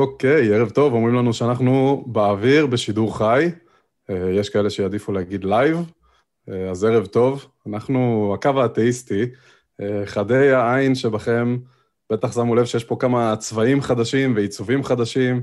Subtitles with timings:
[0.00, 3.50] אוקיי, ערב טוב, אומרים לנו שאנחנו באוויר, בשידור חי.
[4.10, 5.92] אה, יש כאלה שיעדיפו להגיד live,
[6.48, 7.46] אה, אז ערב טוב.
[7.66, 9.22] אנחנו, הקו האתאיסטי,
[9.80, 11.56] אה, חדי העין שבכם
[12.12, 15.42] בטח שמו לב שיש פה כמה צבעים חדשים ועיצובים חדשים,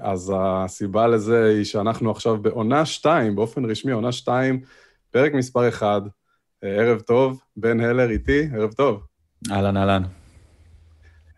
[0.00, 4.60] אז הסיבה לזה היא שאנחנו עכשיו בעונה 2, באופן רשמי, עונה 2,
[5.10, 6.02] פרק מספר 1.
[6.62, 9.06] ערב טוב, בן הלר איתי, ערב טוב.
[9.50, 10.02] אהלן, אהלן.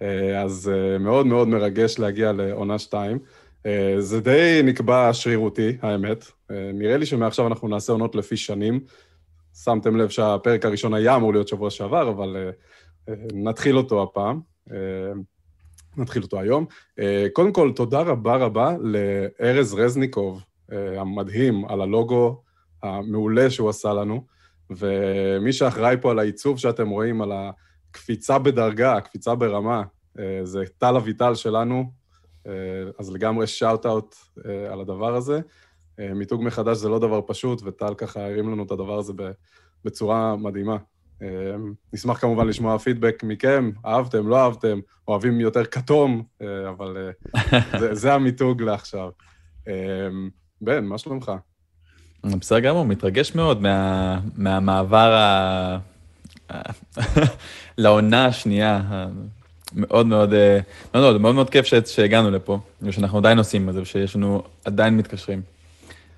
[0.03, 3.19] אה, אז אה, מאוד מאוד מרגש להגיע לעונה 2.
[3.67, 6.25] אה, זה די נקבע שרירותי, האמת.
[6.51, 8.81] נראה לי שמעכשיו אנחנו נעשה עונות לפי שנים.
[9.65, 12.51] שמתם לב שהפרק הראשון היה אמור להיות שבוע שעבר, אבל
[13.33, 14.41] נתחיל אותו הפעם.
[15.97, 16.67] נתחיל אותו היום.
[17.33, 22.43] קודם כל, תודה רבה רבה לארז רזניקוב המדהים על הלוגו
[22.83, 24.25] המעולה שהוא עשה לנו,
[24.71, 27.51] ומי שאחראי פה על העיצוב שאתם רואים, על ה...
[27.97, 29.83] קפיצה בדרגה, קפיצה ברמה.
[30.19, 31.91] אה, זה טל אביטל שלנו,
[32.47, 32.53] אה,
[32.99, 35.41] אז לגמרי shout-out אה, על הדבר הזה.
[35.99, 39.13] מיתוג מחדש זה לא דבר פשוט, וטל ככה הרים לנו את הדבר הזה
[39.85, 40.77] בצורה מדהימה.
[41.93, 46.23] נשמח כמובן לשמוע פידבק מכם, אהבתם, לא אהבתם, אוהבים יותר כתום,
[46.69, 47.11] אבל
[47.81, 49.11] זה, זה המיתוג לעכשיו.
[50.61, 51.33] בן, מה שלומך?
[52.25, 55.79] בסדר גמור, מתרגש מאוד מה, מהמעבר ה...
[57.79, 59.07] לעונה השנייה.
[59.75, 60.59] מאוד מאוד, אה,
[60.95, 64.97] מאוד מאוד, מאוד מאוד כיף שהגענו לפה, ושאנחנו עדיין עושים את זה, ושיש לנו עדיין
[64.97, 65.43] מתקשרים.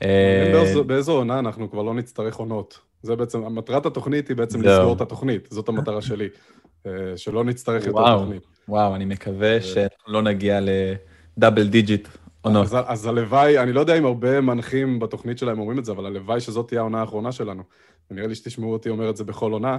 [0.02, 2.78] אה, באיזו עונה אנחנו כבר לא נצטרך עונות.
[3.02, 6.28] זה בעצם, מטרת התוכנית היא בעצם לסגור את התוכנית, זאת המטרה שלי.
[6.86, 8.42] אה, שלא נצטרך יותר תוכנית.
[8.68, 12.08] וואו, אני מקווה שלא נגיע ל double digit
[12.40, 12.66] עונות.
[12.66, 16.06] אז, אז הלוואי, אני לא יודע אם הרבה מנחים בתוכנית שלהם אומרים את זה, אבל
[16.06, 17.62] הלוואי שזאת תהיה העונה האחרונה שלנו.
[18.10, 19.78] ונראה לי שתשמעו אותי אומר את זה בכל עונה.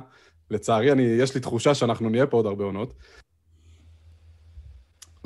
[0.52, 2.94] לצערי, אני, יש לי תחושה שאנחנו נהיה פה עוד הרבה עונות.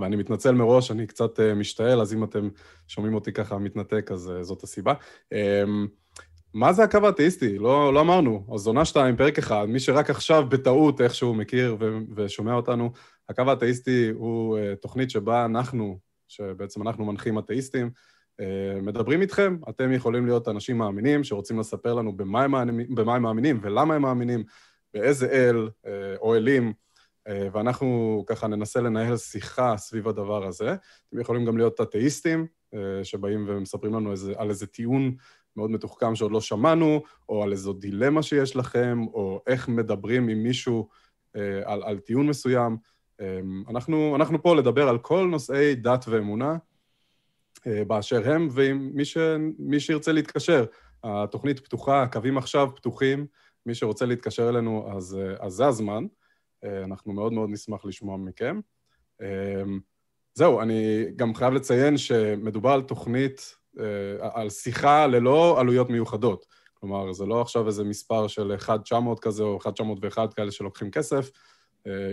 [0.04, 2.50] ואני מתנצל מראש, אני קצת uh, משתעל, אז אם אתם
[2.88, 4.94] שומעים אותי ככה מתנתק, אז uh, זאת הסיבה.
[5.34, 5.38] Um,
[6.54, 7.58] מה זה הקו האתאיסטי?
[7.58, 8.48] לא, לא אמרנו.
[8.54, 12.92] אז עונה שתיים, פרק אחד, מי שרק עכשיו בטעות איכשהו מכיר ו- ושומע אותנו,
[13.30, 17.90] הקו האתאיסטי הוא uh, תוכנית שבה אנחנו, שבעצם אנחנו מנחים אתאיסטים,
[18.42, 19.58] uh, מדברים איתכם.
[19.70, 23.96] אתם יכולים להיות אנשים מאמינים שרוצים לספר לנו במה הם, מאמינים, במה הם מאמינים ולמה
[23.96, 24.44] הם מאמינים,
[24.94, 25.88] באיזה אל uh,
[26.22, 26.83] או אלים אה,
[27.28, 30.76] ואנחנו ככה ננסה לנהל שיחה סביב הדבר הזה.
[31.10, 35.16] אתם יכולים גם להיות אתאיסטים, אה, שבאים ומספרים לנו איזה, על איזה טיעון
[35.56, 40.44] מאוד מתוחכם שעוד לא שמענו, או על איזו דילמה שיש לכם, או איך מדברים עם
[40.44, 40.90] מישהו
[41.36, 42.78] אה, על, על טיעון מסוים.
[43.70, 46.58] אנחנו, אנחנו פה לדבר על כל נושאי דת ואמונה
[47.88, 49.18] באשר הם, ועם מי, ש,
[49.60, 50.66] מי שירצה להתקשר.
[51.04, 53.26] התוכנית פתוחה, הקווים עכשיו פתוחים,
[53.66, 56.06] מי שרוצה להתקשר אלינו, אז, אז זה הזמן.
[56.66, 58.60] אה, אנחנו מאוד מאוד נשמח לשמוע מכם.
[59.22, 59.64] אה,
[60.34, 66.46] זהו, אני גם חייב לציין שמדובר על תוכנית, אה, על שיחה ללא עלויות מיוחדות.
[66.74, 68.56] כלומר, זה לא עכשיו איזה מספר של
[68.92, 71.32] 1-900 כזה או 1-901 כאלה שלוקחים כסף.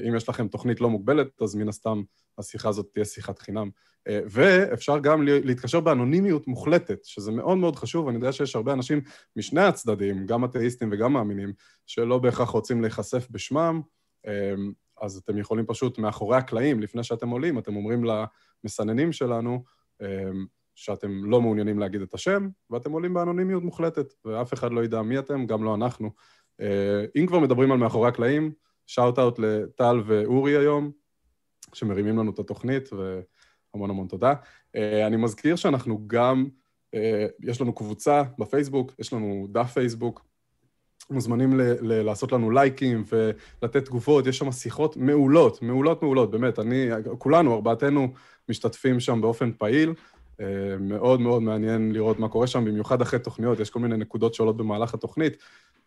[0.09, 2.03] אם יש לכם תוכנית לא מוגבלת, אז מן הסתם
[2.39, 3.71] השיחה הזאת תהיה שיחת חינם.
[4.09, 8.09] ואפשר גם להתקשר באנונימיות מוחלטת, שזה מאוד מאוד חשוב.
[8.09, 9.01] אני יודע שיש הרבה אנשים
[9.37, 11.53] משני הצדדים, גם אתאיסטים וגם מאמינים,
[11.87, 13.83] שלא בהכרח רוצים להיחשף בשמם,
[15.01, 19.65] אז אתם יכולים פשוט מאחורי הקלעים, לפני שאתם עולים, אתם אומרים למסננים שלנו
[20.03, 25.03] אמ, שאתם לא מעוניינים להגיד את השם, ואתם עולים באנונימיות מוחלטת, ואף אחד לא ידע
[25.03, 26.11] מי אתם, גם לא אנחנו.
[26.61, 28.53] אה, אם כבר מדברים על מאחורי הקלעים,
[28.87, 30.91] shout-out לטל ואורי היום,
[31.73, 34.35] שמרימים לנו את התוכנית, והמון המון תודה.
[34.77, 36.49] אה, אני מזכיר שאנחנו גם,
[36.95, 40.27] אה, יש לנו קבוצה בפייסבוק, יש לנו דף פייסבוק,
[41.11, 46.59] מוזמנים ל- ל- לעשות לנו לייקים ולתת תגובות, יש שם שיחות מעולות, מעולות מעולות, באמת,
[46.59, 46.89] אני,
[47.19, 48.09] כולנו, ארבעתנו,
[48.49, 49.95] משתתפים שם באופן פעיל.
[50.41, 54.35] אה, מאוד מאוד מעניין לראות מה קורה שם, במיוחד אחרי תוכניות, יש כל מיני נקודות
[54.35, 55.37] שעולות במהלך התוכנית,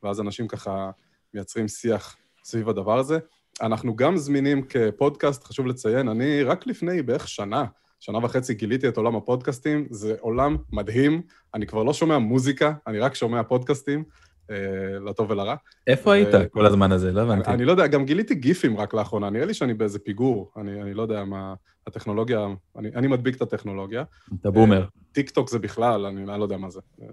[0.04, 0.92] ואז אנשים ככה
[1.34, 3.20] מייצרים שיח סביב הדבר הזה.
[3.62, 7.66] אנחנו גם זמינים כפודקאסט, חשוב לציין, אני רק לפני בערך שנה,
[8.00, 11.22] שנה וחצי גיליתי את עולם הפודקאסטים, זה עולם מדהים,
[11.54, 14.04] אני כבר לא שומע מוזיקה, אני רק שומע פודקאסטים.
[14.52, 15.56] אה, לטוב ולרע.
[15.88, 17.12] איפה היית כל הזמן הזה?
[17.12, 17.50] לא הבנתי.
[17.50, 21.02] אני לא יודע, גם גיליתי גיפים רק לאחרונה, נראה לי שאני באיזה פיגור, אני לא
[21.02, 21.54] יודע מה...
[21.88, 24.04] הטכנולוגיה, אני מדביק את הטכנולוגיה.
[24.42, 24.82] אתה בומר.
[24.82, 26.80] אה, טיק טוק זה בכלל, אני לא יודע מה זה.
[27.02, 27.08] אה,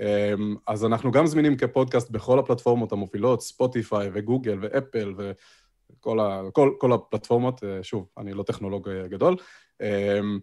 [0.00, 7.62] אמ, אז אנחנו גם זמינים כפודקאסט בכל הפלטפורמות המובילות, ספוטיפיי וגוגל ואפל וכל הפלטפורמות.
[7.82, 9.36] שוב, אני לא טכנולוג גדול.
[9.80, 10.38] אמ,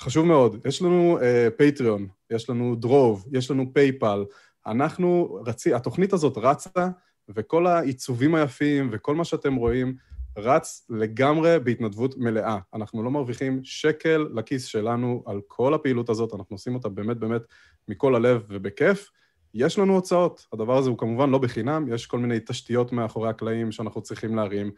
[0.00, 1.18] חשוב מאוד, יש לנו
[1.56, 4.24] פטריון, יש לנו דרוב, יש לנו פייפל,
[4.66, 6.88] אנחנו רצי, התוכנית הזאת רצה,
[7.28, 9.96] וכל העיצובים היפים וכל מה שאתם רואים,
[10.36, 12.58] רץ לגמרי בהתנדבות מלאה.
[12.74, 17.42] אנחנו לא מרוויחים שקל לכיס שלנו על כל הפעילות הזאת, אנחנו עושים אותה באמת באמת
[17.88, 19.10] מכל הלב ובכיף.
[19.54, 23.72] יש לנו הוצאות, הדבר הזה הוא כמובן לא בחינם, יש כל מיני תשתיות מאחורי הקלעים
[23.72, 24.70] שאנחנו צריכים להרים,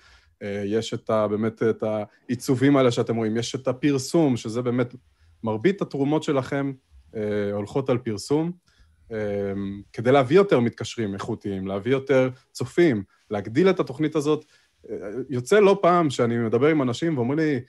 [0.43, 4.95] אה, יש את ה, באמת את העיצובים האלה שאתם רואים, יש את הפרסום, שזה באמת,
[5.43, 6.73] מרבית התרומות שלכם
[7.17, 8.53] אה, הולכות על פרסום,
[9.93, 14.45] כדי להביא יותר מתקשרים איכותיים, להביא יותר צופים, להגדיל את התוכנית הזאת.
[15.31, 17.61] יוצא לא פעם שאני מדבר עם אנשים ואומרים לי,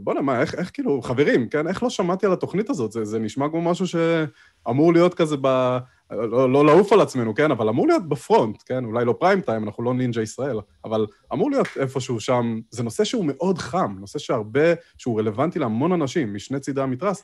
[0.00, 2.92] בוא'נה, מה, איך, איך כאילו, חברים, כן, איך לא שמעתי על התוכנית הזאת?
[2.92, 5.78] זה, זה נשמע כמו משהו שאמור להיות כזה ב...
[6.10, 7.50] לא, לא לעוף על עצמנו, כן?
[7.50, 8.84] אבל אמור להיות בפרונט, כן?
[8.84, 12.60] אולי לא פריים טיים, אנחנו לא נינג'ה ישראל, אבל אמור להיות איפשהו שם.
[12.70, 17.22] זה נושא שהוא מאוד חם, נושא שהרבה, שהוא רלוונטי להמון אנשים משני צידי המתרס.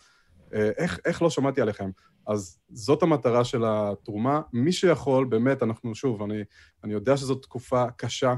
[0.55, 1.91] אה, איך, איך לא שמעתי עליכם?
[2.27, 4.41] אז זאת המטרה של התרומה.
[4.53, 6.43] מי שיכול, באמת, אנחנו, שוב, אני,
[6.85, 8.35] אני יודע שזאת תקופה קשה,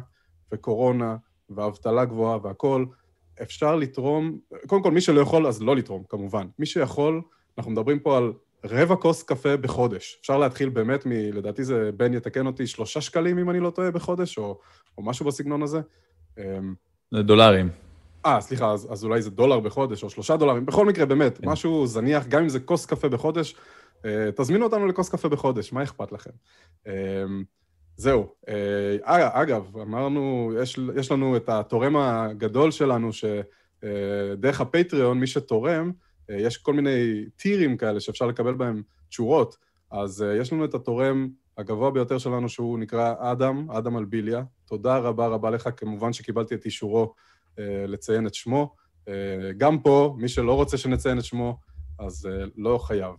[0.52, 1.16] וקורונה,
[1.50, 2.86] ואבטלה גבוהה והכול.
[3.42, 6.46] אפשר לתרום, קודם כל, מי שלא יכול, אז לא לתרום, כמובן.
[6.58, 7.22] מי שיכול,
[7.58, 8.32] אנחנו מדברים פה על
[8.64, 10.18] רבע כוס קפה בחודש.
[10.20, 11.12] אפשר להתחיל באמת מ...
[11.12, 14.58] לדעתי זה, בן יתקן אותי, שלושה שקלים, אם אני לא טועה, בחודש, או,
[14.98, 15.80] או משהו בסגנון הזה.
[16.38, 16.74] אמ,
[17.10, 17.68] זה דולרים.
[18.26, 20.67] אה, סליחה, אז, אז אולי זה דולר בחודש, או שלושה דולרים.
[20.67, 21.49] בכל מקרה, באמת, כן.
[21.49, 23.55] משהו זניח, גם אם זה כוס קפה בחודש,
[24.05, 26.31] אה, תזמינו אותנו לכוס קפה בחודש, מה אכפת לכם?
[26.87, 26.93] אמ,
[27.96, 28.26] זהו.
[28.49, 35.93] אה, אגב, אמרנו, יש, יש לנו את התורם הגדול שלנו, שדרך הפטריון, מי שתורם,
[36.31, 39.56] אה, יש כל מיני טירים כאלה שאפשר לקבל בהם תשורות,
[39.90, 41.28] אז אה, יש לנו את התורם
[41.58, 44.43] הגבוה ביותר שלנו שהוא נקרא אדם, אדם אלביליה.
[44.64, 47.08] תודה רבה רבה לך, כמובן שקיבלתי את אישורו אה,
[47.58, 48.75] לציין את שמו.
[49.56, 51.58] גם פה, מי שלא רוצה שנציין את שמו,
[51.99, 53.14] אז לא חייב.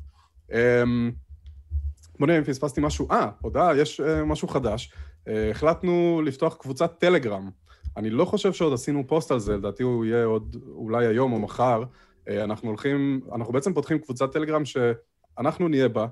[0.51, 1.11] אמ,
[2.19, 3.07] בוא נראה אם פספסתי משהו.
[3.11, 4.93] אה, הודעה, יש משהו חדש.
[5.27, 7.49] החלטנו לפתוח קבוצת טלגרם.
[7.97, 11.39] אני לא חושב שעוד עשינו פוסט על זה, לדעתי הוא יהיה עוד אולי היום או
[11.39, 11.83] מחר.
[12.27, 16.07] אה, אנחנו הולכים, אנחנו בעצם פותחים קבוצת טלגרם שאנחנו נהיה בה, אה,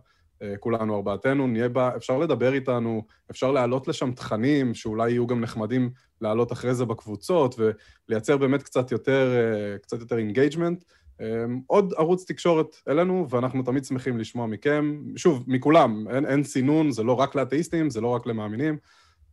[0.60, 5.90] כולנו ארבעתנו, נהיה בה, אפשר לדבר איתנו, אפשר להעלות לשם תכנים שאולי יהיו גם נחמדים
[6.22, 7.56] להעלות אחרי זה בקבוצות
[8.10, 10.84] ולייצר באמת קצת יותר, אה, קצת יותר engagement.
[11.68, 15.00] עוד ערוץ תקשורת אלינו, ואנחנו תמיד שמחים לשמוע מכם.
[15.16, 18.78] שוב, מכולם, אין, אין סינון, זה לא רק לאתאיסטים, זה לא רק למאמינים.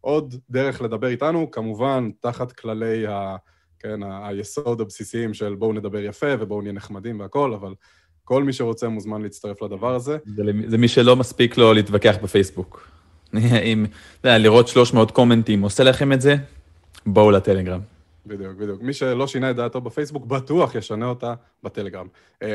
[0.00, 3.36] עוד דרך לדבר איתנו, כמובן, תחת כללי ה...
[3.78, 7.74] כן, היסוד הבסיסיים של בואו נדבר יפה ובואו נהיה נחמדים והכול, אבל
[8.26, 10.16] כל מי שרוצה מוזמן להצטרף לדבר הזה.
[10.36, 12.88] זה, זה מי שלא מספיק לו להתווכח בפייסבוק.
[13.72, 13.86] אם,
[14.24, 16.36] לראות 300 קומנטים עושה לכם את זה,
[17.06, 17.80] בואו לטלגרם.
[18.26, 18.82] בדיוק, בדיוק.
[18.82, 22.06] מי שלא שינה את דעתו בפייסבוק, בטוח ישנה אותה בטלגרם.
[22.42, 22.48] אמ,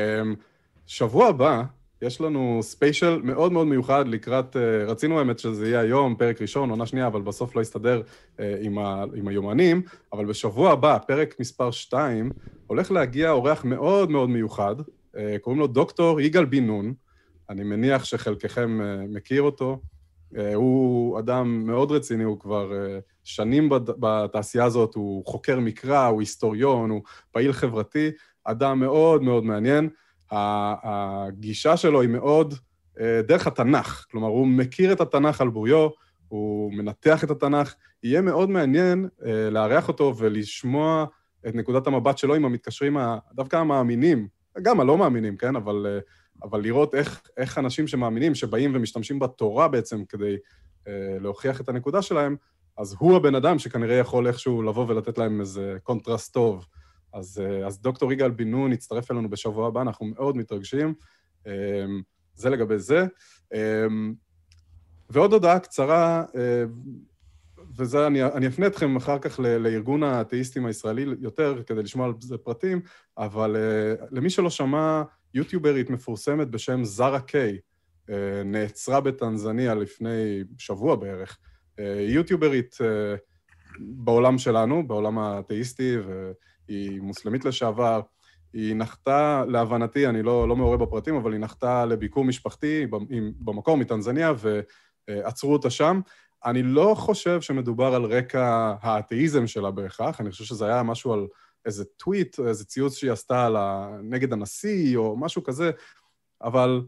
[0.86, 1.62] שבוע הבא,
[2.02, 6.70] יש לנו ספיישל מאוד מאוד מיוחד לקראת, אה, רצינו האמת שזה יהיה היום, פרק ראשון,
[6.70, 8.02] עונה שנייה, אבל בסוף לא הסתדר
[8.40, 9.82] אה, עם, ה, עם היומנים,
[10.12, 12.30] אבל בשבוע הבא, פרק מספר 2,
[12.66, 14.76] הולך להגיע אורח מאוד מאוד מיוחד,
[15.40, 16.94] קוראים לו דוקטור יגאל בן נון,
[17.50, 19.80] אני מניח שחלקכם מכיר אותו.
[20.54, 22.72] הוא אדם מאוד רציני, הוא כבר
[23.24, 23.68] שנים
[23.98, 28.10] בתעשייה הזאת, הוא חוקר מקרא, הוא היסטוריון, הוא פעיל חברתי,
[28.44, 29.88] אדם מאוד מאוד מעניין.
[30.30, 32.54] הגישה שלו היא מאוד
[33.00, 35.88] אה, דרך התנ"ך, כלומר, הוא מכיר את התנ"ך על בוריו,
[36.28, 37.74] הוא מנתח את התנ"ך.
[38.02, 41.04] יהיה מאוד מעניין אה, לארח אותו ולשמוע
[41.48, 42.96] את נקודת המבט שלו עם המתקשרים,
[43.34, 44.28] דווקא המאמינים,
[44.62, 45.56] גם הלא מאמינים, כן?
[45.56, 45.98] אבל, אה,
[46.42, 50.36] אבל לראות איך, איך אנשים שמאמינים, שבאים ומשתמשים בתורה בעצם כדי
[51.20, 52.36] להוכיח את הנקודה שלהם,
[52.78, 56.66] אז הוא הבן אדם שכנראה יכול איכשהו לבוא ולתת להם איזה קונטרסט טוב.
[57.12, 60.94] אז, אה, אז דוקטור יגאל בן נון יצטרף אלינו בשבוע הבא, אנחנו מאוד מתרגשים.
[61.46, 61.52] אמ,
[62.34, 63.06] זה לגבי זה.
[63.54, 64.14] אמ,
[65.10, 66.64] ועוד הודעה קצרה, אה,
[67.76, 72.38] וזה, אני, אני אפנה אתכם אחר כך לארגון האתאיסטים הישראלי יותר, כדי לשמוע על זה
[72.38, 72.80] פרטים,
[73.18, 75.02] אבל אה, למי שלא שמע,
[75.34, 77.58] יוטיוברית מפורסמת בשם זרה קיי,
[78.44, 81.38] נעצרה בטנזניה לפני שבוע בערך.
[82.08, 82.76] יוטיוברית
[83.80, 86.32] בעולם שלנו, בעולם האתאיסטי, ו...
[86.68, 88.00] היא מוסלמית לשעבר,
[88.52, 92.86] היא נחתה, להבנתי, אני לא, לא מעורה בפרטים, אבל היא נחתה לביקור משפחתי
[93.38, 94.32] במקור מטנזניה
[95.08, 96.00] ועצרו אותה שם.
[96.44, 101.26] אני לא חושב שמדובר על רקע האתאיזם שלה בהכרח, אני חושב שזה היה משהו על
[101.66, 103.96] איזה טוויט, איזה ציוץ שהיא עשתה על ה...
[104.02, 105.70] נגד הנשיא או משהו כזה,
[106.42, 106.82] אבל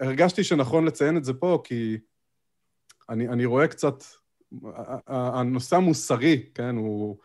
[0.00, 1.98] הרגשתי שנכון לציין את זה פה, כי
[3.08, 4.04] אני, אני רואה קצת,
[5.06, 7.16] הנושא המוסרי, כן, הוא...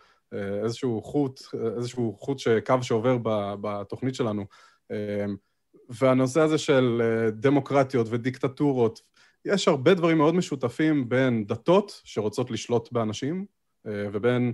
[0.64, 1.42] איזשהו חוט,
[1.78, 3.18] איזשהו חוט, קו שעובר
[3.62, 4.46] בתוכנית שלנו.
[5.90, 7.02] והנושא הזה של
[7.32, 9.02] דמוקרטיות ודיקטטורות,
[9.46, 13.46] יש הרבה דברים מאוד משותפים בין דתות שרוצות לשלוט באנשים,
[13.86, 14.54] ובין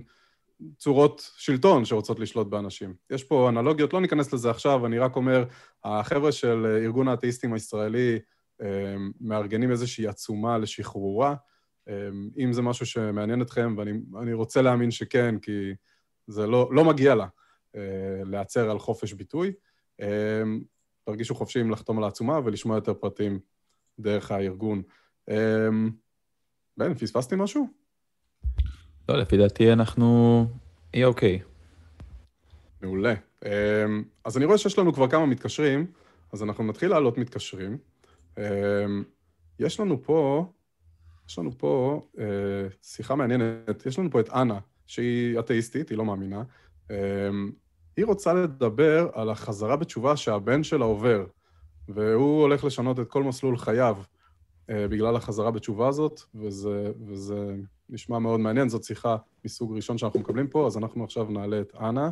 [0.76, 2.94] צורות שלטון שרוצות לשלוט באנשים.
[3.10, 5.44] יש פה אנלוגיות, לא ניכנס לזה עכשיו, אני רק אומר,
[5.84, 8.18] החבר'ה של ארגון האתאיסטים הישראלי
[9.20, 11.34] מארגנים איזושהי עצומה לשחרורה.
[12.38, 13.74] אם זה משהו שמעניין אתכם,
[14.12, 15.74] ואני רוצה להאמין שכן, כי
[16.26, 17.26] זה לא, לא מגיע לה
[18.24, 19.52] להצר על חופש ביטוי.
[21.04, 23.38] תרגישו חופשיים לחתום על העצומה ולשמוע יותר פרטים
[24.00, 24.82] דרך הארגון.
[26.76, 27.68] בן, פספסתי משהו?
[29.08, 30.46] לא, לפי דעתי אנחנו
[30.94, 31.40] יהיה אוקיי.
[32.82, 33.14] מעולה.
[34.24, 35.86] אז אני רואה שיש לנו כבר כמה מתקשרים,
[36.32, 37.78] אז אנחנו נתחיל לעלות מתקשרים.
[39.58, 40.52] יש לנו פה,
[41.28, 42.02] יש לנו פה
[42.82, 46.42] שיחה מעניינת, יש לנו פה את אנה, שהיא אתאיסטית, היא לא מאמינה.
[47.96, 51.26] היא רוצה לדבר על החזרה בתשובה שהבן שלה עובר,
[51.88, 53.96] והוא הולך לשנות את כל מסלול חייו
[54.70, 57.54] אה, בגלל החזרה בתשובה הזאת, וזה, וזה
[57.90, 61.72] נשמע מאוד מעניין, זאת שיחה מסוג ראשון שאנחנו מקבלים פה, אז אנחנו עכשיו נעלה את
[61.80, 62.10] אנה.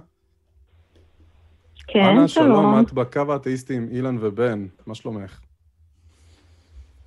[1.86, 2.46] כן, אנה, שלום.
[2.46, 5.40] שלום, את בקו האתאיסטי עם אילן ובן, מה שלומך?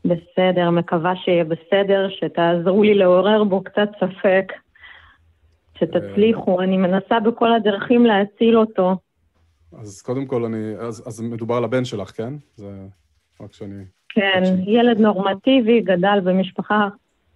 [0.06, 4.54] בסדר, מקווה שיהיה בסדר, שתעזרו לי לעורר בו קצת ספק.
[5.80, 8.98] שתצליחו, אני מנסה בכל הדרכים להציל אותו.
[9.78, 12.34] אז קודם כל, אני, אז, אז מדובר על הבן שלך, כן?
[12.56, 12.86] זה
[13.42, 13.84] רק שאני...
[14.10, 16.88] כן, ילד נורמטיבי, גדל במשפחה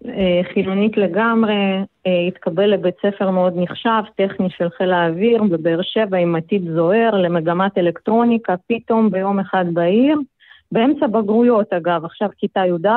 [0.05, 6.17] אה, חילונית לגמרי, אה, התקבל לבית ספר מאוד נחשב, טכני של חיל האוויר, בבאר שבע
[6.17, 10.19] עם עתיד זוהר, למגמת אלקטרוניקה, פתאום ביום אחד בעיר,
[10.71, 12.87] באמצע בגרויות אגב, עכשיו כיתה י"א,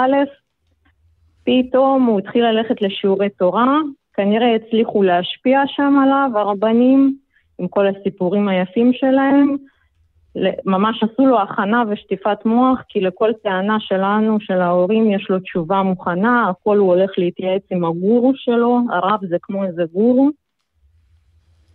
[1.44, 3.78] פתאום הוא התחיל ללכת לשיעורי תורה,
[4.14, 7.16] כנראה הצליחו להשפיע שם עליו, הרבנים,
[7.58, 9.56] עם כל הסיפורים היפים שלהם.
[10.64, 15.82] ממש עשו לו הכנה ושטיפת מוח, כי לכל טענה שלנו, של ההורים, יש לו תשובה
[15.82, 20.30] מוכנה, הכל הוא הולך להתייעץ עם הגורו שלו, הרב זה כמו איזה גורו.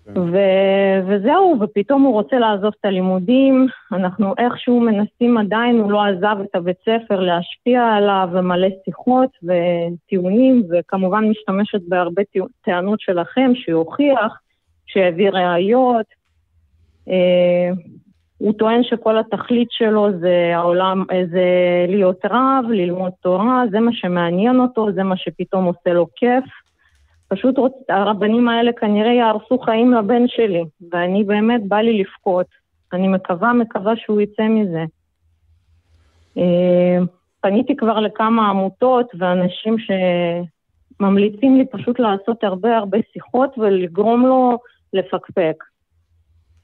[0.05, 0.19] כן.
[0.19, 6.35] ו- וזהו, ופתאום הוא רוצה לעזוב את הלימודים, אנחנו איכשהו מנסים עדיין, הוא לא עזב
[6.43, 12.21] את הבית ספר להשפיע עליו, ומלא שיחות וטיעונים, וכמובן משתמשת בהרבה
[12.61, 14.39] טענות שלכם, שיוכיח,
[14.93, 16.05] שיביא ראיות.
[17.09, 17.69] אה,
[18.37, 21.45] הוא טוען שכל התכלית שלו זה העולם, זה
[21.87, 26.43] להיות רב, ללמוד תורה, זה מה שמעניין אותו, זה מה שפתאום עושה לו כיף.
[27.27, 27.73] פשוט רוצ...
[27.89, 32.45] הרבנים האלה כנראה יהרסו חיים לבן שלי, ואני באמת, בא לי לבכות.
[32.93, 34.83] אני מקווה, מקווה שהוא יצא מזה.
[36.37, 36.97] אה,
[37.41, 39.75] פניתי כבר לכמה עמותות ואנשים
[40.99, 44.59] שממליצים לי פשוט לעשות הרבה הרבה שיחות ולגרום לו
[44.93, 45.63] לפקפק.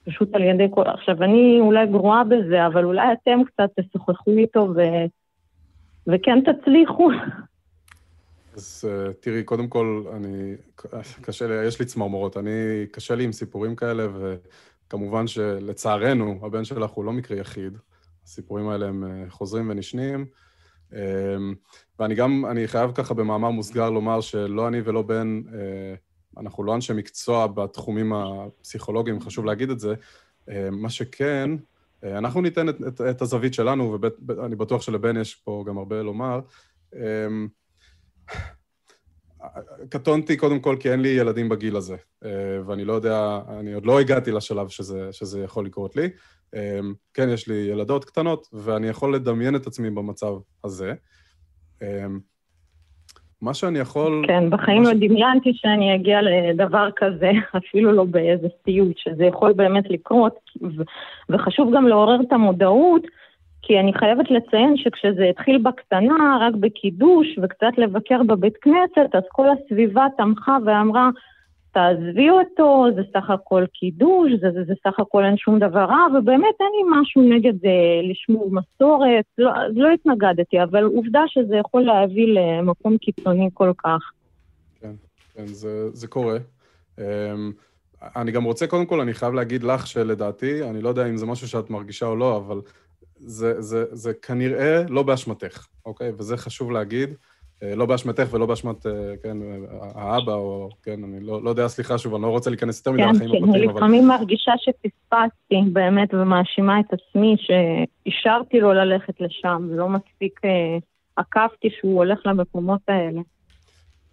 [0.06, 0.84] פשוט על ידי כל...
[0.88, 4.82] עכשיו, אני אולי גרועה בזה, אבל אולי אתם קצת תשוחחו איתו ו...
[6.08, 7.10] וכן תצליחו.
[8.56, 10.56] אז uh, תראי, קודם כל, אני,
[11.22, 16.90] קשה לי, יש לי צמרמורות, אני, קשה לי עם סיפורים כאלה, וכמובן שלצערנו, הבן שלך
[16.90, 17.78] הוא לא מקרה יחיד.
[18.26, 20.26] הסיפורים האלה הם uh, חוזרים ונשנים.
[20.92, 20.96] Um,
[22.00, 25.54] ואני גם, אני חייב ככה במאמר מוסגר לומר שלא אני ולא בן, uh,
[26.40, 29.94] אנחנו לא אנשי מקצוע בתחומים הפסיכולוגיים, חשוב להגיד את זה.
[29.94, 35.36] Uh, מה שכן, uh, אנחנו ניתן את, את, את הזווית שלנו, ואני בטוח שלבן יש
[35.36, 36.40] פה גם הרבה לומר.
[36.94, 36.98] Uh,
[39.90, 42.30] קטונתי קודם כל כי אין לי ילדים בגיל הזה, אה,
[42.66, 46.10] ואני לא יודע, אני עוד לא הגעתי לשלב שזה, שזה יכול לקרות לי.
[46.56, 46.80] אה,
[47.14, 50.94] כן, יש לי ילדות קטנות, ואני יכול לדמיין את עצמי במצב הזה.
[53.42, 54.24] מה שאני יכול...
[54.28, 54.94] כן, בחיים לא ש...
[54.94, 60.40] דמיינתי שאני אגיע לדבר כזה, אפילו לא באיזה סיוט, שזה יכול באמת לקרות,
[61.30, 63.02] וחשוב גם לעורר את המודעות.
[63.62, 69.46] כי אני חייבת לציין שכשזה התחיל בקטנה, רק בקידוש וקצת לבקר בבית כנסת, אז כל
[69.50, 71.10] הסביבה תמכה ואמרה,
[71.72, 76.06] תעזבי אותו, זה סך הכל קידוש, זה, זה, זה סך הכל אין שום דבר רע,
[76.18, 81.82] ובאמת אין לי משהו נגד אה, לשמור מסורת, לא, לא התנגדתי, אבל עובדה שזה יכול
[81.82, 84.12] להביא למקום קיצוני כל כך.
[84.82, 84.94] כן,
[85.34, 86.38] כן, זה, זה קורה.
[86.98, 87.02] Um,
[88.16, 91.26] אני גם רוצה, קודם כל, אני חייב להגיד לך שלדעתי, אני לא יודע אם זה
[91.26, 92.62] משהו שאת מרגישה או לא, אבל
[93.16, 96.12] זה, זה, זה כנראה לא באשמתך, אוקיי?
[96.18, 97.10] וזה חשוב להגיד.
[97.64, 98.92] אה, לא באשמתך ולא באשמת, אה,
[99.24, 99.38] כן,
[99.96, 103.04] האבא, או, כן, אני לא, לא יודע, סליחה שוב, אני לא רוצה להיכנס יותר מדי
[103.04, 103.72] כן, לחיים כן, הפרטיים, אבל...
[103.72, 110.78] כן, לפעמים מרגישה שפספסתי באמת ומאשימה את עצמי, שאישרתי לו ללכת לשם, ולא מספיק אה,
[111.16, 113.22] עקבתי שהוא הולך למקומות האלה.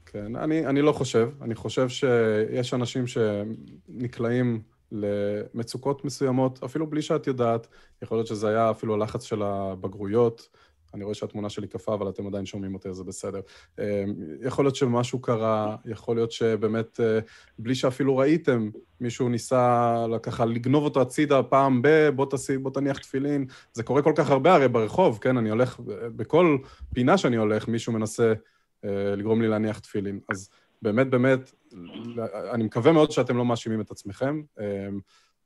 [0.07, 1.31] כן, אני, אני לא חושב.
[1.43, 4.61] אני חושב שיש אנשים שנקלעים
[4.93, 7.67] למצוקות מסוימות, אפילו בלי שאת יודעת,
[8.03, 10.49] יכול להיות שזה היה אפילו הלחץ של הבגרויות.
[10.95, 13.41] אני רואה שהתמונה שלי קפה, אבל אתם עדיין שומעים אותי, אז זה בסדר.
[13.79, 14.05] אה,
[14.41, 17.19] יכול להיות שמשהו קרה, יכול להיות שבאמת, אה,
[17.59, 18.71] בלי שאפילו ראיתם,
[19.01, 23.47] מישהו ניסה ככה לגנוב אותו הצידה פעם ב, בוא, תסי, בוא תניח תפילין.
[23.73, 25.37] זה קורה כל כך הרבה הרי ברחוב, כן?
[25.37, 25.81] אני הולך,
[26.17, 26.59] בכל
[26.95, 28.33] פינה שאני הולך, מישהו מנסה
[29.17, 30.21] לגרום לי להניח תפילין.
[30.29, 30.51] אז
[30.83, 31.53] באמת, באמת,
[32.53, 34.43] אני מקווה מאוד שאתם לא מאשימים את עצמכם.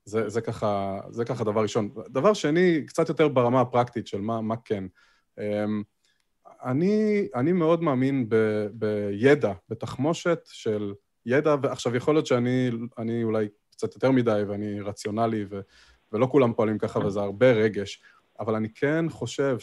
[0.05, 1.91] זה, זה, ככה, זה ככה דבר ראשון.
[2.09, 4.85] דבר שני, קצת יותר ברמה הפרקטית של מה, מה כן.
[5.39, 5.83] אמ,
[6.65, 10.95] אני, אני מאוד מאמין ב, בידע, בתחמושת של
[11.27, 12.71] ידע, ועכשיו יכול להיות שאני
[13.23, 15.61] אולי קצת יותר מדי ואני רציונלי, ו,
[16.13, 18.03] ולא כולם פועלים ככה וזה הרבה רגש,
[18.41, 19.57] אבל אני כן חושב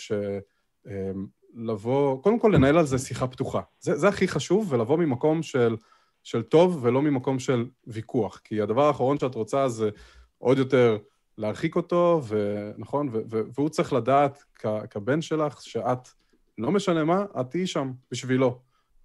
[1.56, 3.62] שלבוא, אמ, קודם כל לנהל על זה שיחה פתוחה.
[3.80, 5.76] זה, זה הכי חשוב, ולבוא ממקום של,
[6.24, 8.42] של טוב ולא ממקום של ויכוח.
[8.44, 9.90] כי הדבר האחרון שאת רוצה זה
[10.38, 10.98] עוד יותר
[11.38, 14.44] להרחיק אותו, ונכון, והוא צריך לדעת
[14.90, 16.08] כבן שלך שאת,
[16.58, 18.60] לא משנה מה, את תהיי שם בשבילו.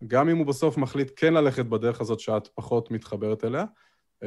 [0.06, 3.64] גם אם הוא בסוף מחליט כן ללכת בדרך הזאת שאת פחות מתחברת אליה,
[4.20, 4.22] Uh,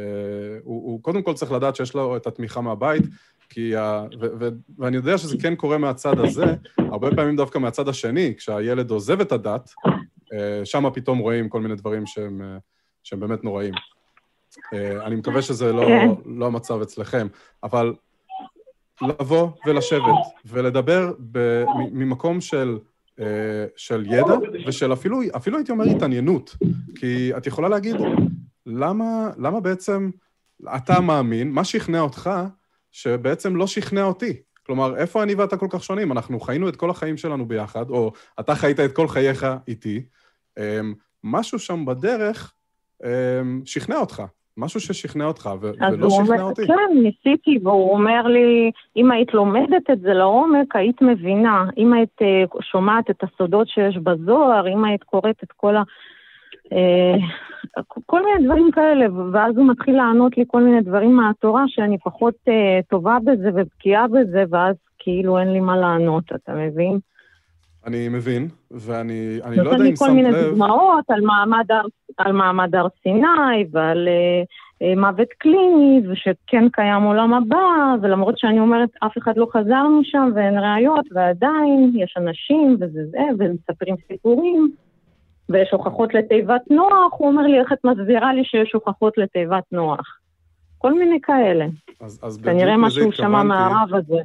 [0.64, 3.04] הוא, הוא קודם כל צריך לדעת שיש לו את התמיכה מהבית,
[3.50, 6.46] כי ה, ו, ו, ואני יודע שזה כן קורה מהצד הזה,
[6.78, 10.32] הרבה פעמים דווקא מהצד השני, כשהילד עוזב את הדת, uh,
[10.64, 12.62] שם פתאום רואים כל מיני דברים שהם, uh,
[13.04, 13.74] שהם באמת נוראים.
[14.74, 16.08] אה, אני מקווה שזה לא, כן.
[16.26, 17.28] לא המצב אצלכם,
[17.64, 17.94] אבל
[19.02, 22.80] לבוא ולשבת ולדבר ב, ממקום של,
[23.20, 23.26] אה,
[23.76, 24.34] של ידע
[24.68, 26.56] ושל אפילו, אפילו הייתי אומר התעניינות,
[26.96, 27.96] כי את יכולה להגיד,
[28.66, 30.10] למה, למה בעצם
[30.76, 32.30] אתה מאמין, מה שכנע אותך
[32.92, 34.42] שבעצם לא שכנע אותי?
[34.66, 36.12] כלומר, איפה אני ואתה כל כך שונים?
[36.12, 40.06] אנחנו חיינו את כל החיים שלנו ביחד, או אתה חיית את כל חייך איתי.
[40.58, 40.80] אה,
[41.24, 42.54] משהו שם בדרך
[43.66, 44.24] שכנע אותך.
[44.58, 46.68] משהו ששכנע אותך, ו- ולא שכנע אומר, אותי.
[46.68, 51.66] כן, ניסיתי, והוא אומר לי, אם היית לומדת את זה לעומק, היית מבינה.
[51.78, 55.84] אם היית uh, שומעת את הסודות שיש בזוהר, אם היית קוראת את כל ה...
[56.66, 61.98] Uh, כל מיני דברים כאלה, ואז הוא מתחיל לענות לי כל מיני דברים מהתורה שאני
[61.98, 67.00] פחות uh, טובה בזה ובקיאה בזה, ואז כאילו אין לי מה לענות, אתה מבין?
[67.86, 69.66] אני מבין, ואני לא יודע אם שמת לב...
[69.66, 71.86] נותן לי כל מיני דוגמאות על מעמד, הר,
[72.18, 74.44] על מעמד הר סיני ועל אה,
[74.82, 80.30] אה, מוות קליני, ושכן קיים עולם הבא, ולמרות שאני אומרת, אף אחד לא חזר משם
[80.36, 84.72] ואין ראיות, ועדיין יש אנשים וזה זה, ומספרים סיפורים,
[85.50, 90.20] ויש הוכחות לתיבת נוח, הוא אומר לי, איך את מסבירה לי שיש הוכחות לתיבת נוח?
[90.78, 91.66] כל מיני כאלה.
[92.02, 94.20] אז, אז כנראה משהו שמע מהרב הזה.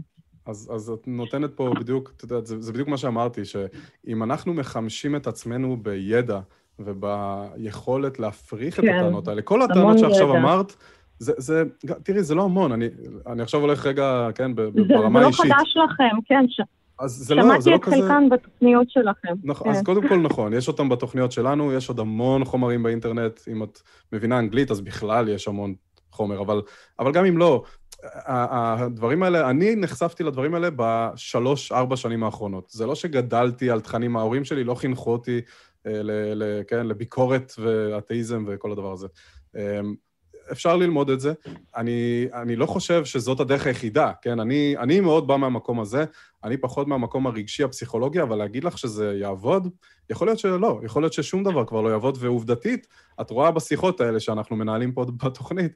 [0.48, 4.54] אז, אז את נותנת פה בדיוק, את יודעת, זה, זה בדיוק מה שאמרתי, שאם אנחנו
[4.54, 6.40] מחמשים את עצמנו בידע
[6.78, 10.38] וביכולת להפריך כן, את הטענות האלה, כל הטענות שעכשיו ידע.
[10.38, 10.76] אמרת,
[11.18, 11.62] זה, זה,
[12.02, 12.88] תראי, זה לא המון, אני,
[13.26, 15.42] אני עכשיו הולך רגע, כן, ברמה האישית.
[15.42, 16.44] זה לא חדש לכם, כן.
[16.48, 16.60] ש...
[17.00, 17.96] אז זה לא, זה לא כזה...
[17.96, 19.34] שמעתי את חלקן בתוכניות שלכם.
[19.44, 19.78] נכון, כן.
[19.78, 23.80] אז קודם כל נכון, יש אותם בתוכניות שלנו, יש עוד המון חומרים באינטרנט, אם את
[24.12, 25.74] מבינה אנגלית, אז בכלל יש המון
[26.10, 26.62] חומר, אבל,
[26.98, 27.62] אבל גם אם לא,
[28.02, 32.70] הדברים האלה, אני נחשפתי לדברים האלה בשלוש, ארבע שנים האחרונות.
[32.70, 35.40] זה לא שגדלתי על תכנים, ההורים שלי לא חינכו אותי,
[35.86, 39.06] אה, ל, ל, כן, לביקורת ואתאיזם וכל הדבר הזה.
[39.56, 39.94] אמ,
[40.52, 41.32] אפשר ללמוד את זה.
[41.76, 44.40] אני, אני לא חושב שזאת הדרך היחידה, כן?
[44.40, 46.04] אני, אני מאוד בא מהמקום הזה,
[46.44, 49.68] אני פחות מהמקום הרגשי הפסיכולוגי, אבל להגיד לך שזה יעבוד,
[50.10, 52.86] יכול להיות שלא, יכול להיות ששום דבר כבר לא יעבוד, ועובדתית,
[53.20, 55.72] את רואה בשיחות האלה שאנחנו מנהלים פה בתוכנית,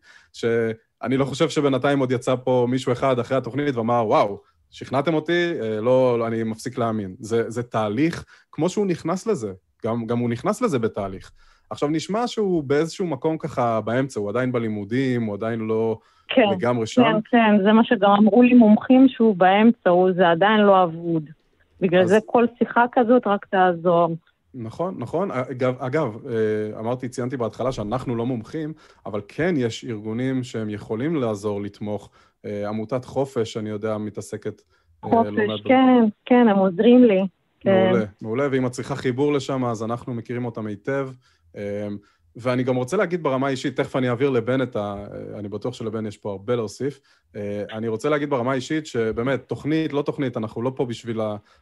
[1.03, 5.53] שאני לא חושב שבינתיים עוד יצא פה מישהו אחד אחרי התוכנית ואמר, וואו, שכנעתם אותי,
[5.61, 7.15] אה, לא, לא, אני מפסיק להאמין.
[7.19, 9.53] זה, זה תהליך, כמו שהוא נכנס לזה,
[9.85, 11.31] גם, גם הוא נכנס לזה בתהליך.
[11.71, 16.87] עכשיו, נשמע שהוא באיזשהו מקום ככה באמצע, הוא עדיין בלימודים, הוא עדיין לא כן, לגמרי
[16.87, 17.03] שם.
[17.03, 21.25] כן, כן, זה מה שגם אמרו לי מומחים שהוא באמצע, הוא, זה עדיין לא אבוד.
[21.81, 22.09] בגלל אז...
[22.09, 24.17] זה כל שיחה כזאת רק תעזור.
[24.55, 25.31] נכון, נכון.
[25.31, 28.73] אגב, אגב, אה, אמרתי, ציינתי בהתחלה שאנחנו לא מומחים,
[29.07, 32.11] אבל כן יש ארגונים שהם יכולים לעזור, לתמוך.
[32.45, 34.62] אה, עמותת חופש, אני יודע, מתעסקת...
[35.05, 37.27] אה, חופש, לא כן, כן, הם עוזרים לי.
[37.61, 37.85] כן.
[37.85, 41.09] מעולה, מעולה, ואם את צריכה חיבור לשם, אז אנחנו מכירים אותם היטב.
[42.37, 44.95] ואני גם רוצה להגיד ברמה האישית, תכף אני אעביר לבן את ה...
[45.38, 47.01] אני בטוח שלבן יש פה הרבה להוסיף.
[47.37, 51.21] אה, אני רוצה להגיד ברמה האישית שבאמת, תוכנית, לא תוכנית, אנחנו לא פה בשביל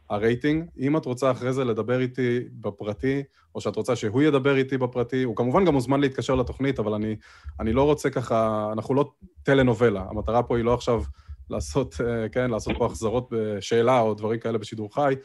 [0.09, 0.65] הרייטינג.
[0.79, 3.23] אם את רוצה אחרי זה לדבר איתי בפרטי,
[3.55, 7.15] או שאת רוצה שהוא ידבר איתי בפרטי, הוא כמובן גם מוזמן להתקשר לתוכנית, אבל אני,
[7.59, 9.11] אני לא רוצה ככה, אנחנו לא
[9.43, 10.05] טלנובלה.
[10.09, 11.01] המטרה פה היא לא עכשיו
[11.49, 15.15] לעשות, אה, כן, לעשות פה החזרות בשאלה או דברים כאלה בשידור חי.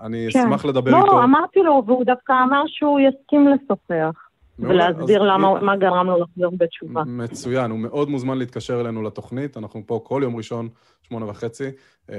[0.00, 0.38] אני כן.
[0.38, 1.06] אשמח לדבר לא, איתו.
[1.12, 4.29] לא, אמרתי לו, והוא דווקא אמר שהוא יסכים לשוחח.
[4.60, 7.02] ולהסביר למה, מה גרם לו לחזור בתשובה.
[7.06, 10.68] מצוין, הוא מאוד מוזמן להתקשר אלינו לתוכנית, אנחנו פה כל יום ראשון,
[11.02, 11.68] שמונה וחצי.
[12.10, 12.14] אמ,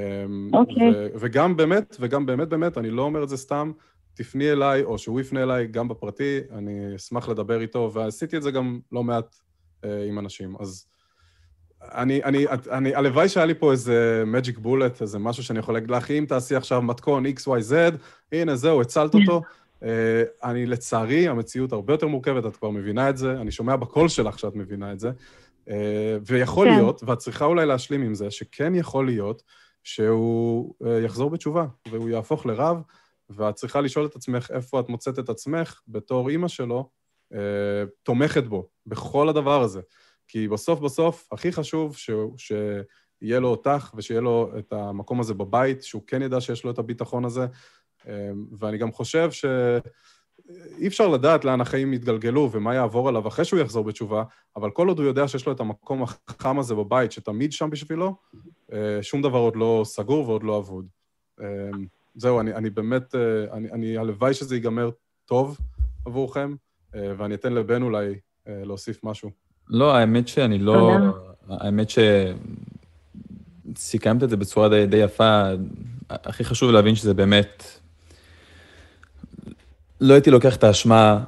[0.53, 0.91] אוקיי.
[1.19, 3.71] וגם באמת, וגם באמת באמת, אני לא אומר את זה סתם,
[4.13, 8.51] תפני אליי, או שהוא יפנה אליי, גם בפרטי, אני אשמח לדבר איתו, ועשיתי את זה
[8.51, 9.35] גם לא מעט
[9.85, 10.55] אה, עם אנשים.
[10.59, 10.85] אז
[11.81, 15.91] אני, אני, אני, הלוואי שהיה לי פה איזה magic bullet, איזה משהו שאני יכול להגיד
[15.91, 17.73] לך, אם תעשי עכשיו מתכון XYZ,
[18.31, 19.41] הנה, זהו, הצלת אותו.
[19.83, 24.09] אה, אני, לצערי, המציאות הרבה יותר מורכבת, את כבר מבינה את זה, אני שומע בקול
[24.09, 25.11] שלך שאת מבינה את זה.
[25.69, 26.75] אה, ויכול כן.
[26.75, 29.43] להיות, ואת צריכה אולי להשלים עם זה, שכן יכול להיות
[29.83, 32.77] שהוא אה, יחזור בתשובה, והוא יהפוך לרב,
[33.29, 36.89] ואת צריכה לשאול את עצמך איפה את מוצאת את עצמך בתור אימא שלו,
[38.03, 39.81] תומכת בו, בכל הדבר הזה.
[40.27, 45.83] כי בסוף בסוף, הכי חשוב שהוא, שיהיה לו אותך ושיהיה לו את המקום הזה בבית,
[45.83, 47.45] שהוא כן ידע שיש לו את הביטחון הזה.
[48.07, 53.59] אמ, ואני גם חושב שאי אפשר לדעת לאן החיים יתגלגלו ומה יעבור עליו אחרי שהוא
[53.59, 54.23] יחזור בתשובה,
[54.55, 58.15] אבל כל עוד הוא יודע שיש לו את המקום החכם הזה בבית, שתמיד שם בשבילו,
[58.73, 60.87] אה, שום דבר עוד לא סגור ועוד לא אבוד.
[61.41, 61.45] אמ,
[62.15, 64.89] זהו, אני, אני באמת, אה, אני, אני, הלוואי שזה ייגמר
[65.25, 65.57] טוב
[66.05, 66.55] עבורכם,
[66.95, 69.29] אה, ואני אתן לבן אולי להוסיף משהו.
[69.67, 70.97] לא, האמת שאני לא...
[71.49, 71.87] האמת
[73.75, 75.43] שסיכמת את זה בצורה די, די יפה.
[76.09, 77.80] הכי חשוב להבין שזה באמת...
[80.01, 81.23] לא הייתי לוקח את האשמה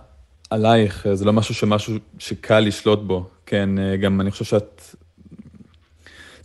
[0.50, 3.70] עלייך, זה לא משהו שמשהו שקל לשלוט בו, כן?
[4.02, 4.82] גם אני חושב שאת...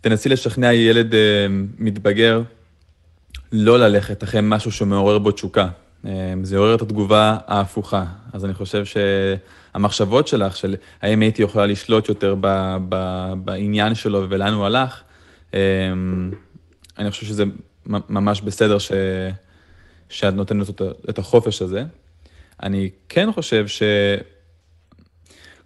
[0.01, 1.47] תנסי לשכנע ילד אה,
[1.79, 2.43] מתבגר
[3.53, 5.69] לא ללכת אחרי משהו שמעורר בו תשוקה.
[6.07, 8.05] אה, זה יעורר את התגובה ההפוכה.
[8.33, 14.27] אז אני חושב שהמחשבות שלך, של האם הייתי יכולה לשלוט יותר ב, ב, בעניין שלו
[14.29, 15.03] ולאן הוא הלך,
[15.55, 15.61] אה,
[16.99, 17.45] אני חושב שזה
[17.88, 18.93] ממש בסדר ש,
[20.09, 20.71] שאת נותנת
[21.11, 21.85] את החופש הזה.
[22.62, 23.66] אני כן חושב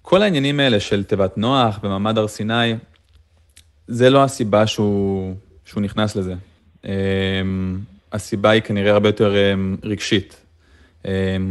[0.02, 2.74] שכל העניינים האלה של תיבת נוח ומעמד הר סיני,
[3.87, 6.35] זה לא הסיבה שהוא, שהוא נכנס לזה.
[6.85, 6.92] אה,
[8.12, 10.37] הסיבה היא כנראה הרבה יותר um, רגשית.
[11.02, 11.07] Um,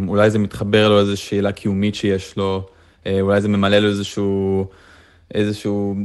[0.08, 2.70] אולי זה מתחבר לו איזו שאלה קיומית שיש לו,
[3.04, 4.68] uh, אולי זה ממלא לו איזשהו,
[5.34, 5.96] איזשהו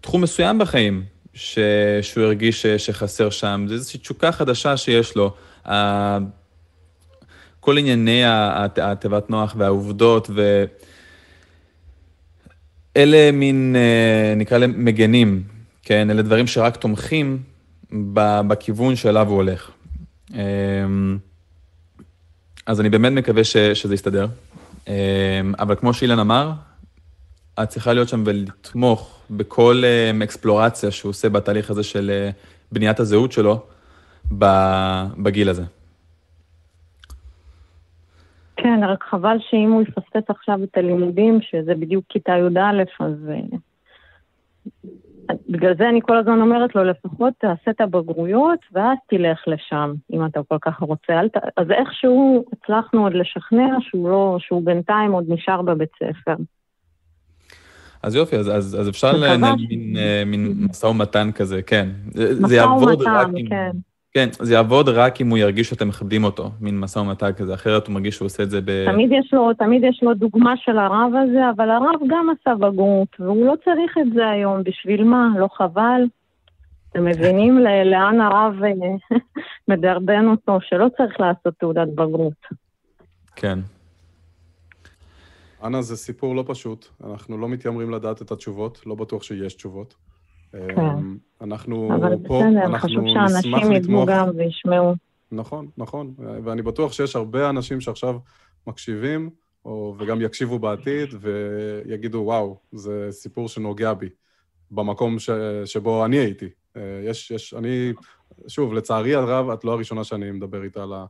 [0.00, 1.04] תחום מסוים בחיים,
[1.34, 1.58] ש,
[2.02, 3.64] שהוא הרגיש ש, שחסר שם.
[3.68, 5.34] זה איזושהי תשוקה חדשה שיש לו.
[7.64, 8.22] כל ענייני
[8.82, 10.64] התיבת נוח והעובדות, ו...
[12.96, 13.76] אלה מין,
[14.36, 15.42] נקרא להם מגנים,
[15.82, 16.10] כן?
[16.10, 17.42] אלה דברים שרק תומכים
[18.46, 19.70] בכיוון שאליו הוא הולך.
[20.34, 21.18] אמ,
[22.66, 24.26] אז אני באמת מקווה ש, שזה יסתדר.
[24.88, 24.92] אמ,
[25.58, 26.52] אבל כמו שאילן אמר,
[27.62, 32.30] את צריכה להיות שם ולתמוך בכל אמ, אקספלורציה שהוא עושה בתהליך הזה של אה,
[32.72, 33.62] בניית הזהות שלו
[35.18, 35.62] בגיל הזה.
[38.62, 43.56] כן, רק חבל שאם הוא יפספס עכשיו את הלימודים, שזה בדיוק כיתה י"א, אז אה,
[45.48, 50.26] בגלל זה אני כל הזמן אומרת לו, לפחות תעשה את הבגרויות ואז תלך לשם, אם
[50.26, 51.20] אתה כל כך רוצה.
[51.32, 51.36] ת...
[51.56, 56.34] אז איכשהו הצלחנו עוד לשכנע שהוא, לא, שהוא בינתיים עוד נשאר בבית ספר.
[58.02, 59.54] אז יופי, אז, אז, אז אפשר לנהל.
[59.68, 61.88] מין, אה, מין משא ומתן כזה, כן.
[62.40, 63.70] משא ומתן, כן.
[63.74, 63.91] עם...
[64.14, 67.86] כן, זה יעבוד רק אם הוא ירגיש שאתם מכבדים אותו, מין משא ומתן כזה, אחרת
[67.86, 68.84] הוא מרגיש שהוא עושה את זה ב...
[68.92, 73.08] תמיד יש לו, תמיד יש לו דוגמה של הרב הזה, אבל הרב גם עשה בגרות,
[73.18, 75.28] והוא לא צריך את זה היום, בשביל מה?
[75.38, 76.02] לא חבל?
[76.90, 79.18] אתם מבינים לאן הרב אה,
[79.68, 82.46] מדרבן אותו, שלא צריך לעשות תעודת בגרות.
[83.36, 83.58] כן.
[85.64, 86.86] אנה, זה סיפור לא פשוט.
[87.04, 89.94] אנחנו לא מתיימרים לדעת את התשובות, לא בטוח שיש תשובות.
[90.52, 90.80] כן.
[90.80, 91.88] אמ, אנחנו
[92.26, 92.68] פה, אנחנו נשמח לתמוך.
[92.68, 94.94] אבל בסדר, חשוב שאנשים ידעו גם וישמעו.
[95.32, 98.18] נכון, נכון, ואני בטוח שיש הרבה אנשים שעכשיו
[98.66, 99.30] מקשיבים,
[99.64, 104.08] או, וגם יקשיבו בעתיד, ויגידו, וואו, זה סיפור שנוגע בי,
[104.70, 105.30] במקום ש,
[105.64, 106.48] שבו אני הייתי.
[106.76, 107.92] אה, יש, יש, אני,
[108.48, 111.04] שוב, לצערי הרב, את לא הראשונה שאני מדבר איתה על, ה,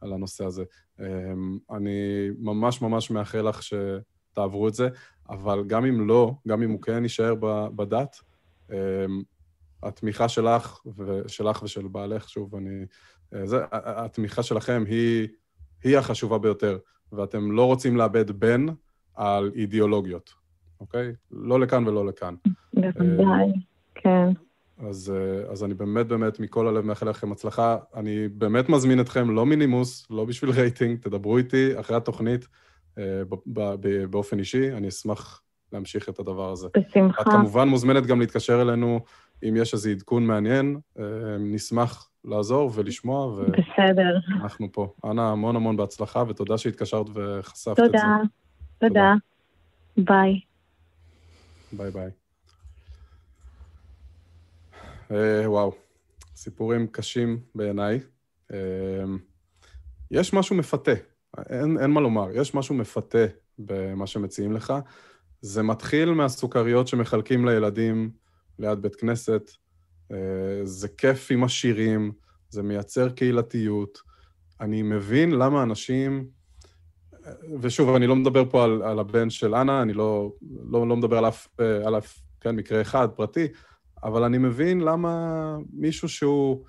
[0.00, 0.64] על הנושא הזה.
[1.00, 4.88] אמ, אני ממש ממש מאחל לך שתעברו את זה,
[5.30, 7.34] אבל גם אם לא, גם אם הוא כן יישאר
[7.76, 8.16] בדת,
[9.82, 12.84] התמיכה שלך, ושלך ושל בעלך, שוב, אני...
[13.34, 15.28] אה, זה, התמיכה שלכם היא,
[15.84, 16.78] היא החשובה ביותר,
[17.12, 18.66] ואתם לא רוצים לאבד בן
[19.14, 20.34] על אידיאולוגיות,
[20.80, 21.12] אוקיי?
[21.30, 22.34] לא לכאן ולא לכאן.
[22.74, 23.52] בוודאי,
[23.94, 24.28] כן.
[24.78, 27.78] אז, אה, אז אני באמת באמת מכל הלב מאחל לכם הצלחה.
[27.94, 32.48] אני באמת מזמין אתכם, לא מנימוס, לא בשביל רייטינג, תדברו איתי אחרי התוכנית
[32.98, 33.22] אה,
[34.10, 36.68] באופן אישי, אני אשמח להמשיך את הדבר הזה.
[36.76, 37.22] בשמחה.
[37.22, 39.00] את כמובן מוזמנת גם להתקשר אלינו
[39.42, 41.04] אם יש איזה עדכון מעניין, אה,
[41.38, 43.26] נשמח לעזור ולשמוע.
[43.26, 43.44] ו...
[43.46, 44.18] בסדר.
[44.42, 44.92] אנחנו פה.
[45.04, 47.98] אנא, המון המון בהצלחה, ותודה שהתקשרת וחשפת תודה.
[47.98, 48.28] את
[48.80, 48.86] זה.
[48.88, 49.14] תודה.
[49.96, 50.40] ביי.
[51.72, 52.10] ביי ביי.
[55.10, 55.72] אה, וואו,
[56.36, 58.00] סיפורים קשים בעיניי.
[58.52, 58.58] אה,
[60.10, 60.92] יש משהו מפתה,
[61.48, 63.24] אין, אין מה לומר, יש משהו מפתה
[63.58, 64.72] במה שמציעים לך.
[65.46, 68.10] זה מתחיל מהסוכריות שמחלקים לילדים
[68.58, 69.50] ליד בית כנסת,
[70.12, 70.16] אה,
[70.64, 72.12] זה כיף עם השירים,
[72.48, 73.98] זה מייצר קהילתיות.
[74.60, 76.28] אני מבין למה אנשים,
[77.60, 80.32] ושוב, אני לא מדבר פה על, על הבן של אנה, אני לא,
[80.72, 81.46] לא, לא מדבר על אף,
[81.84, 83.46] על אף כן, מקרה אחד, פרטי,
[84.04, 86.64] אבל אני מבין למה מישהו שהוא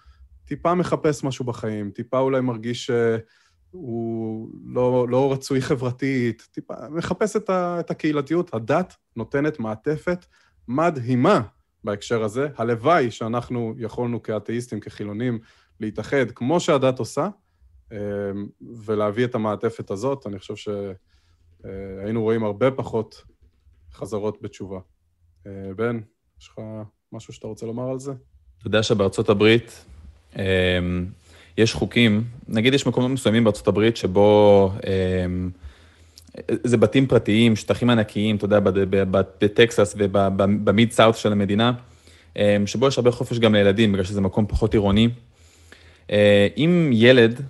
[0.46, 2.92] טיפה מחפש משהו בחיים, טיפה אולי מרגיש
[3.72, 8.54] שהוא לא, לא רצוי חברתית, טיפה מחפש את, ה, את הקהילתיות.
[8.54, 10.26] הדת נותנת מעטפת
[10.68, 11.42] מדהימה
[11.84, 12.48] בהקשר הזה.
[12.58, 15.40] הלוואי שאנחנו יכולנו כאתאיסטים, כחילונים,
[15.80, 17.30] להתאחד כמו שהדת עושה,
[17.92, 17.98] אמ,
[18.86, 20.28] ולהביא את המעטפת הזאת.
[20.28, 23.24] אני חושב שהיינו רואים הרבה פחות
[23.94, 24.80] חזרות בתשובה.
[25.48, 26.00] אה, בן,
[26.42, 26.60] יש לך
[27.12, 28.12] משהו שאתה רוצה לומר על זה?
[28.58, 29.86] אתה יודע שבארצות הברית
[30.36, 31.06] אמ,
[31.58, 34.72] יש חוקים, נגיד יש מקומות מסוימים בארצות הברית שבו
[35.26, 35.50] אמ,
[36.64, 38.60] זה בתים פרטיים, שטחים ענקיים, אתה יודע,
[39.12, 41.72] בטקסס ובמיד סאוט של המדינה,
[42.38, 45.10] אמ, שבו יש הרבה חופש גם לילדים, בגלל שזה מקום פחות עירוני.
[46.12, 47.42] אה, אם ילד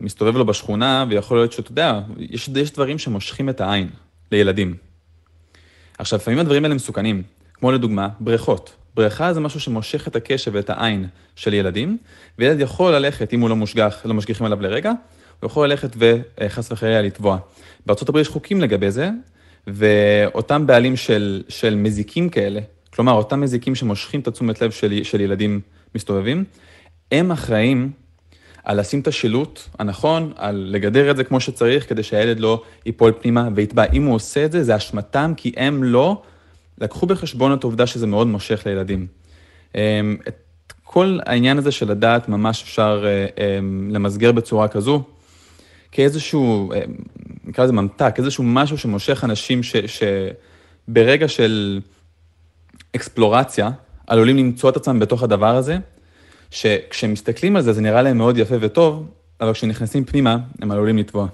[0.00, 3.88] מסתובב לו בשכונה, ויכול להיות שאתה יודע, יש, יש דברים שמושכים את העין
[4.32, 4.76] לילדים.
[5.98, 7.22] עכשיו, לפעמים הדברים האלה מסוכנים.
[7.54, 8.83] כמו לדוגמה, בריכות.
[8.94, 11.98] בריכה זה משהו שמושך את הקשב ואת העין של ילדים,
[12.38, 14.92] וילד יכול ללכת, אם הוא לא מושגח, לא משגיחים עליו לרגע,
[15.40, 17.38] הוא יכול ללכת וחס וחלילה לטבוע.
[17.86, 19.10] בארה"ב יש חוקים לגבי זה,
[19.66, 22.60] ואותם בעלים של, של מזיקים כאלה,
[22.94, 25.60] כלומר, אותם מזיקים שמושכים את התשומת לב של, של ילדים
[25.94, 26.44] מסתובבים,
[27.12, 27.90] הם אחראים
[28.64, 33.12] על לשים את השילוט הנכון, על לגדר את זה כמו שצריך, כדי שהילד לא ייפול
[33.20, 33.84] פנימה ויטבע.
[33.92, 36.22] אם הוא עושה את זה, זה אשמתם, כי הם לא
[36.78, 39.06] לקחו בחשבון את העובדה שזה מאוד מושך לילדים.
[39.74, 45.02] אמ, את כל העניין הזה של לדעת ממש אפשר אה, אמ, למסגר בצורה כזו,
[45.92, 46.80] כאיזשהו, אה,
[47.44, 49.76] נקרא לזה ממתק, איזשהו משהו שמושך אנשים ש,
[50.88, 51.80] שברגע של
[52.96, 53.70] אקספלורציה,
[54.06, 55.78] עלולים למצוא את עצמם בתוך הדבר הזה,
[56.50, 59.06] שכשמסתכלים על זה, זה נראה להם מאוד יפה וטוב,
[59.40, 61.26] אבל כשנכנסים פנימה, הם עלולים לטבוע.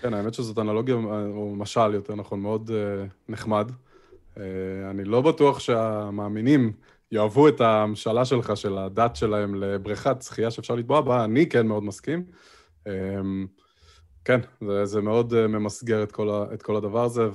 [0.00, 0.94] כן, האמת שזאת אנלוגיה,
[1.34, 3.70] או משל יותר נכון, מאוד uh, נחמד.
[4.38, 6.72] אה, אני לא בטוח שהמאמינים
[7.12, 11.84] יאהבו את המשלה שלך, של הדת שלהם לבריכת שחייה שאפשר לטבוע בה, אני כן מאוד
[11.84, 12.24] מסכים.
[12.86, 12.92] אה,
[14.24, 17.28] כן, זה, זה מאוד אה, ממסגר את כל, ה, את כל הדבר הזה,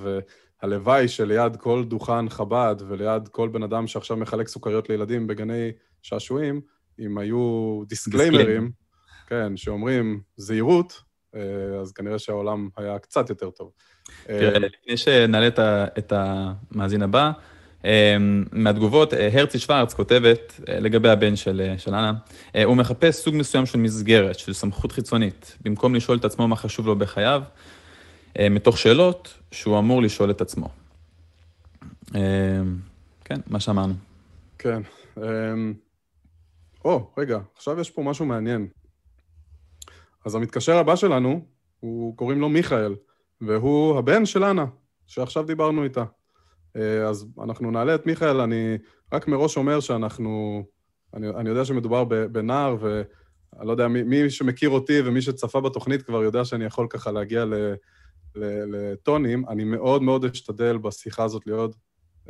[0.64, 6.62] והלוואי שליד כל דוכן חב"ד וליד כל בן אדם שעכשיו מחלק סוכריות לילדים בגני שעשועים,
[7.00, 8.72] אם היו דיסקליימרים,
[9.28, 11.02] כן, שאומרים זהירות,
[11.82, 13.72] אז כנראה שהעולם היה קצת יותר טוב.
[14.30, 15.48] אה, לפני שנעלה
[15.98, 17.32] את המאזין הבא,
[17.86, 18.18] אה,
[18.52, 22.14] מהתגובות, אה, הרצי שוורץ כותבת לגבי הבן של, של אנה,
[22.66, 26.88] הוא מחפש סוג מסוים של מסגרת, של סמכות חיצונית, במקום לשאול את עצמו מה חשוב
[26.88, 27.42] לו בחייו,
[28.40, 30.70] מתוך שאלות שהוא אמור לשאול את עצמו.
[33.26, 33.94] כן, מה שאמרנו.
[34.58, 34.82] כן.
[36.86, 38.68] או, רגע, עכשיו יש פה משהו מעניין.
[40.26, 41.46] אז המתקשר הבא שלנו,
[41.80, 42.96] הוא קוראים לו מיכאל.
[43.42, 44.66] והוא הבן של אנה,
[45.06, 46.04] שעכשיו דיברנו איתה.
[46.76, 48.78] אה, אז אנחנו נעלה את מיכאל, אני
[49.14, 50.64] רק מראש אומר שאנחנו...
[51.14, 56.02] אני, אני יודע שמדובר בנער, ואני לא יודע, מי, מי שמכיר אותי ומי שצפה בתוכנית
[56.02, 57.54] כבר יודע שאני יכול ככה להגיע ל,
[58.36, 59.46] ל, לטונים.
[59.50, 61.76] אני מאוד מאוד אשתדל בשיחה הזאת להיות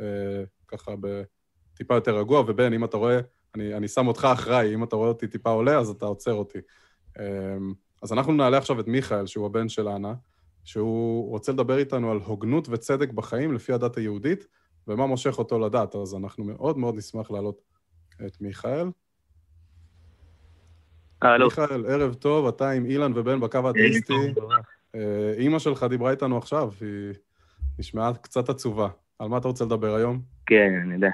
[0.00, 3.20] אה, ככה בטיפה יותר רגוע, ובן, אם אתה רואה,
[3.54, 6.58] אני, אני שם אותך אחראי, אם אתה רואה אותי טיפה עולה, אז אתה עוצר אותי.
[7.18, 7.24] אה,
[8.02, 10.14] אז אנחנו נעלה עכשיו את מיכאל, שהוא הבן של אנה.
[10.68, 14.46] שהוא רוצה לדבר איתנו על הוגנות וצדק בחיים לפי הדת היהודית,
[14.88, 15.94] ומה מושך אותו לדת.
[15.94, 17.60] אז אנחנו מאוד מאוד נשמח להעלות
[18.26, 18.86] את מיכאל.
[21.22, 21.44] הלו.
[21.44, 24.12] מיכאל, ערב טוב, אתה עם אילן ובן בקו האתאיסטי.
[24.94, 27.14] אה, אימא שלך דיברה איתנו עכשיו, היא
[27.78, 28.88] נשמעה קצת עצובה.
[29.18, 30.20] על מה אתה רוצה לדבר היום?
[30.46, 31.10] כן, אני יודע.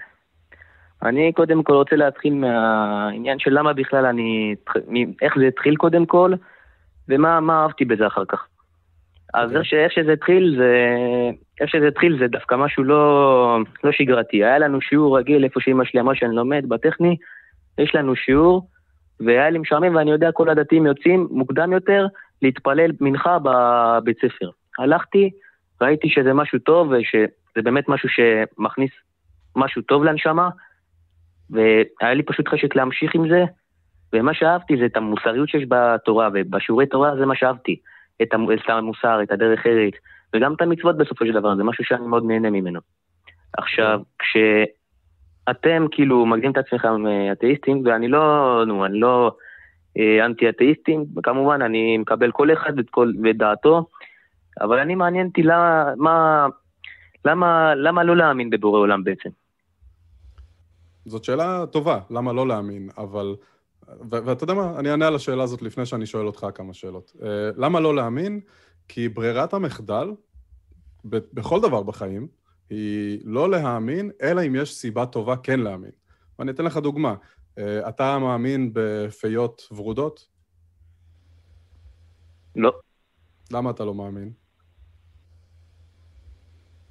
[1.02, 4.54] אני קודם כל רוצה להתחיל מהעניין של למה בכלל אני...
[5.22, 6.32] איך זה התחיל קודם כל,
[7.08, 8.48] ומה אהבתי בזה אחר כך.
[9.34, 9.58] אז okay.
[9.58, 9.84] אוקיי.
[9.84, 10.74] איך שזה התחיל, זה...
[11.60, 14.44] איך שזה התחיל זה דווקא משהו לא, לא שגרתי.
[14.44, 17.16] היה לנו שיעור רגיל איפה שאמא שלי אמרה שאני לומד, בטכני,
[17.78, 18.68] יש לנו שיעור,
[19.20, 22.06] והיה לי משעמם, ואני יודע, כל הדתיים יוצאים מוקדם יותר
[22.42, 24.50] להתפלל מנחה בבית ספר.
[24.78, 25.30] הלכתי,
[25.80, 28.90] ראיתי שזה משהו טוב, ושזה באמת משהו שמכניס
[29.56, 30.48] משהו טוב לנשמה,
[31.50, 33.44] והיה לי פשוט חשק להמשיך עם זה,
[34.12, 37.76] ומה שאהבתי זה את המוסריות שיש בתורה, ובשיעורי תורה זה מה שאהבתי.
[38.22, 38.28] את
[38.68, 39.94] המוסר, את הדרך ארץ,
[40.34, 42.80] וגם את המצוות בסופו של דבר, זה משהו שאני מאוד נהנה ממנו.
[43.58, 49.36] עכשיו, כשאתם כאילו מגדירים את עצמכם אה, אתאיסטים, ואני לא, נו, אני לא
[49.98, 53.86] אה, אנטי-אתאיסטים, וכמובן אני מקבל כל אחד ואת, כל, ואת דעתו,
[54.60, 56.46] אבל אני מעניין אותי למה, מה,
[57.24, 59.28] למה, למה לא להאמין בבורא עולם בעצם.
[61.06, 63.34] זאת שאלה טובה, למה לא להאמין, אבל...
[64.10, 67.12] ואתה יודע מה, אני אענה על השאלה הזאת לפני שאני שואל אותך כמה שאלות.
[67.16, 67.22] Uh,
[67.56, 68.40] למה לא להאמין?
[68.88, 70.10] כי ברירת המחדל,
[71.04, 72.28] בכל דבר בחיים,
[72.70, 75.90] היא לא להאמין, אלא אם יש סיבה טובה כן להאמין.
[76.38, 77.14] ואני אתן לך דוגמה.
[77.58, 80.26] Uh, אתה מאמין בפיות ורודות?
[82.56, 82.72] לא.
[83.52, 84.32] למה אתה לא מאמין?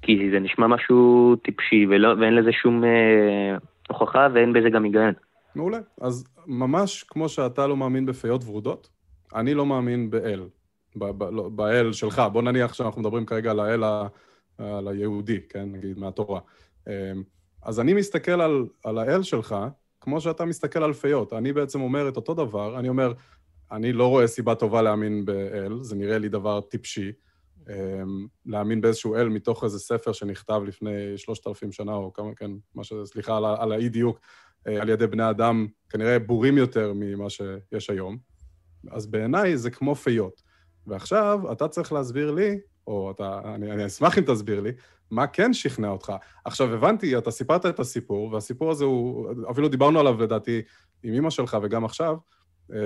[0.02, 3.56] כי זה נשמע משהו טיפשי, ולא, ואין לזה שום אה,
[3.88, 5.14] הוכחה ואין בזה גם היגיון.
[5.54, 5.78] מעולה.
[6.00, 8.90] אז ממש כמו שאתה לא מאמין בפיות ורודות,
[9.34, 10.48] אני לא מאמין באל.
[10.96, 12.22] לא, באל שלך.
[12.32, 14.06] בוא נניח שאנחנו מדברים כרגע על האל ה...
[14.58, 15.72] על היהודי, כן?
[15.72, 16.40] נגיד, מהתורה.
[16.88, 16.92] אמ,
[17.62, 19.56] אז אני מסתכל על, על האל שלך
[20.00, 21.32] כמו שאתה מסתכל על פיות.
[21.32, 23.12] אני בעצם אומר את אותו דבר, אני אומר,
[23.72, 27.12] אני לא רואה סיבה טובה להאמין באל, זה נראה לי דבר טיפשי.
[27.68, 32.50] אמ, להאמין באיזשהו אל מתוך איזה ספר שנכתב לפני שלושת אלפים שנה, או כמה, כן,
[32.74, 32.92] מה ש...
[33.04, 34.20] סליחה על, על האי-דיוק,
[34.66, 38.16] על ידי בני אדם כנראה בורים יותר ממה שיש היום.
[38.90, 40.42] אז בעיניי זה כמו פיות.
[40.86, 44.70] ועכשיו אתה צריך להסביר לי, או אתה, אני, אני אשמח אם תסביר לי,
[45.10, 46.12] מה כן שכנע אותך.
[46.44, 50.62] עכשיו, הבנתי, אתה סיפרת את הסיפור, והסיפור הזה הוא, אפילו דיברנו עליו לדעתי
[51.02, 52.16] עם אמא שלך וגם עכשיו,
[52.72, 52.76] אמ,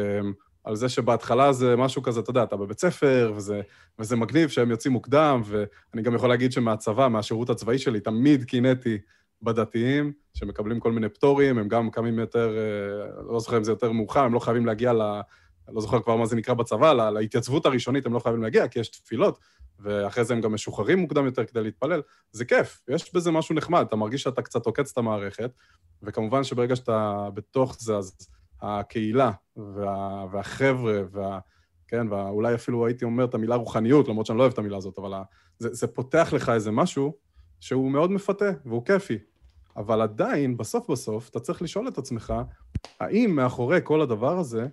[0.65, 3.61] על זה שבהתחלה זה משהו כזה, אתה יודע, אתה בבית ספר, וזה,
[3.99, 8.99] וזה מגניב שהם יוצאים מוקדם, ואני גם יכול להגיד שמהצבא, מהשירות הצבאי שלי, תמיד קינאתי
[9.43, 13.93] בדתיים, שמקבלים כל מיני פטורים, הם גם קמים יותר, אה, לא זוכר אם זה יותר
[13.93, 15.21] מאוחר, הם לא חייבים להגיע ל...
[15.73, 18.81] לא זוכר כבר מה זה נקרא בצבא, לה, להתייצבות הראשונית הם לא חייבים להגיע, כי
[18.81, 19.39] יש תפילות,
[19.79, 22.03] ואחרי זה הם גם משוחררים מוקדם יותר כדי להתפלל.
[22.33, 25.51] זה כיף, יש בזה משהו נחמד, אתה מרגיש שאתה קצת עוקץ את המערכת,
[26.03, 28.17] וכמובן שברגע שאתה בתוך זה, אז
[28.63, 31.39] הקהילה וה, והחבר'ה, וה,
[31.89, 34.99] כן, ואולי אפילו הייתי אומר את המילה רוחניות, למרות שאני לא אוהב את המילה הזאת,
[34.99, 35.13] אבל
[35.59, 37.28] זה, זה פותח לך איזה משהו
[37.61, 39.19] שהוא מאוד מפתה והוא כיפי.
[39.77, 42.33] אבל עדיין, בסוף בסוף, אתה צריך לשאול את עצמך,
[43.01, 44.67] האם מאחורי כל הדבר הזה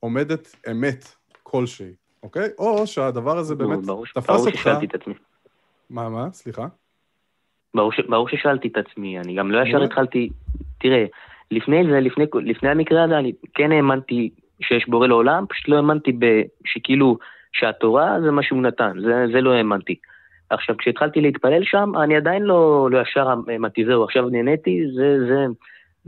[0.00, 1.04] עומדת אמת
[1.42, 2.48] כלשהי, אוקיי?
[2.58, 4.48] או שהדבר הזה באמת ברור, תפס ברור אותך...
[4.48, 5.14] ברור ששאלתי את עצמי.
[5.90, 6.28] מה, מה?
[6.32, 6.66] סליחה?
[7.74, 8.00] ברור, ש...
[8.08, 10.30] ברור ששאלתי את עצמי, אני גם לא ישר התחלתי...
[10.78, 11.04] תראה,
[11.50, 14.30] לפני זה, לפני, לפני המקרה הזה, אני כן האמנתי
[14.62, 16.42] שיש בורא לעולם, פשוט לא האמנתי ב...
[16.64, 17.18] שכאילו,
[17.52, 19.96] שהתורה זה מה שהוא נתן, זה, זה לא האמנתי.
[20.50, 25.46] עכשיו, כשהתחלתי להתפלל שם, אני עדיין לא, לא ישר האמנתי, זהו, עכשיו נהניתי, זה, זה,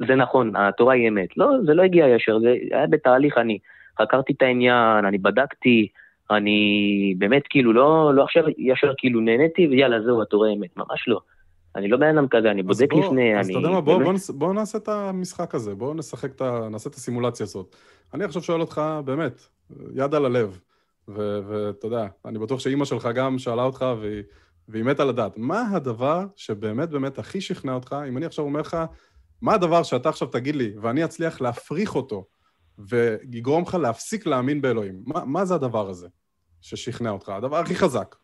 [0.07, 1.37] זה נכון, התורה היא אמת.
[1.37, 3.59] לא, זה לא הגיע ישר, זה היה בתהליך, אני
[4.03, 5.89] חקרתי את העניין, אני בדקתי,
[6.31, 11.21] אני באמת כאילו לא, לא עכשיו ישר כאילו נהניתי, ויאללה, זהו, התורה אמת, ממש לא.
[11.77, 13.57] אני לא בן אדם כזה, אני בודק בוא, לפני, אז אני...
[13.57, 16.69] אז אתה יודע מה, בוא, בוא, בוא נעשה את המשחק הזה, בוא נשחק את ה...
[16.71, 17.77] נעשה את הסימולציה הזאת.
[18.15, 19.41] אני עכשיו שואל אותך, באמת,
[19.95, 20.59] יד על הלב,
[21.09, 24.23] ואתה יודע, אני בטוח שאימא שלך גם שאלה אותך, והיא,
[24.69, 28.77] והיא מתה לדעת, מה הדבר שבאמת באמת הכי שכנע אותך, אם אני עכשיו אומר לך,
[29.43, 32.27] מה הדבר שאתה עכשיו תגיד לי, ואני אצליח להפריך אותו,
[32.79, 35.03] ויגרום לך להפסיק להאמין באלוהים?
[35.07, 36.09] מה, מה זה הדבר הזה
[36.61, 37.29] ששכנע אותך?
[37.29, 38.17] הדבר הכי חזק.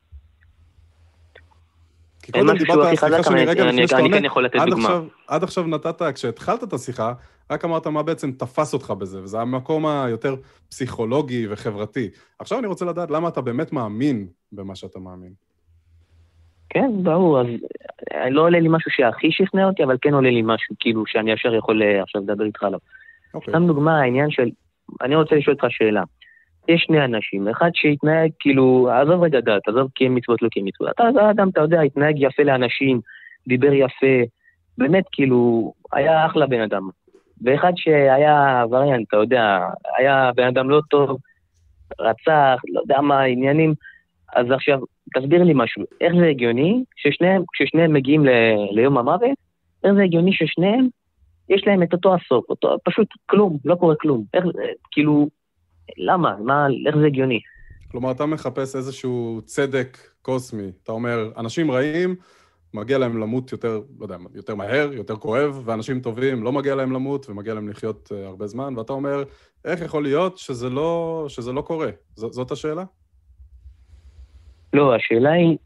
[2.22, 6.72] כי קודם דיברת, סליחה שאני רגע לפני שאתה עונה, כן עד עכשיו נתת, כשהתחלת את
[6.72, 7.12] השיחה,
[7.50, 10.36] רק אמרת מה בעצם תפס אותך בזה, וזה המקום היותר
[10.68, 12.10] פסיכולוגי וחברתי.
[12.38, 15.32] עכשיו אני רוצה לדעת למה אתה באמת מאמין במה שאתה מאמין.
[16.68, 17.46] כן, ברור, אז
[18.14, 21.32] אה, לא עולה לי משהו שהכי שכנע אותי, אבל כן עולה לי משהו, כאילו, שאני
[21.32, 22.78] ישר יכול אה, עכשיו לדבר איתך עליו.
[23.34, 23.54] אוקיי.
[23.54, 24.50] סתם דוגמה, העניין של...
[25.02, 26.02] אני רוצה לשאול אותך שאלה.
[26.68, 30.60] יש שני אנשים, אחד שהתנהג כאילו, עזוב רגע דת, עזוב כי הם מצוות לא כי
[30.60, 30.90] הם מצוות.
[30.90, 33.00] אתה אדם, אתה יודע, התנהג יפה לאנשים,
[33.48, 34.16] דיבר יפה,
[34.78, 36.88] באמת כאילו, היה אחלה בן אדם.
[37.42, 39.60] ואחד שהיה עבריין, אתה יודע,
[39.98, 41.18] היה בן אדם לא טוב,
[42.00, 43.74] רצח, לא יודע מה העניינים,
[44.34, 44.78] אז עכשיו,
[45.14, 48.30] תסביר לי משהו, איך זה הגיוני ששניהם, כששניהם מגיעים ל,
[48.70, 49.38] ליום המוות,
[49.84, 50.88] איך זה הגיוני ששניהם,
[51.48, 54.24] יש להם את אותו הסוף, אותו, פשוט כלום, לא קורה כלום.
[54.34, 54.44] איך,
[54.90, 55.28] כאילו,
[55.98, 56.34] למה?
[56.44, 57.40] מה, איך זה הגיוני?
[57.90, 60.70] כלומר, אתה מחפש איזשהו צדק קוסמי.
[60.82, 62.16] אתה אומר, אנשים רעים,
[62.74, 66.92] מגיע להם למות יותר, לא יודע, יותר מהר, יותר כואב, ואנשים טובים, לא מגיע להם
[66.92, 69.24] למות ומגיע להם לחיות uh, הרבה זמן, ואתה אומר,
[69.64, 71.88] איך יכול להיות שזה לא, שזה לא קורה?
[72.16, 72.84] ז, זאת השאלה?
[74.72, 75.56] לא, השאלה היא,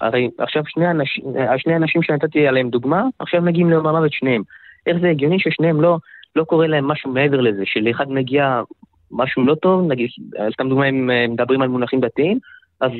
[0.00, 1.24] הרי עכשיו שני אנשים,
[1.54, 4.42] השני אנשים שנתתי עליהם דוגמה, עכשיו מגיעים ליום המוות שניהם.
[4.86, 5.98] איך זה הגיוני ששניהם לא,
[6.36, 8.62] לא קורה להם משהו מעבר לזה, שלאחד מגיע
[9.10, 10.08] משהו לא טוב, נגיד,
[10.52, 12.38] סתם דוגמא, אם מדברים על מונחים דתיים,
[12.80, 12.90] אז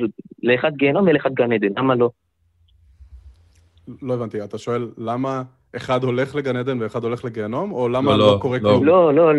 [0.43, 2.11] לאחד גיהנום ולאחד גן עדן, למה לא?
[4.03, 5.43] לא הבנתי, אתה שואל למה
[5.77, 8.69] אחד הולך לגן עדן ואחד הולך לגיהנום, או למה לא, לא, לא, קורה לא.
[8.69, 8.85] כלום?
[8.85, 9.33] לא, לא,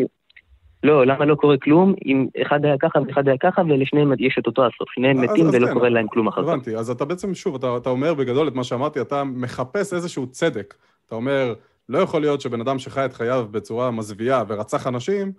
[0.84, 4.48] לא, למה לא קורה כלום אם אחד היה ככה ואחד היה ככה ולשניהם יש את
[4.48, 6.48] אותו הסוף, שניהם מתים ולא כן, קורה להם כלום אחר כך.
[6.48, 10.28] הבנתי, אז אתה בעצם, שוב, אתה, אתה אומר בגדול את מה שאמרתי, אתה מחפש איזשהו
[10.28, 10.74] צדק.
[11.06, 11.54] אתה אומר,
[11.90, 15.32] לא יכול להיות שבן אדם שחי את חייו בצורה מזוויעה ורצח אנשים,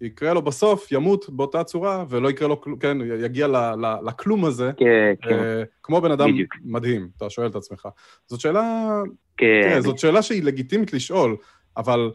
[0.00, 4.70] יקרה לו בסוף, ימות באותה צורה, ולא יקרה לו כן, יגיע ל, ל, לכלום הזה,
[4.76, 6.54] כן, כן, אה, כמו בן אדם בדיוק.
[6.64, 7.88] מדהים, אתה שואל את עצמך.
[8.26, 8.88] זאת שאלה,
[9.36, 9.62] כן.
[9.62, 11.36] תראה, זאת שאלה שהיא לגיטימית לשאול,
[11.76, 12.10] אבל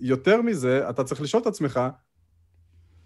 [0.00, 1.80] יותר מזה, אתה צריך לשאול את עצמך,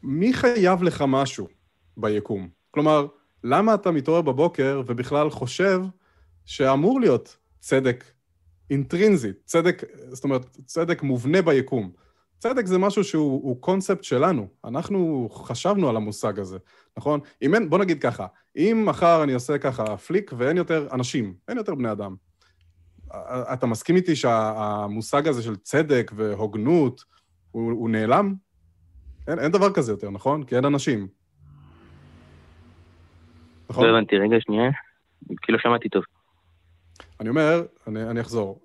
[0.02, 1.48] מי חייב לך משהו
[1.96, 2.48] ביקום?
[2.70, 3.06] כלומר,
[3.44, 5.80] למה אתה מתעורר בבוקר ובכלל חושב
[6.46, 8.04] שאמור להיות צדק
[8.70, 11.90] אינטרינזי, צדק, זאת אומרת, צדק מובנה ביקום.
[12.38, 16.58] צדק זה משהו שהוא הוא קונספט שלנו, אנחנו חשבנו על המושג הזה,
[16.96, 17.20] נכון?
[17.42, 18.26] אם אין, בוא נגיד ככה,
[18.56, 22.14] אם מחר אני עושה ככה פליק ואין יותר אנשים, אין יותר בני אדם,
[23.52, 27.04] אתה מסכים איתי שהמושג הזה של צדק והוגנות,
[27.50, 28.34] הוא, הוא נעלם?
[29.28, 30.44] אין, אין דבר כזה יותר, נכון?
[30.44, 31.08] כי אין אנשים.
[33.70, 33.84] נכון?
[33.84, 34.70] לא הבנתי, רגע, שנייה.
[35.42, 36.02] כי לא שמעתי טוב.
[37.20, 38.60] אני אומר, אני, אני אחזור.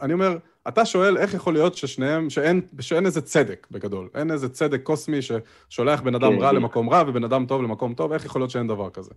[0.00, 0.38] אני אומר,
[0.68, 4.08] אתה שואל איך יכול להיות ששניהם, שאין, שאין איזה צדק בגדול.
[4.14, 6.52] אין איזה צדק קוסמי ששולח בן אדם כן, רע.
[6.52, 9.10] למקום רע ובן אדם טוב למקום טוב, איך יכול להיות שאין דבר כזה?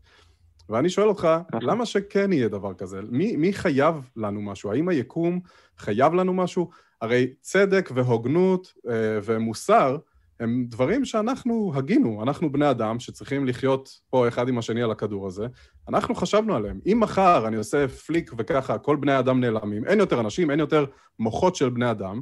[0.70, 1.28] ואני שואל אותך.
[1.62, 3.02] למה שכן יהיה דבר כזה?
[3.10, 4.72] מי, מי חייב לנו משהו?
[4.72, 5.40] האם היקום
[5.78, 6.70] חייב לנו משהו?
[7.02, 8.94] הרי צדק והוגנות אה,
[9.24, 9.98] ומוסר
[10.42, 15.28] הם דברים שאנחנו הגינו, אנחנו בני אדם שצריכים לחיות פה אחד עם השני על הכדור
[15.28, 15.48] הזה,
[15.90, 16.80] אנחנו חשבנו עליהם.
[16.86, 20.86] אם מחר אני עושה פליק וככה, כל בני האדם נעלמים, אין יותר אנשים, אין יותר
[21.20, 22.22] מוחות של בני אדם,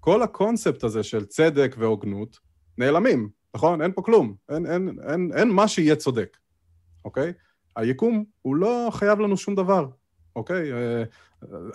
[0.00, 2.38] כל הקונספט הזה של צדק והוגנות
[2.78, 3.82] נעלמים, נכון?
[3.82, 4.34] אין פה כלום.
[4.48, 6.36] אין, אין, אין, אין מה שיהיה צודק,
[7.04, 7.32] אוקיי?
[7.76, 9.88] היקום הוא לא חייב לנו שום דבר,
[10.36, 10.72] אוקיי?
[10.72, 11.02] אה,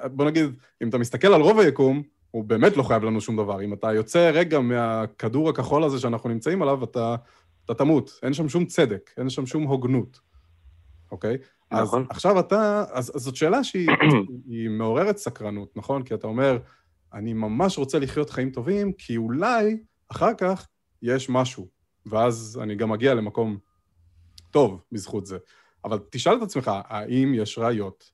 [0.08, 0.46] בוא נגיד,
[0.84, 3.62] אם אתה מסתכל על רוב היקום, הוא באמת לא חייב לנו שום דבר.
[3.62, 7.16] אם אתה יוצא רגע מהכדור הכחול הזה שאנחנו נמצאים עליו, אתה,
[7.66, 8.20] אתה תמות.
[8.24, 10.20] אין שם שום צדק, אין שם שום הוגנות,
[11.12, 11.38] אוקיי?
[11.72, 12.02] נכון.
[12.02, 13.90] אז עכשיו אתה, אז, אז זאת שאלה שהיא
[14.50, 16.04] היא מעוררת סקרנות, נכון?
[16.04, 16.60] כי אתה אומר,
[17.14, 19.78] אני ממש רוצה לחיות חיים טובים, כי אולי
[20.10, 20.68] אחר כך
[21.02, 21.68] יש משהו,
[22.06, 23.58] ואז אני גם אגיע למקום
[24.52, 25.38] טוב בזכות זה.
[25.86, 28.12] אבל תשאל את עצמך, האם יש ראיות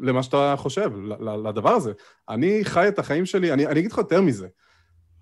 [0.00, 0.90] למה שאתה חושב,
[1.44, 1.92] לדבר הזה?
[2.28, 4.48] אני חי את החיים שלי, אני, אני אגיד לך יותר מזה.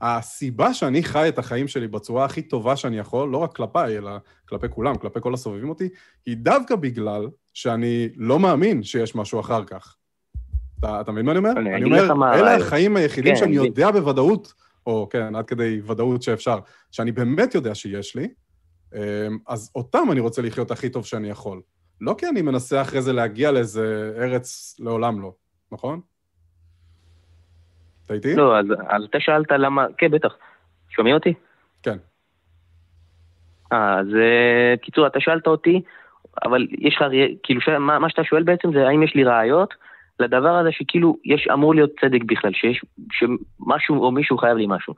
[0.00, 4.10] הסיבה שאני חי את החיים שלי בצורה הכי טובה שאני יכול, לא רק כלפיי, אלא
[4.48, 5.88] כלפי כולם, כלפי כל הסובבים אותי,
[6.26, 9.96] היא דווקא בגלל שאני לא מאמין שיש משהו אחר כך.
[10.78, 11.50] אתה, אתה מבין מה אני אומר?
[11.50, 12.56] אני אני אומר, מה אלה.
[12.56, 13.66] החיים היחידים כן, שאני אני.
[13.66, 14.52] יודע בוודאות,
[14.86, 16.58] או כן, עד כדי ודאות שאפשר,
[16.90, 18.28] שאני באמת יודע שיש לי,
[18.94, 21.60] אמ, אז אותם אני רוצה לחיות הכי טוב שאני יכול.
[22.00, 25.32] לא כי אני מנסה אחרי זה להגיע לאיזה ארץ לעולם לא,
[25.72, 26.00] נכון?
[28.06, 28.36] אתה איתי?
[28.36, 29.86] לא, אז אתה שאלת למה...
[29.98, 30.34] כן, בטח.
[30.88, 31.34] שומעים אותי?
[31.82, 31.96] כן.
[33.72, 35.82] אה, אז אה, קיצור, אתה שאלת אותי,
[36.44, 37.02] אבל יש לך,
[37.42, 39.74] כאילו, מה, מה שאתה שואל בעצם זה האם יש לי ראיות
[40.20, 44.94] לדבר הזה שכאילו יש, אמור להיות צדק בכלל, שיש, שמשהו או מישהו חייב לי משהו.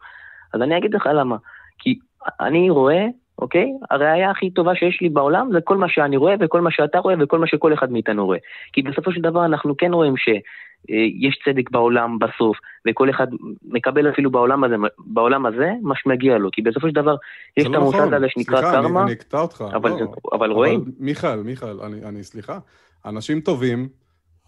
[0.54, 1.36] אז אני אגיד לך למה.
[1.78, 1.98] כי
[2.40, 3.04] אני רואה,
[3.38, 3.66] אוקיי?
[3.90, 7.14] הראייה הכי טובה שיש לי בעולם זה כל מה שאני רואה וכל מה שאתה רואה
[7.20, 8.38] וכל מה שכל אחד מאיתנו רואה.
[8.72, 12.56] כי בסופו של דבר אנחנו כן רואים שיש צדק בעולם בסוף,
[12.88, 13.26] וכל אחד
[13.64, 16.50] מקבל אפילו בעולם הזה, בעולם הזה מה שמגיע לו.
[16.52, 17.16] כי בסופו של דבר
[17.56, 18.14] יש את לא המושג נכון.
[18.14, 19.02] הזה שנקרא סליחה, אני- קרמה.
[19.02, 19.64] אני אקטע אותך.
[19.74, 20.06] אבל, לא.
[20.32, 22.58] אבל רואים, אבל מיכאל, מיכאל, אני, אני, סליחה,
[23.06, 23.88] אנשים טובים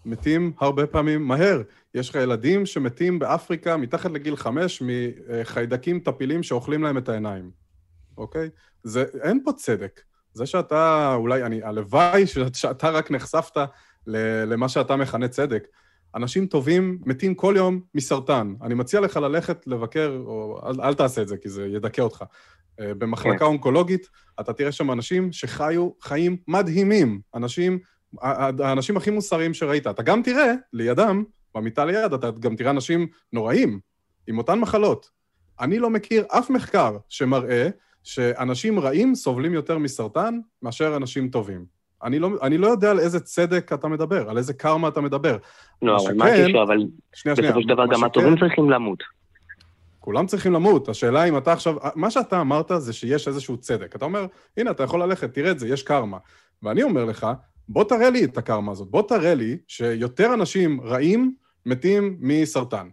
[0.05, 1.61] מתים הרבה פעמים מהר.
[1.95, 7.60] יש לך ילדים שמתים באפריקה מתחת לגיל חמש מחיידקים טפילים שאוכלים להם את העיניים,
[8.17, 8.49] אוקיי?
[8.83, 10.01] זה, אין פה צדק.
[10.33, 13.57] זה שאתה, אולי, אני, הלוואי ש- שאתה רק נחשפת
[14.07, 15.67] ל- למה שאתה מכנה צדק.
[16.15, 18.53] אנשים טובים מתים כל יום מסרטן.
[18.61, 22.23] אני מציע לך ללכת לבקר, או אל, אל תעשה את זה, כי זה ידכא אותך.
[22.79, 23.45] אה, במחלקה כן.
[23.45, 24.07] אונקולוגית,
[24.39, 27.21] אתה תראה שם אנשים שחיו חיים מדהימים.
[27.35, 27.79] אנשים,
[28.21, 29.87] האנשים הכי מוסריים שראית.
[29.87, 31.23] אתה גם תראה, לידם,
[31.55, 33.79] במיטה ליד, אתה גם תראה אנשים נוראים,
[34.27, 35.09] עם אותן מחלות.
[35.59, 37.69] אני לא מכיר אף מחקר שמראה
[38.03, 41.65] שאנשים רעים סובלים יותר מסרטן מאשר אנשים טובים.
[42.03, 45.37] אני לא, אני לא יודע על איזה צדק אתה מדבר, על איזה קרמה אתה מדבר.
[45.81, 46.77] לא, מה אבל מה שכן- הקשר, אבל
[47.13, 47.51] שנייה, שנייה.
[47.51, 49.03] בסופו של דבר מה גם הטובים צריכים למות.
[49.99, 50.89] כולם צריכים למות.
[50.89, 51.75] השאלה אם אתה עכשיו...
[51.95, 53.95] מה שאתה אמרת זה שיש איזשהו צדק.
[53.95, 54.25] אתה אומר,
[54.57, 56.17] הנה, אתה יכול ללכת, תראה את זה, יש קרמה.
[56.63, 57.27] ואני אומר לך,
[57.69, 58.87] בוא תראה לי את הקרמה הזאת.
[58.91, 61.33] בוא תראה לי שיותר אנשים רעים
[61.65, 62.87] מתים מסרטן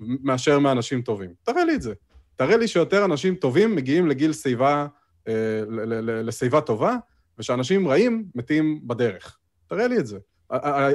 [0.00, 1.30] מאשר מאנשים טובים.
[1.42, 1.94] תראה לי את זה.
[2.36, 4.86] תראה לי שיותר אנשים טובים מגיעים לגיל שיבה,
[5.28, 5.62] אה,
[6.02, 6.96] לשיבה טובה,
[7.38, 9.38] ושאנשים רעים מתים בדרך.
[9.66, 10.18] תראה לי את זה.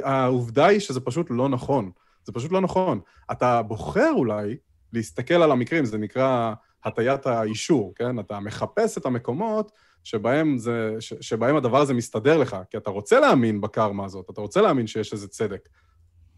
[0.04, 1.90] העובדה היא שזה פשוט לא נכון.
[2.24, 3.00] זה פשוט לא נכון.
[3.32, 4.56] אתה בוחר אולי
[4.92, 8.18] להסתכל על המקרים, זה נקרא הטיית האישור, כן?
[8.18, 9.72] אתה מחפש את המקומות
[10.04, 14.40] שבהם, זה, ש, שבהם הדבר הזה מסתדר לך, כי אתה רוצה להאמין בקרמה הזאת, אתה
[14.40, 15.68] רוצה להאמין שיש איזה צדק.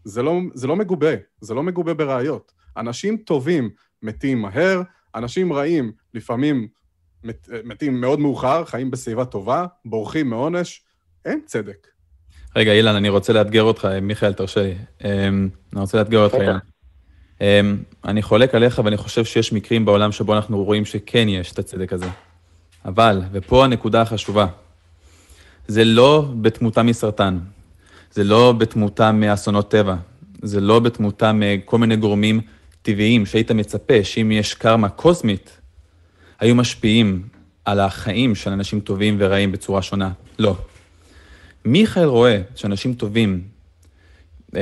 [0.03, 2.51] זה לא, זה לא מגובה, זה לא מגובה בראיות.
[2.77, 3.69] אנשים טובים
[4.03, 4.81] מתים מהר,
[5.15, 6.67] אנשים רעים לפעמים
[7.23, 10.81] מת, מתים מאוד מאוחר, חיים בסביבה טובה, בורחים מעונש,
[11.25, 11.87] אין צדק.
[12.55, 14.75] רגע, אילן, אני רוצה לאתגר אותך, מיכאל, תרשה לי.
[15.03, 16.57] אמ, אני רוצה לאתגר אותך, אילן.
[17.41, 21.59] אמ, אני חולק עליך ואני חושב שיש מקרים בעולם שבו אנחנו רואים שכן יש את
[21.59, 22.09] הצדק הזה.
[22.85, 24.47] אבל, ופה הנקודה החשובה,
[25.67, 27.39] זה לא בתמותה מסרטן,
[28.11, 29.95] זה לא בתמותה מאסונות טבע,
[30.41, 32.41] זה לא בתמותה מכל מיני גורמים
[32.83, 35.57] טבעיים שהיית מצפה שאם יש קרמה קוסמית,
[36.39, 37.27] היו משפיעים
[37.65, 40.11] על החיים של אנשים טובים ורעים בצורה שונה.
[40.39, 40.55] לא.
[41.65, 43.41] מיכאל רואה שאנשים טובים,
[44.55, 44.59] אמ,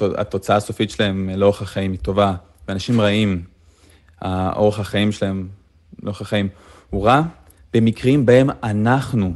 [0.00, 2.34] התוצאה הסופית שלהם לאורך החיים היא טובה,
[2.68, 3.44] ואנשים רעים,
[4.56, 5.48] אורך החיים שלהם
[6.02, 6.48] לאורך החיים
[6.90, 7.22] הוא רע,
[7.74, 9.34] במקרים בהם אנחנו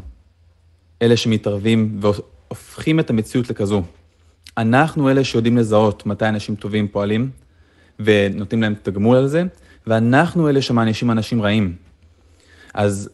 [1.02, 3.82] אלה שמתערבים והופכים את המציאות לכזו.
[4.58, 7.30] אנחנו אלה שיודעים לזהות מתי אנשים טובים פועלים,
[7.98, 9.42] ונותנים להם תגמול על זה,
[9.86, 11.76] ואנחנו אלה שמענישים אנשים רעים.
[12.74, 13.10] אז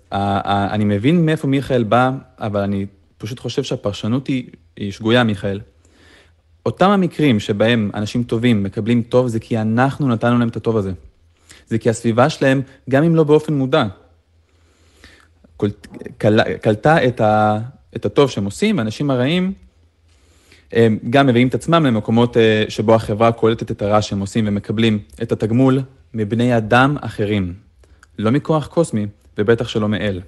[0.72, 2.86] אני מבין מאיפה מיכאל בא, אבל אני
[3.18, 4.44] פשוט חושב שהפרשנות היא,
[4.76, 5.60] היא שגויה, מיכאל.
[6.66, 10.92] אותם המקרים שבהם אנשים טובים מקבלים טוב, זה כי אנחנו נתנו להם את הטוב הזה.
[11.66, 13.84] זה כי הסביבה שלהם, גם אם לא באופן מודע,
[16.60, 17.58] קלטה את, ה,
[17.96, 19.52] את הטוב שהם עושים, והאנשים הרעים
[21.10, 25.32] גם מביאים את עצמם למקומות אה, שבו החברה קולטת את הרע שהם עושים ומקבלים את
[25.32, 25.80] התגמול
[26.14, 27.54] מבני אדם אחרים.
[28.18, 29.06] לא מכוח קוסמי,
[29.38, 30.20] ובטח שלא מאל.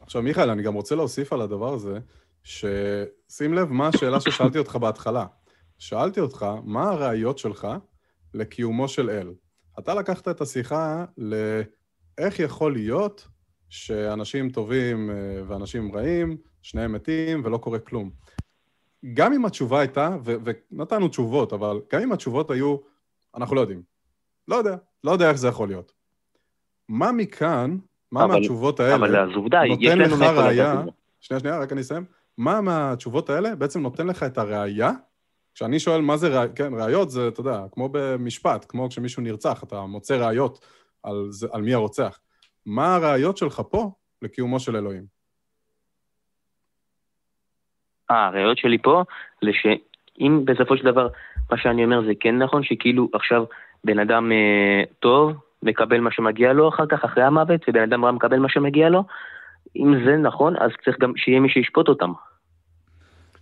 [0.00, 1.98] עכשיו, מיכאל, אני גם רוצה להוסיף על הדבר הזה,
[2.42, 5.26] ששים לב מה השאלה ששאלתי אותך בהתחלה.
[5.78, 7.68] שאלתי אותך, מה הראיות שלך
[8.34, 9.32] לקיומו של אל?
[9.78, 13.28] אתה לקחת את השיחה לאיך יכול להיות
[13.68, 15.14] שאנשים טובים אה,
[15.48, 18.10] ואנשים רעים, שניהם מתים ולא קורה כלום.
[19.14, 20.36] גם אם התשובה הייתה, ו-
[20.72, 22.76] ונתנו תשובות, אבל גם אם התשובות היו,
[23.36, 23.82] אנחנו לא יודעים.
[24.48, 25.92] לא יודע, לא יודע איך זה יכול להיות.
[26.88, 27.76] מה מכאן
[28.12, 30.82] מה אבל, מהתשובות האלה אבל אז עובדה, נותן לך ראייה,
[31.20, 32.04] שנייה, שנייה, רק אני אסיים.
[32.38, 34.92] מה מהתשובות האלה בעצם נותן לך את הראייה?
[35.54, 39.62] כשאני שואל מה זה ראיות, כן, ראיות זה, אתה יודע, כמו במשפט, כמו כשמישהו נרצח,
[39.62, 40.64] אתה מוצא ראיות
[41.02, 42.18] על, זה, על מי הרוצח.
[42.66, 43.90] מה הראיות שלך פה
[44.22, 45.13] לקיומו של אלוהים?
[48.10, 49.02] אה, הראיות שלי פה,
[49.52, 51.08] שאם בסופו של דבר
[51.50, 53.44] מה שאני אומר זה כן נכון, שכאילו עכשיו
[53.84, 55.32] בן אדם אה, טוב,
[55.62, 59.04] מקבל מה שמגיע לו אחר כך, אחרי המוות, ובן אדם רע מקבל מה שמגיע לו.
[59.76, 62.12] אם זה נכון, אז צריך גם שיהיה מי שישפוט אותם.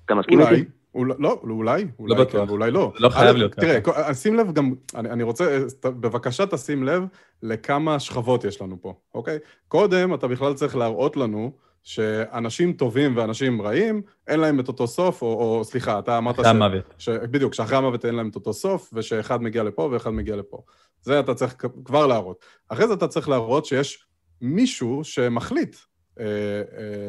[0.04, 0.64] אתה מסכים איתי?
[0.94, 2.92] אולי, לא, אולי, אולי לא כן, אולי לא.
[3.00, 3.80] לא חייב להיות ככה.
[3.80, 7.04] תראה, שים לב גם, אני, אני רוצה, בבקשה תשים לב
[7.42, 9.38] לכמה שכבות יש לנו פה, אוקיי?
[9.68, 11.52] קודם אתה בכלל צריך להראות לנו
[11.82, 16.40] שאנשים טובים ואנשים רעים, אין להם את אותו סוף, או, או סליחה, אתה אמרת...
[16.40, 16.94] אחרי המוות.
[16.98, 20.62] ש, בדיוק, שאחרי המוות אין להם את אותו סוף, ושאחד מגיע לפה ואחד מגיע לפה.
[21.02, 21.54] זה אתה צריך
[21.84, 22.44] כבר להראות.
[22.68, 24.06] אחרי זה אתה צריך להראות שיש
[24.40, 25.76] מישהו שמחליט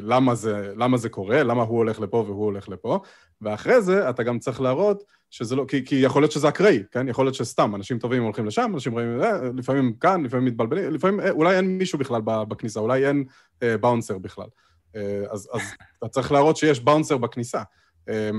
[0.02, 3.00] למה, זה, למה זה קורה, למה הוא הולך לפה והוא הולך לפה,
[3.42, 7.08] ואחרי זה אתה גם צריך להראות שזה לא, כי, כי יכול להיות שזה אקראי, כן?
[7.10, 11.20] יכול להיות שסתם, אנשים טובים הולכים לשם, אנשים רעים, אה, לפעמים כאן, לפעמים מתבלבלים, לפעמים
[11.20, 13.24] אה, אולי אין מישהו בכלל בכניסה, אולי אין
[13.64, 14.48] אה, באונסר בכלל.
[14.96, 15.62] אה, אז, אז
[15.98, 17.62] אתה צריך להראות שיש באונסר בכניסה.
[18.10, 18.30] אה,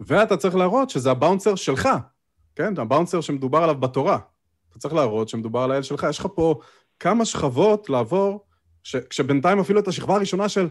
[0.00, 1.88] ואתה צריך להראות שזה הבאונסר שלך,
[2.56, 2.74] כן?
[2.76, 4.18] הבאונסר שמדובר עליו בתורה.
[4.70, 6.06] אתה צריך להראות שמדובר על האל שלך.
[6.10, 6.60] יש לך פה
[7.00, 8.44] כמה שכבות לעבור,
[8.82, 10.68] ש, כשבינתיים אפילו את השכבה הראשונה של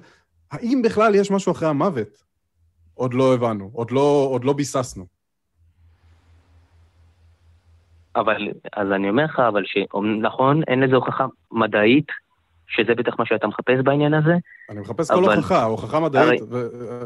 [0.52, 2.24] האם בכלל יש משהו אחרי המוות,
[2.94, 5.06] עוד לא הבנו, עוד לא, עוד לא ביססנו.
[8.16, 12.08] אבל, אז אני אומר לך, אבל שנכון, אין לזה הוכחה מדעית,
[12.68, 14.34] שזה בטח מה שאתה מחפש בעניין הזה.
[14.70, 15.26] אני מחפש אבל...
[15.26, 16.62] כל הוכחה, הוכחה מדעית, הרי...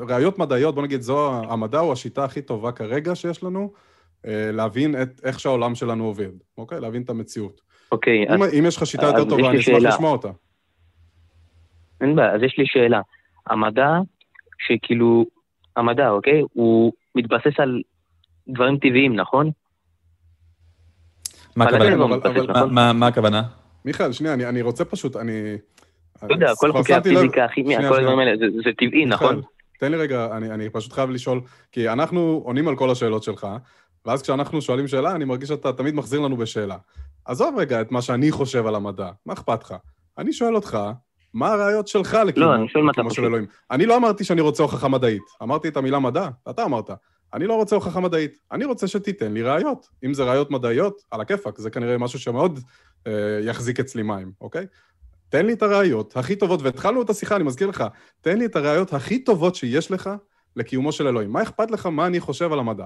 [0.07, 3.73] ראיות מדעיות, בוא נגיד, זו, המדע הוא השיטה הכי טובה כרגע שיש לנו,
[4.25, 6.79] אה, להבין את, איך שהעולם שלנו עובד, אוקיי?
[6.79, 7.61] להבין את המציאות.
[7.91, 8.53] אוקיי, אם, אז...
[8.53, 10.29] אם יש לך שיטה יותר טובה, אני אשמח לשמוע אותה.
[12.01, 13.01] אין בעיה, אז יש לי שאלה.
[13.47, 13.89] המדע,
[14.67, 15.25] שכאילו,
[15.75, 16.41] המדע, אוקיי?
[16.53, 17.81] הוא מתבסס על
[18.47, 19.51] דברים טבעיים, נכון?
[21.55, 21.95] מה הכוונה?
[22.47, 22.73] נכון?
[22.73, 23.43] מה הכוונה?
[23.85, 25.57] מיכאל, שנייה, אני רוצה פשוט, אני...
[26.23, 28.31] לא יודע, כל חוקי הפיזיקה, הכימיה, כל הדברים האלה,
[28.63, 29.41] זה טבעי, נכון?
[29.79, 31.41] תן לי רגע, אני פשוט חייב לשאול,
[31.71, 33.47] כי אנחנו עונים על כל השאלות שלך,
[34.05, 36.77] ואז כשאנחנו שואלים שאלה, אני מרגיש שאתה תמיד מחזיר לנו בשאלה.
[37.25, 39.75] עזוב רגע את מה שאני חושב על המדע, מה אכפת לך?
[40.17, 40.77] אני שואל אותך,
[41.33, 42.69] מה הראיות שלך לקיומו
[43.09, 43.25] של.
[43.25, 43.45] אלוהים?
[43.71, 45.23] אני לא אמרתי שאני רוצה הוכחה מדעית.
[45.43, 46.89] אמרתי את המילה מדע, אתה אמרת.
[47.33, 49.87] אני לא רוצה הוכחה מדעית, אני רוצה שתיתן לי ראיות.
[50.05, 52.59] אם זה ראיות מדעיות, על הכיפאק, זה כנראה משהו שמאוד
[53.07, 54.65] אה, יחזיק אצלי מים, אוקיי?
[55.29, 57.83] תן לי את הראיות הכי טובות, והתחלנו את השיחה, אני מזכיר לך,
[58.21, 60.09] תן לי את הראיות הכי טובות שיש לך
[60.55, 61.31] לקיומו של אלוהים.
[61.31, 62.85] מה אכפת לך מה אני חושב על המדע?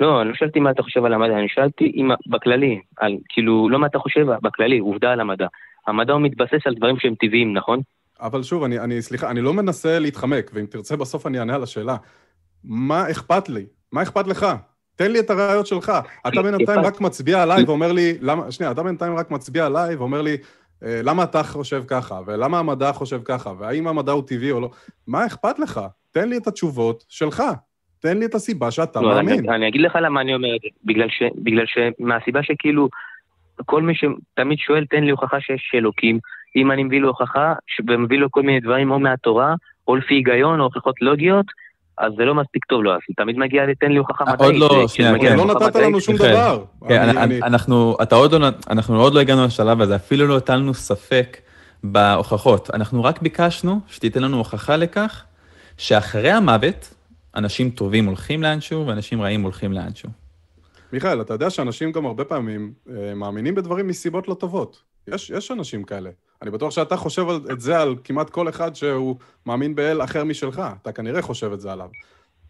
[0.00, 3.68] לא, אני לא שאלתי מה אתה חושב על המדע, אני שאלתי אם בכללי, על, כאילו,
[3.68, 5.46] לא מה אתה חושב, בכללי, עובדה על המדע.
[5.86, 7.80] המדע הוא מתבסס על דברים שהם טבעיים, נכון?
[8.20, 11.62] אבל שוב, אני, אני, סליחה, אני לא מנסה להתחמק, ואם תרצה בסוף אני אענה על
[11.62, 11.96] השאלה.
[12.64, 13.66] מה אכפת לי?
[13.92, 14.46] מה אכפת לך?
[14.96, 15.92] תן לי את הראיות שלך.
[16.28, 20.22] אתה בינתיים רק מצביע עליי ואומר לי, למה, שנייה, אתה בינתיים רק מצביע עליי ואומר
[20.22, 20.36] לי,
[20.82, 24.70] אה, למה אתה חושב ככה, ולמה המדע חושב ככה, והאם המדע הוא טבעי או לא.
[25.06, 25.80] מה אכפת לך?
[26.12, 27.42] תן לי את התשובות שלך.
[28.00, 29.38] תן לי את הסיבה שאתה לא, מאמין.
[29.38, 30.68] אני, אני אגיד לך למה אני אומר את זה.
[30.84, 32.88] בגלל, ש, בגלל שמהסיבה שכאילו,
[33.64, 36.18] כל מי שתמיד שואל, תן לי הוכחה שיש אלוקים.
[36.56, 37.54] אם אני מביא לו הוכחה,
[37.88, 39.54] ומביא לו כל מיני דברים או מהתורה,
[39.88, 41.46] או לפי היגיון, או הוכחות לוגיות,
[41.98, 44.60] אז זה לא מספיק טוב לו, אז הוא תמיד מגיע לתן לי הוכחה עוד מדעית.
[44.60, 45.36] לא, וכשזה שנייה, כן.
[45.36, 46.64] לא נתת לנו שום דבר.
[48.02, 51.36] אתה עוד לא, אנחנו עוד לא הגענו לשלב הזה, אפילו לא הטלנו ספק
[51.84, 52.70] בהוכחות.
[52.74, 55.24] אנחנו רק ביקשנו שתיתן לנו הוכחה לכך
[55.78, 56.94] שאחרי המוות,
[57.36, 60.25] אנשים טובים הולכים לאנשהו ואנשים רעים הולכים לאנשהו.
[60.92, 64.82] מיכאל, אתה יודע שאנשים גם הרבה פעמים אה, מאמינים בדברים מסיבות לא טובות.
[65.08, 66.10] יש, יש אנשים כאלה.
[66.42, 69.16] אני בטוח שאתה חושב את זה על כמעט כל אחד שהוא
[69.46, 70.62] מאמין באל אחר משלך.
[70.82, 71.88] אתה כנראה חושב את זה עליו.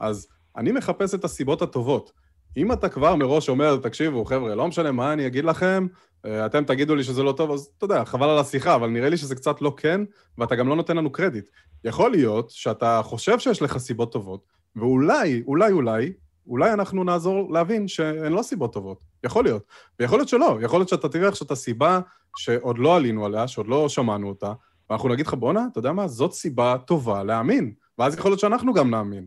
[0.01, 2.13] אז אני מחפש את הסיבות הטובות.
[2.57, 5.87] אם אתה כבר מראש אומר, תקשיבו, חבר'ה, לא משנה מה אני אגיד לכם,
[6.27, 9.09] אה, אתם תגידו לי שזה לא טוב, אז אתה יודע, חבל על השיחה, אבל נראה
[9.09, 10.01] לי שזה קצת לא כן,
[10.39, 11.49] ואתה גם לא נותן לנו קרדיט.
[11.85, 14.45] יכול להיות שאתה חושב שיש לך סיבות טובות,
[14.77, 16.13] ואולי, אולי, אולי,
[16.47, 19.01] אולי אנחנו נעזור להבין שהן לא סיבות טובות.
[19.25, 19.63] יכול להיות.
[20.01, 20.59] ויכול להיות שלא.
[20.63, 22.01] יכול להיות שאתה תראה עכשיו את הסיבה
[22.37, 24.53] שעוד לא עלינו עליה, שעוד לא שמענו אותה,
[24.91, 26.09] ואנחנו נגיד לך, בואנה, אתה יודע מה?
[26.09, 27.73] זאת סיבה טובה להאמין.
[27.99, 29.27] ואז יכול להיות שאנחנו גם נאמין.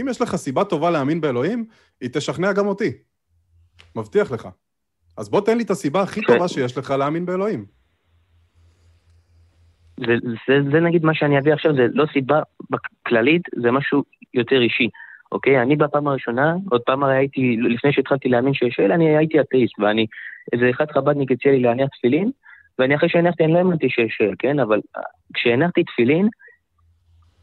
[0.00, 1.64] אם יש לך סיבה טובה להאמין באלוהים,
[2.00, 2.92] היא תשכנע גם אותי.
[3.96, 4.48] מבטיח לך.
[5.16, 6.20] אז בוא תן לי את הסיבה הכי.
[6.26, 7.66] טובה שיש לך להאמין באלוהים.
[9.96, 10.14] זה,
[10.48, 12.40] זה, זה נגיד מה שאני אביא עכשיו, זה לא סיבה
[13.06, 14.02] כללית, זה משהו
[14.34, 14.88] יותר אישי.
[15.32, 15.62] אוקיי?
[15.62, 19.78] אני בפעם הראשונה, עוד פעם הרי הייתי, לפני שהתחלתי להאמין שיש אל, אני הייתי אתאיסט,
[19.78, 20.06] ואני,
[20.52, 22.30] איזה אחד חב"דניק הציע לי להניח תפילין,
[22.78, 24.58] ואני אחרי שהנחתי, אני לא האמנתי שיש אל, כן?
[24.58, 25.02] אבל אה,
[25.34, 26.28] כשהנחתי תפילין,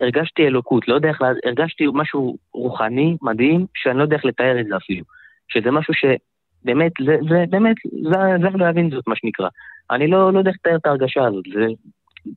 [0.02, 4.66] הרגשתי אלוקות, לא יודע איך, הרגשתי משהו רוחני, מדהים, שאני לא יודע איך לתאר את
[4.66, 5.04] זה אפילו.
[5.48, 9.50] שזה משהו שבאמת, זה, זה באמת, זה, זה להבין זאת, מה שנקרא.
[9.92, 11.66] אני לא, לא יודע איך לתאר את ההרגשה הזאת, זה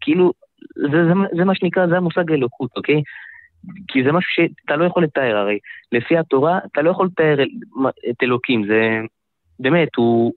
[0.01, 0.33] כאילו,
[0.77, 3.03] זה, זה, זה מה שנקרא, זה המושג אלוקות, אוקיי?
[3.89, 5.59] כי זה משהו שאתה לא יכול לתאר, הרי
[5.93, 7.37] לפי התורה אתה לא יכול לתאר
[8.11, 8.81] את אלוקים, זה
[9.61, 10.33] באמת, הוא...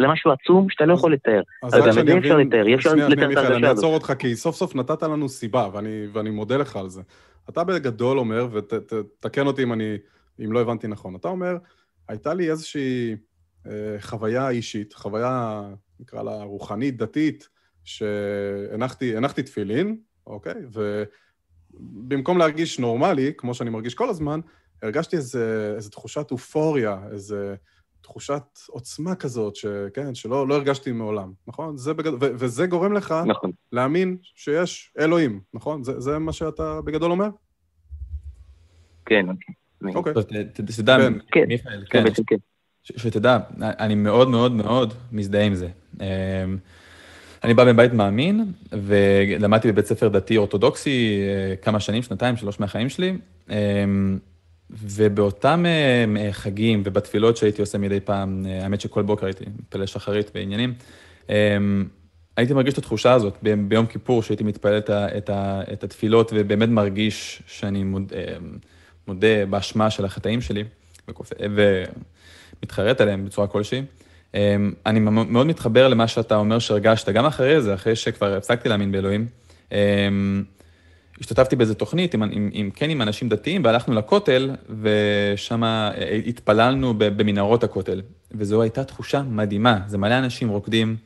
[0.00, 1.42] זה משהו עצום שאתה לא יכול לתאר.
[1.62, 3.44] אז רק גם שאני זה אפשר אבין- לתאר, אי אפשר שנייה, לתאר שנייה, את מיכאל,
[3.44, 3.76] ההרגשה אני הזאת.
[3.84, 7.02] אעצור אותך, כי סוף סוף נתת לנו סיבה, ואני, ואני מודה לך על זה.
[7.48, 9.96] אתה בגדול אומר, ותקן אותי אם אני,
[10.44, 11.56] אם לא הבנתי נכון, אתה אומר,
[12.08, 13.16] הייתה לי איזושהי
[13.66, 15.62] אה, חוויה אישית, חוויה,
[16.00, 17.48] נקרא לה רוחנית, דתית,
[17.84, 19.96] שהנחתי הנחתי תפילין,
[20.26, 20.54] אוקיי?
[21.76, 24.40] ובמקום להרגיש נורמלי, כמו שאני מרגיש כל הזמן,
[24.82, 27.54] הרגשתי איזה, איזה תחושת אופוריה, איזה
[28.00, 31.76] תחושת עוצמה כזאת, שכן, שלא לא הרגשתי מעולם, נכון?
[31.76, 32.12] זה בגד...
[32.14, 33.50] ו- וזה גורם לך נכון.
[33.72, 35.84] להאמין שיש אלוהים, נכון?
[35.84, 37.28] זה, זה מה שאתה בגדול אומר?
[39.06, 39.54] כן, אוקיי.
[39.94, 40.14] אוקיי.
[40.14, 41.12] טוב, ת- ת- שתדע, כן.
[41.32, 41.44] כן.
[41.48, 42.36] מיכאל, כן, כן, כן.
[42.82, 45.68] שתדע, אני מאוד מאוד מאוד מזדהה עם זה.
[47.46, 51.18] אני בא מבית מאמין, ולמדתי בבית ספר דתי אורתודוקסי
[51.50, 53.12] אה, כמה שנים, שנתיים, שלוש מהחיים שלי,
[53.50, 54.18] אמ,
[54.70, 60.30] ובאותם אה, חגים ובתפילות שהייתי עושה מדי פעם, אה, האמת שכל בוקר הייתי מתפלל שחרית
[60.34, 60.74] בעניינים,
[61.28, 61.34] אמ,
[62.36, 65.84] הייתי מרגיש את התחושה הזאת ב- ביום כיפור, שהייתי מתפלל את, ה- את, ה- את
[65.84, 68.12] התפילות, ובאמת מרגיש שאני מוד,
[69.08, 70.64] מודה באשמה של החטאים שלי,
[71.10, 71.32] וכופ-
[72.60, 73.82] ומתחרט עליהם בצורה כלשהי.
[74.34, 78.92] אמ, אני מאוד מתחבר למה שאתה אומר שהרגשת, גם אחרי זה, אחרי שכבר הפסקתי להאמין
[78.92, 79.26] באלוהים.
[79.72, 80.44] אמ,
[81.20, 84.50] השתתפתי באיזה תוכנית עם, עם, עם, כן עם אנשים דתיים, והלכנו לכותל,
[84.80, 85.62] ושם
[86.26, 88.02] התפללנו ב- במנהרות הכותל.
[88.32, 90.96] וזו הייתה תחושה מדהימה, זה מלא אנשים רוקדים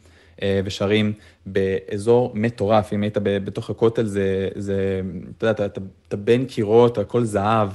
[0.43, 1.12] אה, ושרים
[1.47, 5.01] באזור מטורף, אם היית בתוך הכותל, זה, זה
[5.39, 7.68] אתה יודע, אתה, אתה, אתה בין קירות, הכל זהב.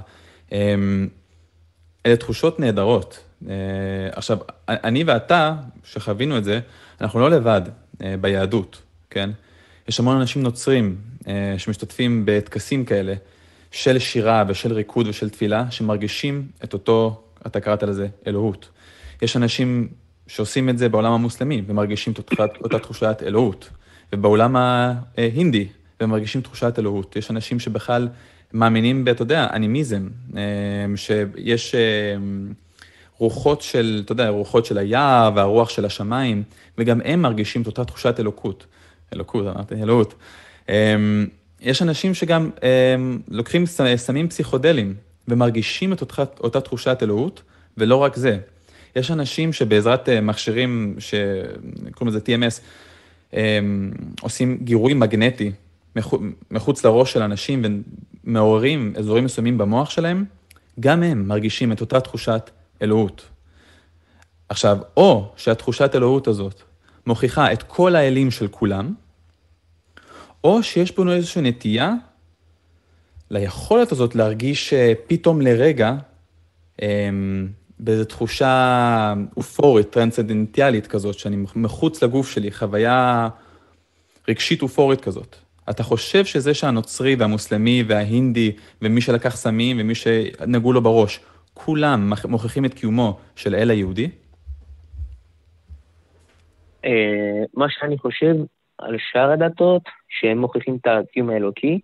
[0.52, 1.08] אמ,
[2.06, 3.25] אלה תחושות נהדרות.
[3.50, 3.54] אה,
[4.12, 6.60] עכשיו, אני ואתה, שחווינו את זה,
[7.02, 7.62] אנחנו לא לבד
[8.04, 9.30] אה, ביהדות, כן?
[9.88, 10.96] יש המון אנשים נוצרים
[11.28, 13.14] אה, שמשתתפים בטקסים כאלה
[13.72, 18.70] של שירה ושל ריקוד ושל תפילה, שמרגישים את אותו, אתה קראת לזה, אלוהות.
[19.22, 19.88] יש אנשים
[20.28, 23.70] שעושים את זה בעולם המוסלמי ומרגישים אותה, אותה תחושת אלוהות.
[24.14, 25.68] ובעולם ההינדי,
[26.02, 27.16] ומרגישים תחושת אלוהות.
[27.16, 28.08] יש אנשים שבכלל
[28.54, 30.08] מאמינים אתה יודע, אנימיזם,
[30.96, 31.76] שיש
[33.18, 36.44] רוחות של, אתה יודע, רוחות של היער והרוח של השמיים,
[36.78, 38.66] וגם הם מרגישים את אותה תחושת אלוקות.
[39.14, 40.14] אלוקות, אמרתי, אלוהות.
[41.62, 42.50] יש אנשים שגם
[43.28, 44.94] לוקחים סמים פסיכודליים
[45.28, 47.42] ומרגישים את אותה, אותה תחושת אלוהות,
[47.78, 48.38] ולא רק זה.
[48.96, 52.62] יש אנשים שבעזרת אה, מכשירים שקוראים לזה TMS,
[54.22, 55.52] עושים גירוי מגנטי
[56.52, 57.66] מחוץ לראש של אנשים
[58.26, 60.26] ומעוררים אזורים מסוימים במוח שלהם,
[60.80, 62.50] גם הם מרגישים את אותה תחושת
[62.82, 63.30] אלוהות.
[64.50, 66.62] עכשיו, או שהתחושת אלוהות הזאת
[67.08, 68.94] מוכיחה את כל האלים של כולם,
[70.44, 71.94] או שיש בנו איזושהי נטייה
[73.32, 75.96] ליכולת הזאת להרגיש אה, פתאום לרגע
[76.82, 77.48] אמ,
[77.80, 83.30] באיזו תחושה אופורית, טרנסצנדנטיאלית כזאת, שאני מחוץ לגוף שלי, חוויה
[84.28, 85.36] רגשית אופורית כזאת.
[85.70, 88.52] אתה חושב שזה שהנוצרי והמוסלמי וההינדי
[88.82, 91.20] ומי שלקח סמים ומי שנגעו לו בראש,
[91.56, 94.10] כולם מוכיחים את קיומו של האל היהודי?
[96.86, 98.36] אה, מה שאני חושב
[98.78, 101.80] על שאר הדתות, שהם מוכיחים את הקיום האלוקי,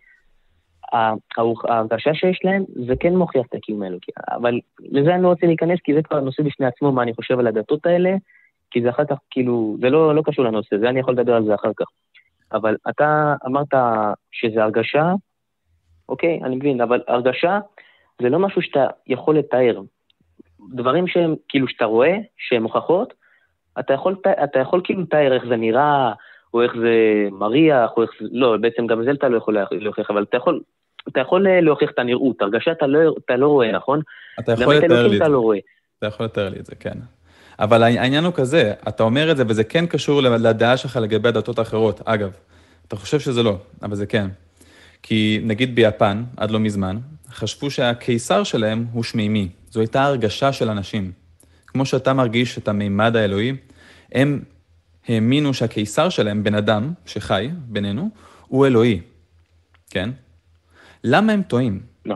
[1.69, 4.11] ההרגשה שיש להם, זה כן מוכיח את הקיום האלוקי.
[4.31, 7.39] אבל לזה אני לא רוצה להיכנס, כי זה כבר נושא בפני עצמו, מה אני חושב
[7.39, 8.15] על הדתות האלה,
[8.71, 11.45] כי זה אחר כך, כאילו, זה לא, לא קשור לנושא, זה אני יכול לדבר על
[11.45, 11.85] זה אחר כך.
[12.53, 13.73] אבל אתה אמרת
[14.31, 15.13] שזה הרגשה,
[16.09, 17.59] אוקיי, אני מבין, אבל הרגשה
[18.21, 19.81] זה לא משהו שאתה יכול לתאר.
[20.73, 23.13] דברים שהם, כאילו, שאתה רואה, שהם הוכחות,
[23.79, 26.13] אתה יכול, אתה יכול כאילו לתאר איך זה נראה,
[26.53, 28.27] או איך זה מריח, או איך זה...
[28.31, 30.61] לא, בעצם גם זה אתה לא יכול להוכיח, אבל אתה יכול,
[31.07, 34.01] אתה יכול אה, להוכיח את הנראות, הרגשה אתה לא, אתה לא רואה, נכון?
[34.39, 35.27] אתה יכול לתאר לי את זה.
[35.29, 35.53] לא
[35.97, 36.97] אתה יכול לתאר לי את זה, כן.
[37.59, 41.59] אבל העניין הוא כזה, אתה אומר את זה, וזה כן קשור לדעה שלך לגבי הדתות
[41.59, 42.01] האחרות.
[42.05, 42.31] אגב,
[42.87, 44.27] אתה חושב שזה לא, אבל זה כן.
[45.03, 46.97] כי נגיד ביפן, עד לא מזמן,
[47.31, 49.49] חשבו שהקיסר שלהם הוא שמימי.
[49.69, 51.11] זו הייתה הרגשה של אנשים.
[51.67, 53.53] כמו שאתה מרגיש את המימד האלוהי,
[54.11, 54.39] הם
[55.07, 58.09] האמינו שהקיסר שלהם, בן אדם שחי בינינו,
[58.47, 59.01] הוא אלוהי.
[59.89, 60.09] כן?
[61.03, 61.79] למה הם טועים?
[62.05, 62.15] לא.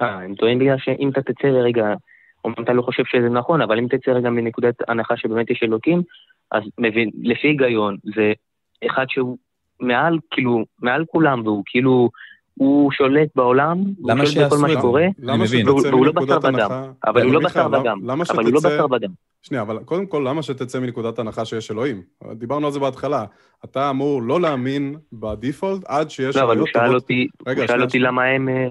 [0.00, 1.94] אה, הם טועים בגלל שאם אתה תצא לרגע,
[2.44, 6.02] אומנם אתה לא חושב שזה נכון, אבל אם תצא רגע מנקודת הנחה שבאמת יש אלוקים,
[6.50, 8.32] אז מבין, לפי היגיון, זה
[8.86, 9.38] אחד שהוא
[9.80, 12.10] מעל, כאילו, מעל כולם, והוא כאילו,
[12.60, 15.06] הוא שולט בעולם, הוא שולט בכל מה שקורה,
[15.90, 16.70] והוא לא בשר ודם,
[17.06, 18.00] אבל הוא לא בשר ודם,
[18.30, 19.10] אבל הוא לא בשר ודם.
[19.42, 22.02] שנייה, אבל קודם כל, למה שתצא מנקודת הנחה שיש אלוהים?
[22.32, 23.24] דיברנו על זה בהתחלה.
[23.64, 26.36] אתה אמור לא להאמין בדיפולט עד שיש...
[26.36, 28.48] לא, אבל הוא שאל אותי, הוא שאל אותי למה הם...
[28.48, 28.68] אה,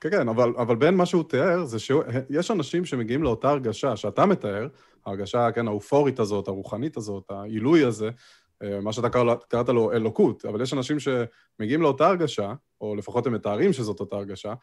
[0.00, 4.26] כן, כן, אבל, אבל בין מה שהוא תיאר, זה שיש אנשים שמגיעים לאותה הרגשה שאתה
[4.26, 4.66] מתאר,
[5.06, 8.10] ההרגשה, כן, האופורית הזאת, הרוחנית הזאת, העילוי הזה,
[8.82, 9.08] מה שאתה
[9.48, 14.16] קראת לו אלוקות, אבל יש אנשים שמגיעים לאותה הרגשה, או לפחות הם מתארים שזאת אותה
[14.16, 14.54] הרגשה,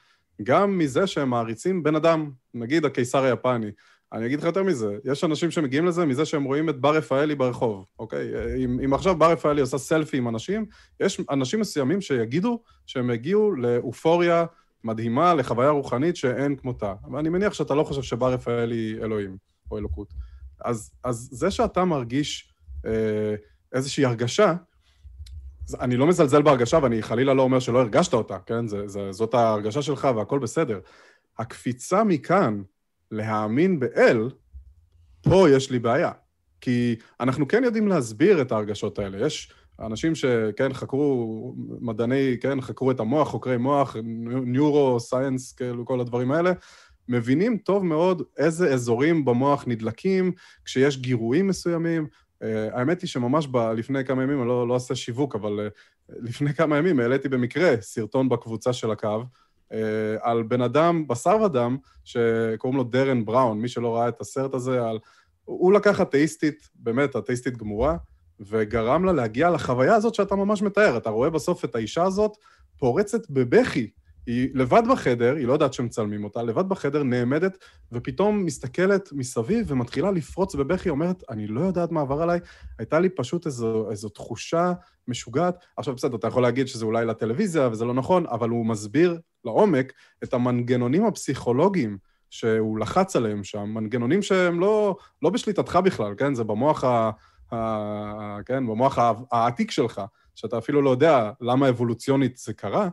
[0.44, 3.72] גם מזה שהם מעריצים בן אדם, נגיד הקיסר היפני.
[4.14, 7.36] אני אגיד לך יותר מזה, יש אנשים שמגיעים לזה מזה שהם רואים את בר רפאלי
[7.36, 8.30] ברחוב, אוקיי?
[8.64, 10.66] אם, אם עכשיו בר רפאלי עושה סלפי עם אנשים,
[11.00, 14.46] יש אנשים מסוימים שיגידו שהם הגיעו לאופוריה
[14.84, 16.94] מדהימה, לחוויה רוחנית שאין כמותה.
[17.14, 19.38] ואני מניח שאתה לא חושב שבר רפאלי אלוהים
[19.72, 20.14] או אלוקות.
[20.66, 22.54] אז, אז זה שאתה מרגיש
[22.86, 23.36] אה,
[23.74, 24.54] איזושהי הרגשה,
[25.80, 28.68] אני לא מזלזל בהרגשה ואני חלילה לא אומר שלא הרגשת אותה, כן?
[28.68, 30.80] זה, זה, זאת ההרגשה שלך והכל בסדר.
[31.38, 32.62] הקפיצה מכאן
[33.12, 34.30] להאמין באל,
[35.22, 36.12] פה יש לי בעיה.
[36.62, 39.26] כי אנחנו כן יודעים להסביר את ההרגשות האלה.
[39.26, 43.96] יש אנשים שכן חקרו, מדעני, כן, חקרו את המוח, חוקרי מוח,
[44.46, 46.52] ניורו, סייאנס, כאילו כל הדברים האלה,
[47.08, 50.32] מבינים טוב מאוד איזה אזורים במוח נדלקים,
[50.66, 52.08] כשיש גירויים מסוימים.
[52.44, 56.14] Uh, האמת היא שממש ב, לפני כמה ימים, אני לא, לא אעשה שיווק, אבל uh,
[56.22, 59.24] לפני כמה ימים העליתי במקרה סרטון בקבוצה של הקו,
[59.74, 64.54] אה, על בן אדם, בשר ודם, שקוראים לו דרן בראון, מי שלא ראה את הסרט
[64.54, 65.00] הזה, על...
[65.46, 67.98] הוא לקח אתאיסטית, באמת אתאיסטית גמורה,
[68.40, 70.98] וגרם לה להגיע לחוויה הזאת שאתה ממש מתאר.
[70.98, 72.38] אתה רואה בסוף את האישה הזאת
[72.78, 73.90] פורצת בבכי.
[74.30, 77.58] היא לבד בחדר, היא לא יודעת שמצלמים אותה, לבד בחדר, נעמדת,
[77.92, 82.40] ופתאום מסתכלת מסביב ומתחילה לפרוץ בבכי, אומרת, אני לא יודעת מה עבר עליי,
[82.80, 84.74] הייתה לי פשוט איזו, איזו תחושה
[85.08, 85.66] משוגעת.
[85.78, 89.94] עכשיו בסדר, אתה יכול להגיד שזה אולי לטלוויזיה וזה לא נכון, אבל הוא מסביר לעומק
[90.24, 91.98] את המנגנונים הפסיכולוגיים
[92.30, 96.36] שהוא לחץ עליהם שם, מנגנונים שהם לא, לא בשליטתך בכלל, כן?
[96.36, 97.12] זה במוח, ה,
[97.52, 98.68] ה, כן?
[98.68, 98.98] במוח
[99.32, 100.02] העתיק שלך,
[100.36, 102.90] שאתה אפילו לא יודע למה אבולוציונית זה קרה,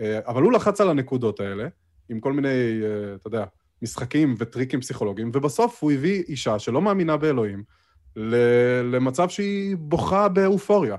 [0.00, 1.68] אבל הוא לחץ על הנקודות האלה,
[2.08, 3.44] עם כל מיני, אה, אתה יודע,
[3.82, 7.64] משחקים וטריקים פסיכולוגיים, ובסוף הוא הביא אישה שלא מאמינה באלוהים,
[8.84, 10.96] למצב שהיא בוכה באופוריה.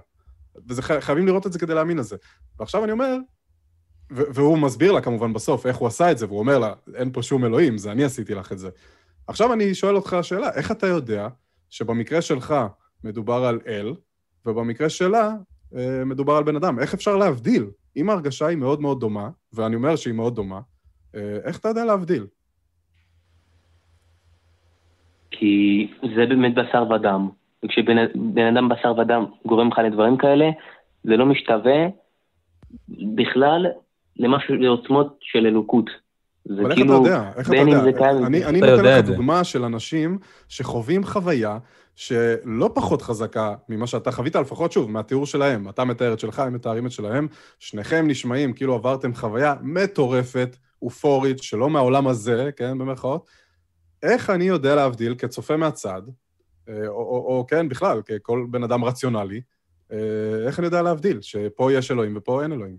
[0.67, 2.15] וזה חייבים לראות את זה כדי להאמין לזה.
[2.59, 3.17] ועכשיו אני אומר,
[4.09, 7.23] והוא מסביר לה כמובן בסוף איך הוא עשה את זה, והוא אומר לה, אין פה
[7.23, 8.69] שום אלוהים, זה אני עשיתי לך את זה.
[9.27, 11.27] עכשיו אני שואל אותך שאלה, איך אתה יודע
[11.69, 12.55] שבמקרה שלך
[13.03, 13.95] מדובר על אל,
[14.45, 15.31] ובמקרה שלה
[15.75, 16.79] אה, מדובר על בן אדם?
[16.79, 17.65] איך אפשר להבדיל?
[17.97, 20.59] אם ההרגשה היא מאוד מאוד דומה, ואני אומר שהיא מאוד דומה,
[21.15, 22.25] אה, איך אתה יודע להבדיל?
[25.31, 27.29] כי זה באמת בשר ודם.
[27.65, 27.97] וכשבן
[28.53, 30.49] אדם בשר ודם גורם לך לדברים כאלה,
[31.03, 31.87] זה לא משתווה
[32.89, 33.65] בכלל
[34.17, 35.89] למשהו, לעוצמות של אלוקות.
[36.49, 37.31] זה אבל כאילו, איך אתה יודע?
[37.37, 38.09] איך אתה יודע?
[38.27, 40.17] אני, אני נותן לך דוגמה של אנשים
[40.47, 41.57] שחווים חוויה
[41.95, 45.69] שלא פחות חזקה ממה שאתה חווית, לפחות שוב, מהתיאור שלהם.
[45.69, 47.27] אתה מתאר את שלך, הם מתארים את שלהם.
[47.59, 53.29] שניכם נשמעים כאילו עברתם חוויה מטורפת, אופורית, שלא מהעולם הזה, כן, במרכאות.
[54.03, 56.01] איך אני יודע להבדיל כצופה מהצד,
[56.69, 59.41] אה, או, או, או כן, בכלל, ככל בן אדם רציונלי,
[59.91, 59.97] אה,
[60.47, 62.77] איך אני יודע להבדיל שפה יש אלוהים ופה אין אלוהים?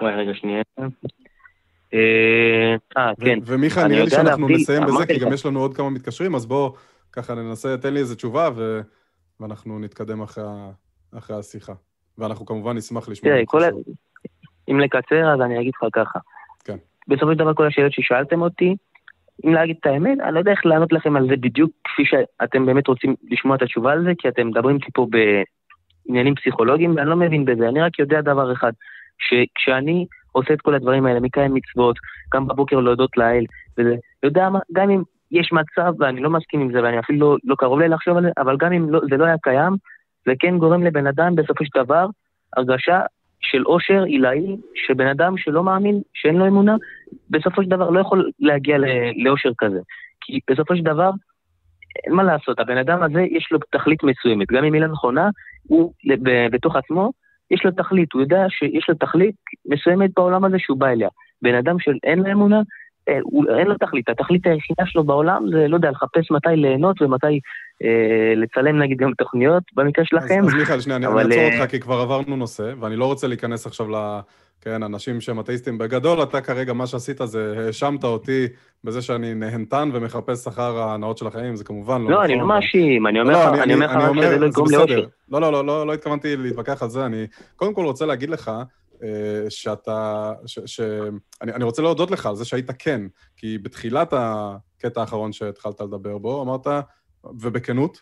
[0.00, 0.62] וואי, רגע, שנייה.
[1.94, 3.38] אה, אה כן.
[3.44, 6.70] ומיכה, נראה לי שאנחנו נסיים בזה, כי גם יש לנו עוד כמה מתקשרים, אז בוא
[7.12, 8.50] ככה ננסה, תן לי איזה תשובה,
[9.40, 11.72] ואנחנו נתקדם אחרי השיחה.
[12.18, 13.34] ואנחנו כמובן נשמח לשמוע.
[13.44, 13.68] תראה,
[14.70, 16.18] אם לקצר, אז אני אגיד לך ככה.
[16.64, 16.76] כן.
[17.08, 18.76] בסופו של דבר, כל השאלות ששאלתם אותי,
[19.46, 22.66] אם להגיד את האמת, אני לא יודע איך לענות לכם על זה בדיוק כפי שאתם
[22.66, 25.06] באמת רוצים לשמוע את התשובה על זה, כי אתם מדברים פה
[26.06, 27.68] בעניינים פסיכולוגיים, ואני לא מבין בזה.
[27.68, 28.72] אני רק יודע דבר אחד,
[29.18, 30.06] שכשאני
[30.38, 31.96] עושה את כל הדברים האלה, מקיים מצוות,
[32.28, 33.44] קם בבוקר להודות לאל,
[33.78, 37.36] וזה, יודע מה, גם אם יש מצב, ואני לא מסכים עם זה, ואני אפילו לא,
[37.44, 39.72] לא קרוב לי לחשוב על זה, אבל גם אם לא, זה לא היה קיים,
[40.26, 42.06] זה כן גורם לבן אדם בסופו של דבר
[42.56, 43.00] הרגשה
[43.40, 46.76] של עושר עילאי, שבן אדם שלא מאמין, שאין לו אמונה,
[47.30, 48.76] בסופו של דבר לא יכול להגיע
[49.16, 49.80] לאושר כזה.
[50.20, 51.10] כי בסופו של דבר,
[52.04, 55.28] אין מה לעשות, הבן אדם הזה יש לו תכלית מסוימת, גם אם היא לא נכונה,
[55.62, 55.92] הוא
[56.52, 57.10] בתוך עצמו,
[57.50, 59.34] יש לו תכלית, הוא יודע שיש לו תכלית
[59.66, 61.08] מסוימת בעולם הזה שהוא בא אליה.
[61.42, 62.60] בן אדם שאין לו אמונה,
[63.08, 63.18] אה,
[63.58, 67.40] אין לו תכלית, התכלית היחידה שלו בעולם זה, לא יודע, לחפש מתי ליהנות ומתי
[67.84, 70.40] אה, לצלם נגיד גם תוכניות, במקרה שלכם.
[70.40, 70.96] אז, אז מיכאל, שנייה.
[70.96, 74.20] אני אעצור אה, אותך כי כבר עברנו נושא, ואני לא רוצה להיכנס עכשיו ל...
[74.68, 75.78] כן, אנשים שהם אתאיסטים.
[75.78, 78.46] בגדול, אתה כרגע, מה שעשית זה האשמת אותי
[78.84, 82.12] בזה שאני נהנתן ומחפש שכר ההנאות של החיים, זה כמובן לא נכון.
[82.12, 84.70] לא, אני לא מאשים, אני אומר לא, לך, אני אומר לך רק שזה לא יגרום
[84.70, 85.06] לאושר.
[85.28, 88.50] לא, לא, לא, לא התכוונתי להתווכח על זה, אני קודם כל רוצה להגיד לך,
[89.02, 90.80] אה, שאתה, ש, ש,
[91.42, 93.00] אני, אני רוצה להודות לך על זה שהיית כן,
[93.36, 96.66] כי בתחילת הקטע האחרון שהתחלת לדבר בו, אמרת,
[97.24, 98.00] ובכנות,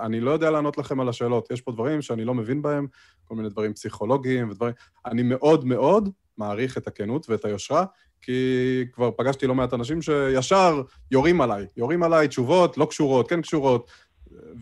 [0.00, 1.50] אני לא יודע לענות לכם על השאלות.
[1.50, 2.86] יש פה דברים שאני לא מבין בהם,
[3.24, 4.72] כל מיני דברים פסיכולוגיים ודברים...
[5.06, 7.84] אני מאוד מאוד מעריך את הכנות ואת היושרה,
[8.22, 11.66] כי כבר פגשתי לא מעט אנשים שישר יורים עליי.
[11.76, 13.90] יורים עליי תשובות לא קשורות, כן קשורות,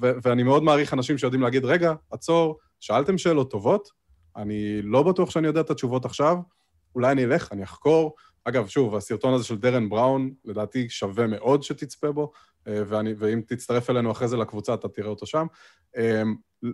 [0.03, 3.89] ו- ואני מאוד מעריך אנשים שיודעים להגיד, רגע, עצור, שאלתם שאלות טובות,
[4.37, 6.37] אני לא בטוח שאני יודע את התשובות עכשיו,
[6.95, 8.15] אולי אני אלך, אני אחקור.
[8.45, 12.33] אגב, שוב, הסרטון הזה של דרן בראון, לדעתי שווה מאוד שתצפה בו,
[12.69, 15.47] אה, ואני, ואם תצטרף אלינו אחרי זה לקבוצה, אתה תראה אותו שם.
[15.97, 16.23] אה,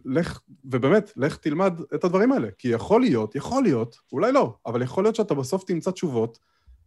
[0.04, 4.82] לך, ובאמת, לך תלמד את הדברים האלה, כי יכול להיות, יכול להיות, אולי לא, אבל
[4.82, 6.38] יכול להיות שאתה בסוף תמצא תשובות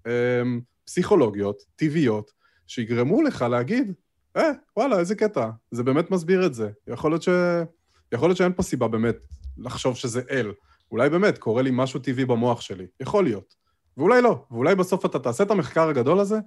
[0.08, 0.42] אה,
[0.86, 2.32] פסיכולוגיות, טבעיות,
[2.68, 3.94] שיגרמו לך להגיד,
[4.38, 6.70] אה, וואלה, איזה קטע, זה באמת מסביר את זה.
[6.88, 7.30] יכול להיות, ש...
[8.12, 9.16] יכול להיות שאין פה סיבה באמת
[9.58, 10.52] לחשוב שזה אל.
[10.92, 13.56] אולי באמת קורה לי משהו טבעי במוח שלי, יכול להיות.
[13.98, 16.40] ואולי לא, ואולי בסוף אתה תעשה את המחקר הגדול הזה,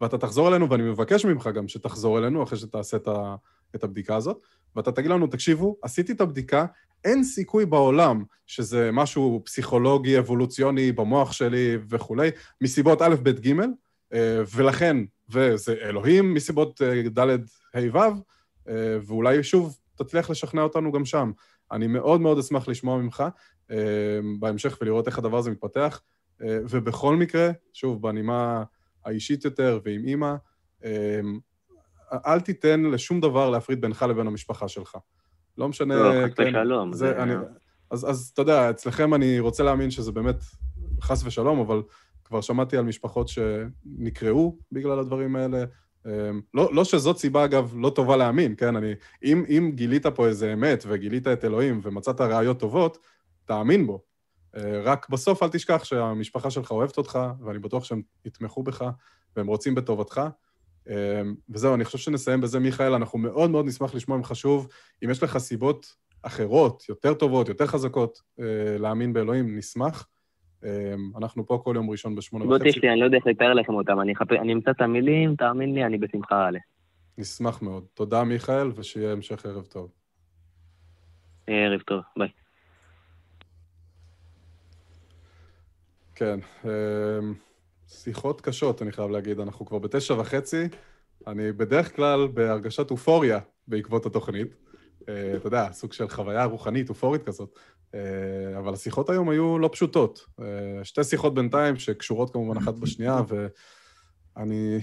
[0.00, 3.36] ואתה תחזור אלינו, ואני מבקש ממך גם שתחזור אלינו אחרי שתעשה את, ה,
[3.74, 4.40] את הבדיקה הזאת,
[4.76, 6.66] ואתה תגיד לנו, תקשיבו, עשיתי את הבדיקה,
[7.04, 12.30] אין סיכוי בעולם שזה משהו פסיכולוגי, אבולוציוני במוח שלי וכולי,
[12.60, 13.60] מסיבות א', ב', ג',
[14.12, 14.96] אה, ולכן,
[15.30, 17.30] וזה אלוהים מסיבות אה, ד',
[17.74, 17.98] ה', ו',
[18.68, 21.32] אה, ואולי שוב תצליח לשכנע אותנו גם שם.
[21.72, 23.24] אני מאוד מאוד אשמח לשמוע ממך
[24.38, 26.00] בהמשך ולראות איך הדבר הזה מתפתח.
[26.46, 28.64] ובכל מקרה, שוב, בנימה
[29.04, 30.34] האישית יותר ועם אימא,
[30.84, 31.38] אמ,
[32.26, 34.96] אל תיתן לשום דבר להפריד בינך לבין המשפחה שלך.
[35.58, 35.94] לא משנה...
[35.94, 36.92] לא, חס כן, ושלום.
[36.92, 37.22] זה, זה...
[37.22, 37.34] אני,
[37.90, 40.36] אז, אז אתה יודע, אצלכם אני רוצה להאמין שזה באמת
[41.00, 41.82] חס ושלום, אבל
[42.24, 45.64] כבר שמעתי על משפחות שנקרעו בגלל הדברים האלה.
[46.06, 48.76] אמ, לא, לא שזאת סיבה, אגב, לא טובה להאמין, כן?
[48.76, 48.92] אני,
[49.24, 52.98] אם, אם גילית פה איזה אמת וגילית את אלוהים ומצאת ראיות טובות,
[53.44, 54.02] תאמין בו.
[54.56, 58.84] אה, רק בסוף אל תשכח שהמשפחה שלך אוהבת אותך, ואני בטוח שהם יתמכו בך,
[59.36, 60.20] והם רוצים בטובתך.
[60.88, 62.94] אה, וזהו, אני חושב שנסיים בזה, מיכאל.
[62.94, 64.68] אנחנו מאוד מאוד נשמח לשמוע ממך שוב.
[65.04, 70.08] אם יש לך סיבות אחרות, יותר טובות, יותר חזקות, אה, להאמין באלוהים, נשמח.
[71.18, 72.64] אנחנו פה כל יום ראשון בשמונה וחצי.
[72.64, 74.00] בוא תשלי, אני לא יודע איך לתאר לכם אותם.
[74.40, 76.58] אני אמצא את המילים, תאמין לי, אני בשמחה אעלה.
[77.18, 77.84] נשמח מאוד.
[77.94, 79.90] תודה, מיכאל, ושיהיה המשך ערב טוב.
[81.46, 82.28] ערב טוב, ביי.
[86.14, 87.34] כן, אמ,
[87.88, 89.40] שיחות קשות, אני חייב להגיד.
[89.40, 90.68] אנחנו כבר בתשע וחצי.
[91.26, 93.38] אני בדרך כלל בהרגשת אופוריה
[93.68, 94.54] בעקבות התוכנית.
[95.08, 97.58] אה, אתה יודע, סוג של חוויה רוחנית, אופורית כזאת.
[97.94, 100.26] אה, אבל השיחות היום היו לא פשוטות.
[100.40, 103.20] אה, שתי שיחות בינתיים שקשורות כמובן אחת בשנייה,
[104.36, 104.80] ואני...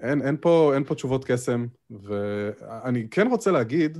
[0.00, 3.98] אין, אין, פה, אין פה תשובות קסם, ואני כן רוצה להגיד,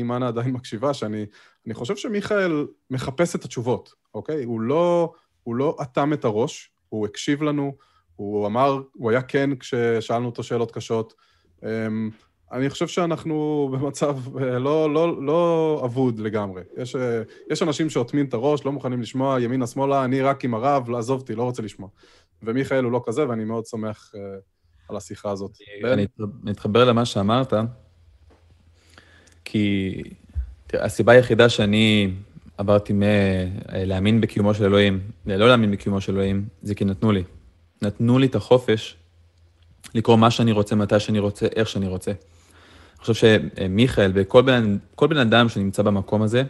[0.00, 1.26] אם אנה עדיין מקשיבה, שאני
[1.72, 4.44] חושב שמיכאל מחפש את התשובות, אוקיי?
[4.44, 5.12] הוא לא,
[5.46, 7.76] הוא לא אטם את הראש, הוא הקשיב לנו,
[8.16, 11.14] הוא אמר, הוא היה כן כששאלנו אותו שאלות קשות.
[11.62, 12.10] אמ,
[12.52, 16.62] אני חושב שאנחנו במצב אה, לא, לא, לא אבוד לגמרי.
[16.76, 20.90] יש, אה, יש אנשים שאוטמים את הראש, לא מוכנים לשמוע ימינה-שמאלה, אני רק עם הרב,
[20.90, 21.88] לעזוב אותי, לא רוצה לשמוע.
[22.42, 24.18] ומיכאל הוא לא כזה, ואני מאוד שמח uh,
[24.88, 25.58] על השיחה הזאת.
[25.84, 26.06] אני
[26.50, 27.52] אתחבר למה שאמרת,
[29.44, 30.02] כי
[30.66, 32.12] תראה, הסיבה היחידה שאני
[32.58, 37.22] עברתי מלהאמין בקיומו של אלוהים ללא להאמין בקיומו של אלוהים, זה כי נתנו לי.
[37.82, 38.96] נתנו לי את החופש
[39.94, 42.10] לקרוא מה שאני רוצה, מתי שאני רוצה, איך שאני רוצה.
[42.10, 46.42] אני חושב שמיכאל וכל בן, בן אדם שנמצא במקום הזה,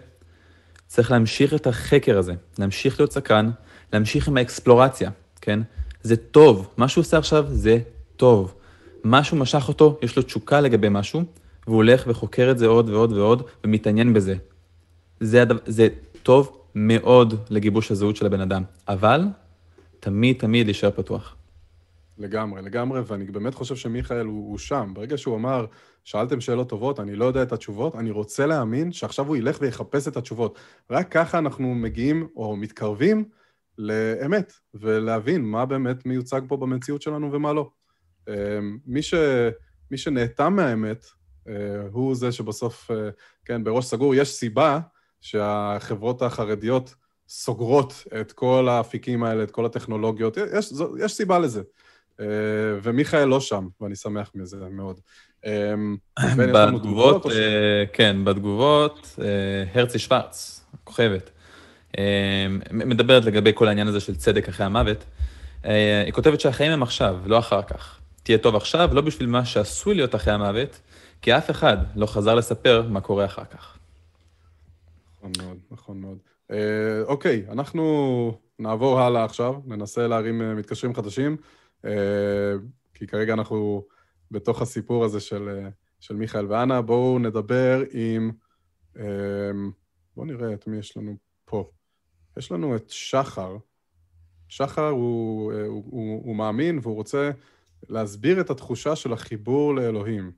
[0.86, 3.50] צריך להמשיך את החקר הזה, להמשיך להיות סקרן,
[3.92, 5.60] להמשיך עם האקספלורציה, כן?
[6.02, 7.78] זה טוב, מה שהוא עושה עכשיו זה
[8.16, 8.54] טוב.
[9.04, 11.22] משהו משך אותו, יש לו תשוקה לגבי משהו,
[11.66, 14.34] והוא הולך וחוקר את זה עוד ועוד ועוד, ומתעניין בזה.
[15.20, 15.88] זה, הדבר, זה
[16.22, 19.24] טוב מאוד לגיבוש הזהות של הבן אדם, אבל
[20.00, 21.36] תמיד תמיד להישאר פתוח.
[22.18, 24.90] לגמרי, לגמרי, ואני באמת חושב שמיכאל הוא, הוא שם.
[24.94, 25.66] ברגע שהוא אמר,
[26.04, 30.08] שאלתם שאלות טובות, אני לא יודע את התשובות, אני רוצה להאמין שעכשיו הוא ילך ויחפש
[30.08, 30.58] את התשובות.
[30.90, 33.24] רק ככה אנחנו מגיעים או מתקרבים
[33.78, 37.70] לאמת, ולהבין מה באמת מיוצג פה במציאות שלנו ומה לא.
[38.28, 39.14] אמ, מי, ש,
[39.90, 41.06] מי שנאטם מהאמת,
[41.48, 41.54] אה,
[41.92, 43.10] הוא זה שבסוף, אה,
[43.44, 44.80] כן, בראש סגור, יש סיבה
[45.26, 46.94] שהחברות החרדיות
[47.28, 51.62] סוגרות את כל האפיקים האלה, את כל הטכנולוגיות, יש, יש סיבה לזה.
[52.20, 52.26] אה,
[52.82, 55.00] ומיכאל לא שם, ואני שמח מזה מאוד.
[55.46, 55.74] אה,
[56.52, 59.18] בתגובות, אה, כן, בתגובות,
[59.74, 61.30] הרצי שוורץ, כוכבת,
[62.70, 65.04] מדברת לגבי כל העניין הזה של צדק אחרי המוות.
[65.62, 67.98] היא כותבת שהחיים הם עכשיו, לא אחר כך.
[68.22, 70.80] תהיה טוב עכשיו, לא בשביל מה שעשוי להיות אחרי המוות,
[71.22, 73.75] כי אף אחד לא חזר לספר מה קורה אחר כך.
[75.28, 76.18] נכון מאוד, נכון מאוד.
[77.06, 81.36] אוקיי, אנחנו נעבור הלאה עכשיו, ננסה להרים מתקשרים חדשים.
[81.86, 82.54] אה,
[82.94, 83.84] כי כרגע אנחנו
[84.30, 85.68] בתוך הסיפור הזה של, אה,
[86.00, 86.82] של מיכאל ואנה.
[86.82, 88.30] בואו נדבר עם...
[88.98, 89.04] אה,
[90.16, 91.70] בואו נראה את מי יש לנו פה.
[92.36, 93.56] יש לנו את שחר.
[94.48, 97.30] שחר הוא, הוא, הוא, הוא מאמין והוא רוצה
[97.88, 100.32] להסביר את התחושה של החיבור לאלוהים.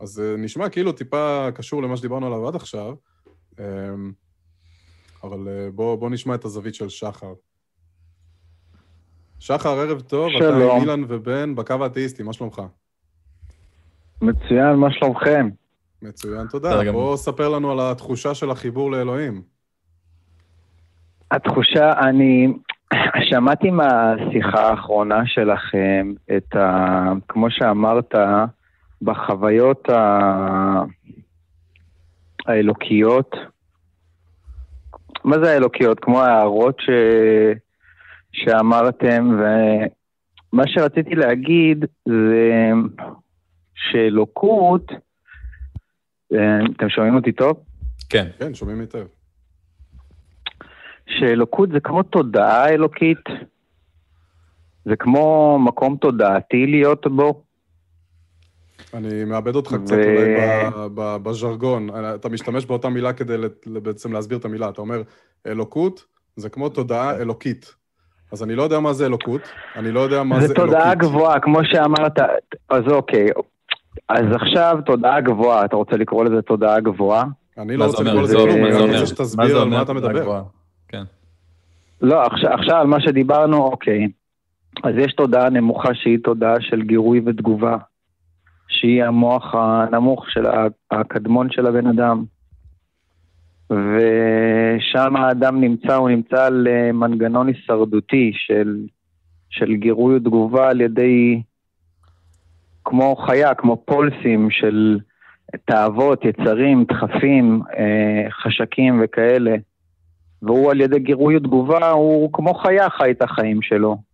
[0.00, 2.94] אז נשמע כאילו טיפה קשור למה שדיברנו עליו עד עכשיו,
[5.26, 7.32] אבל בואו בוא נשמע את הזווית של שחר.
[9.38, 10.62] שחר, ערב טוב, שלום.
[10.62, 12.62] אתה עם אילן ובן בקו האתאיסטי, מה שלומך?
[14.22, 15.48] מצוין, מה שלומכם?
[16.02, 16.92] מצוין, תודה.
[16.92, 19.42] בוא ספר לנו על התחושה של החיבור לאלוהים.
[21.30, 22.48] התחושה, אני
[23.30, 27.12] שמעתי מהשיחה האחרונה שלכם את ה...
[27.28, 28.14] כמו שאמרת,
[29.02, 30.82] בחוויות ה...
[32.46, 33.36] האלוקיות.
[35.26, 36.00] מה זה האלוקיות?
[36.00, 36.90] כמו ההערות ש...
[38.32, 42.70] שאמרתם, ומה שרציתי להגיד זה
[43.74, 44.92] שאלוקות,
[46.76, 47.56] אתם שומעים אותי טוב?
[48.08, 48.26] כן.
[48.38, 49.06] כן, שומעים היטב.
[51.06, 53.24] שאלוקות זה כמו תודעה אלוקית,
[54.84, 57.45] זה כמו מקום תודעתי להיות בו.
[58.94, 59.84] אני מאבד אותך ו...
[59.84, 60.36] קצת אולי
[60.96, 61.88] בז'רגון.
[62.14, 64.68] אתה משתמש באותה מילה כדי בעצם להסביר את המילה.
[64.68, 65.02] אתה אומר,
[65.46, 66.04] אלוקות
[66.36, 67.74] זה כמו תודעה אלוקית.
[68.32, 69.40] אז אני לא יודע מה זה אלוקות,
[69.76, 70.64] אני לא יודע מה זה, זה אלוקית.
[70.64, 72.18] זה תודעה גבוהה, כמו שאמרת,
[72.68, 73.26] אז אוקיי.
[74.08, 77.24] אז עכשיו תודעה גבוהה, אתה רוצה לקרוא לזה תודעה גבוהה?
[77.58, 80.42] אני לא רוצה לקרוא לזה כלום, אני רוצה שתסביר על מה אתה מדבר.
[80.88, 81.02] כן.
[82.00, 84.08] לא, עכשיו, עכשיו על מה שדיברנו, אוקיי.
[84.84, 87.76] אז יש תודעה נמוכה שהיא תודעה של גירוי ותגובה,
[88.68, 90.46] שהיא המוח הנמוך של
[90.90, 92.24] הקדמון של הבן אדם.
[93.70, 98.86] ושם האדם נמצא, הוא נמצא על אה, מנגנון הישרדותי של,
[99.50, 101.42] של גירוי ותגובה על ידי,
[102.84, 104.98] כמו חיה, כמו פולסים של
[105.64, 109.56] תאוות, יצרים, דחפים, אה, חשקים וכאלה.
[110.42, 114.05] והוא על ידי גירוי ותגובה, הוא כמו חיה חי את החיים שלו.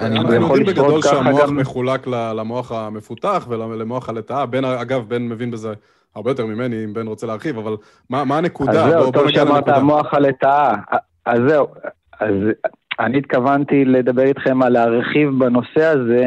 [0.00, 4.46] אני אנחנו יודעים בגדול שהמוח מחולק למוח המפותח ולמוח הלטאה.
[4.46, 5.72] בן, אגב, בן מבין בזה
[6.16, 7.76] הרבה יותר ממני, אם בן רוצה להרחיב, אבל
[8.10, 8.84] מה מה הנקודה?
[8.84, 9.68] אז זהו, טוב שאמרת.
[9.68, 10.74] המוח הלטאה.
[11.26, 11.66] אז זהו,
[12.20, 12.34] אז
[13.00, 16.24] אני התכוונתי לדבר איתכם על להרחיב בנושא הזה,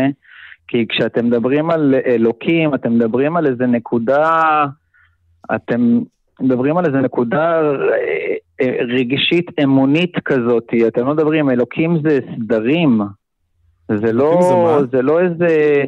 [0.68, 4.66] כי כשאתם מדברים על אלוקים, אתם מדברים על איזה נקודה,
[5.56, 6.00] אתם
[6.40, 13.02] מדברים על איזה נקודה אה, אה, רגשית אמונית כזאת, אתם לא מדברים, אלוקים זה סדרים,
[13.98, 14.88] זה לא, זה?
[14.92, 15.84] זה לא איזה,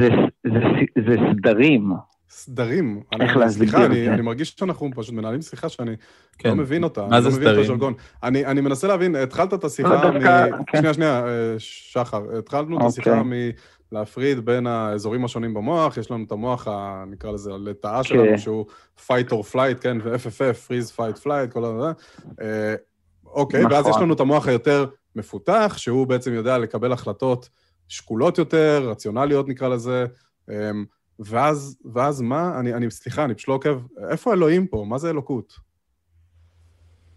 [0.00, 0.08] זה,
[0.46, 0.60] זה,
[1.08, 1.92] זה סדרים.
[2.30, 3.00] סדרים.
[3.20, 4.14] איך אני- להסביר סליחה, את אני, זה?
[4.14, 5.96] אני מרגיש שאנחנו פשוט מנהלים שיחה שאני
[6.38, 6.48] כן.
[6.48, 7.06] לא מבין אותה.
[7.06, 7.94] מה זה אני לא מבין את סדרים?
[8.22, 10.12] אני, אני מנסה להבין, התחלת את השיחה לא, מ...
[10.12, 10.78] דווקא, כן.
[10.78, 12.22] שנייה, שנייה, אה, שחר.
[12.38, 12.86] התחלנו את אוקיי.
[12.86, 13.22] השיחה
[13.92, 18.66] מלהפריד בין האזורים השונים במוח, יש לנו את המוח, ה- נקרא לזה, הלטאה שלנו, שהוא
[19.06, 21.92] fight or flight, כן, ו-FFF, freeze, fight, flight, כל הזה.
[22.40, 22.74] אה,
[23.26, 23.90] אוקיי, ואז נכון.
[23.90, 24.86] יש לנו את המוח היותר
[25.16, 27.48] מפותח, שהוא בעצם יודע לקבל החלטות
[27.88, 30.06] שקולות יותר, רציונליות נקרא לזה.
[30.50, 30.70] אה,
[31.18, 32.60] ואז, ואז מה?
[32.60, 33.80] אני, אני, סליחה, אני פשוט לא עוקב.
[34.10, 34.84] איפה אלוהים פה?
[34.88, 35.52] מה זה אלוקות?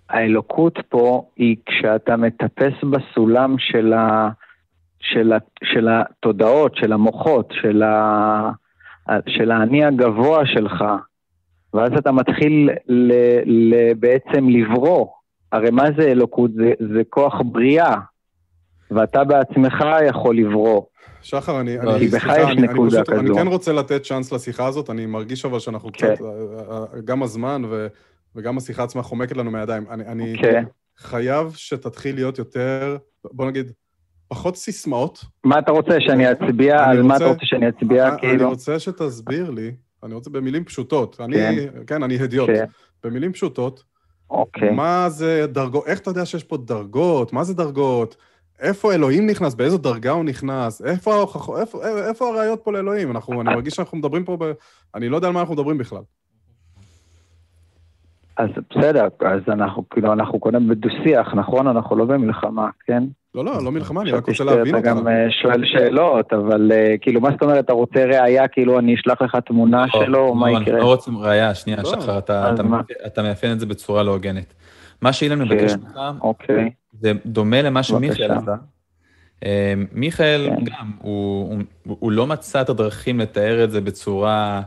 [0.10, 4.30] האלוקות פה היא כשאתה מטפס בסולם של, ה,
[5.00, 8.52] של, ה, של התודעות, של המוחות, של, ה,
[9.28, 10.84] של האני הגבוה שלך,
[11.74, 13.12] ואז אתה מתחיל ל,
[13.46, 15.08] ל, בעצם לברוא.
[15.52, 16.52] הרי מה זה אלוקות?
[16.54, 17.96] זה, זה כוח בריאה,
[18.92, 20.82] ואתה בעצמך יכול לברוא.
[21.22, 23.36] שחר, אני, לא, אני, סליחה, אני, אני פשוט, אני.
[23.36, 26.16] כן רוצה לתת צ'אנס לשיחה הזאת, אני מרגיש אבל שאנחנו כן.
[26.16, 26.28] קצת, אה,
[26.72, 27.88] אה, גם הזמן ו,
[28.36, 29.86] וגם השיחה עצמה חומקת לנו מהידיים.
[29.90, 30.64] אני, אני כן.
[30.98, 33.72] חייב שתתחיל להיות יותר, בוא נגיד,
[34.28, 35.26] פחות סיסמאות.
[35.44, 36.84] מה אתה רוצה, שאני אצביע?
[36.84, 38.04] אני על מה אתה רוצה שאני אצביע?
[38.04, 38.50] אה, אני כאילו?
[38.50, 39.72] רוצה שתסביר לי,
[40.04, 41.22] אני רוצה במילים פשוטות.
[41.22, 41.56] אני, כן.
[41.88, 42.50] כן, אני הדיוט.
[42.50, 42.66] כן.
[43.04, 43.84] במילים פשוטות,
[44.30, 44.72] אוקיי.
[44.72, 47.34] מה זה דרגות, איך אתה יודע שיש פה דרגות?
[47.34, 48.16] מה זה דרגות?
[48.60, 49.54] איפה אלוהים נכנס?
[49.54, 50.82] באיזו דרגה הוא נכנס?
[50.82, 51.26] איפה,
[51.60, 53.12] איפה, איפה הראיות פה לאלוהים?
[53.12, 54.52] אנחנו, אני מרגיש שאנחנו מדברים פה ב...
[54.96, 56.02] אני לא יודע על מה אנחנו מדברים בכלל.
[58.38, 61.68] אז בסדר, אז אנחנו כאילו, אנחנו קודם בדו-שיח, נכון?
[61.68, 63.04] אנחנו לא במלחמה, כן?
[63.36, 64.88] לא, לא, לא מלחמה, אני רק רוצה להבין אותך.
[64.88, 68.96] גם אה, שואל שאלות, אבל אה, כאילו, מה זאת אומרת, אתה רוצה ראייה, כאילו אני
[68.96, 70.80] אשלח לך תמונה שלו, או מה לא, יקרה?
[70.80, 71.86] לא רוצים ראייה, שנייה, לא.
[72.02, 72.64] שחר, אתה- אתה?
[72.64, 73.22] מאפיין- אתה
[73.54, 74.54] את זה בצורה לא הוגנת.
[75.02, 75.74] מה שאילן מבקש.
[75.74, 76.70] ממך, אוקיי,
[77.00, 78.32] זה דומה למה שמיכאל.
[78.32, 78.56] עשה.
[79.46, 80.64] אה, מיכאל כן.
[80.64, 80.92] גם,
[82.00, 84.62] הוא לא מצא את הדרכים לתאר את זה בצורה,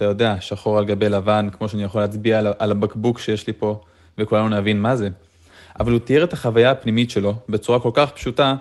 [0.00, 3.52] אתה יודע, שחור על גבי לבן, כמו שאני יכול להצביע על, על הבקבוק שיש לי
[3.52, 3.80] פה,
[4.18, 5.08] וכולנו נבין מה זה.
[5.80, 8.54] אבל הוא תיאר את החוויה הפנימית שלו בצורה כל כך פשוטה,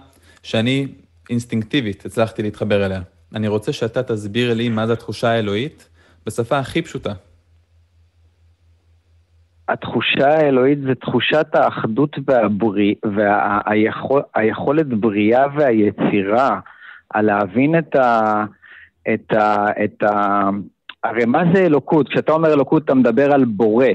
[0.44, 0.88] שאני
[1.30, 3.02] אינסטינקטיבית הצלחתי להתחבר אליה.
[3.36, 5.90] אני רוצה שאתה תסביר לי מה זה התחושה האלוהית
[6.26, 7.14] בשפה הכי פשוטה.
[9.68, 12.96] התחושה האלוהית זה תחושת האחדות והבריא,
[14.36, 16.60] והיכולת בריאה והיצירה,
[17.10, 18.46] על להבין את ה...
[19.14, 19.66] את ה...
[19.84, 20.50] את ה...
[21.04, 22.10] הרי מה זה אלוקות?
[22.10, 23.86] כשאתה אומר אלוקות אתה מדבר על בורא.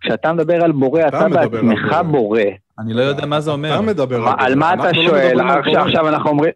[0.00, 2.02] כשאתה מדבר על בורא, אתה אתה בעצמך בורא.
[2.02, 2.40] בורא.
[2.78, 3.74] אני לא יודע מה זה אומר.
[3.74, 5.40] אתה מדבר על על מה אתה לא שואל?
[5.40, 6.08] עכשיו- בורא.
[6.08, 6.52] אנחנו אומרים...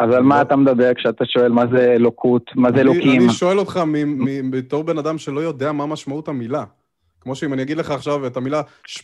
[0.00, 0.28] אז על לא.
[0.28, 2.42] מה אתה מדבר כשאתה שואל מה זה אלוקות?
[2.54, 3.20] מה זה אני- אלוקים?
[3.22, 6.64] אני שואל אותך מ- מ- בתור בן אדם שלא יודע מה משמעות המילה.
[7.20, 8.60] כמו שאם אני אגיד לך עכשיו את המילה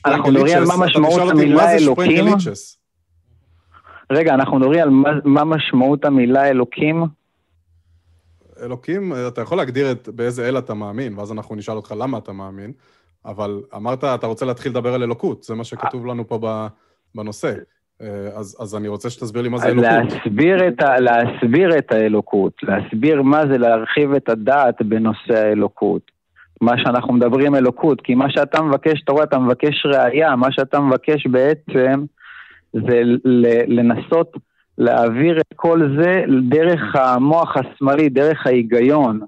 [0.07, 2.17] אנחנו מדברים על שפרנגליצ'ס, מה אתה משמעות תשאל אותי המילה מה זה אלוקים?
[2.17, 2.79] שפרנגליצ'ס.
[4.13, 7.05] רגע, אנחנו מדברים על מה משמעות המילה אלוקים?
[8.63, 12.33] אלוקים, אתה יכול להגדיר את באיזה אל אתה מאמין, ואז אנחנו נשאל אותך למה אתה
[12.33, 12.73] מאמין,
[13.25, 16.39] אבל אמרת, אתה רוצה להתחיל לדבר על אלוקות, זה מה שכתוב לנו פה
[17.15, 17.55] בנושא.
[18.03, 19.91] אה, אז, אז אני רוצה שתסביר לי מה זה אלוקות.
[19.91, 26.03] להסביר את, ה, להסביר את האלוקות, להסביר מה זה להרחיב את הדעת בנושא האלוקות.
[26.61, 30.81] מה שאנחנו מדברים אלוקות, כי מה שאתה מבקש, אתה רואה, אתה מבקש ראייה, מה שאתה
[30.81, 32.05] מבקש בעצם
[32.73, 33.03] זה
[33.67, 34.37] לנסות
[34.79, 39.21] להעביר את כל זה דרך המוח השמאלי, דרך ההיגיון.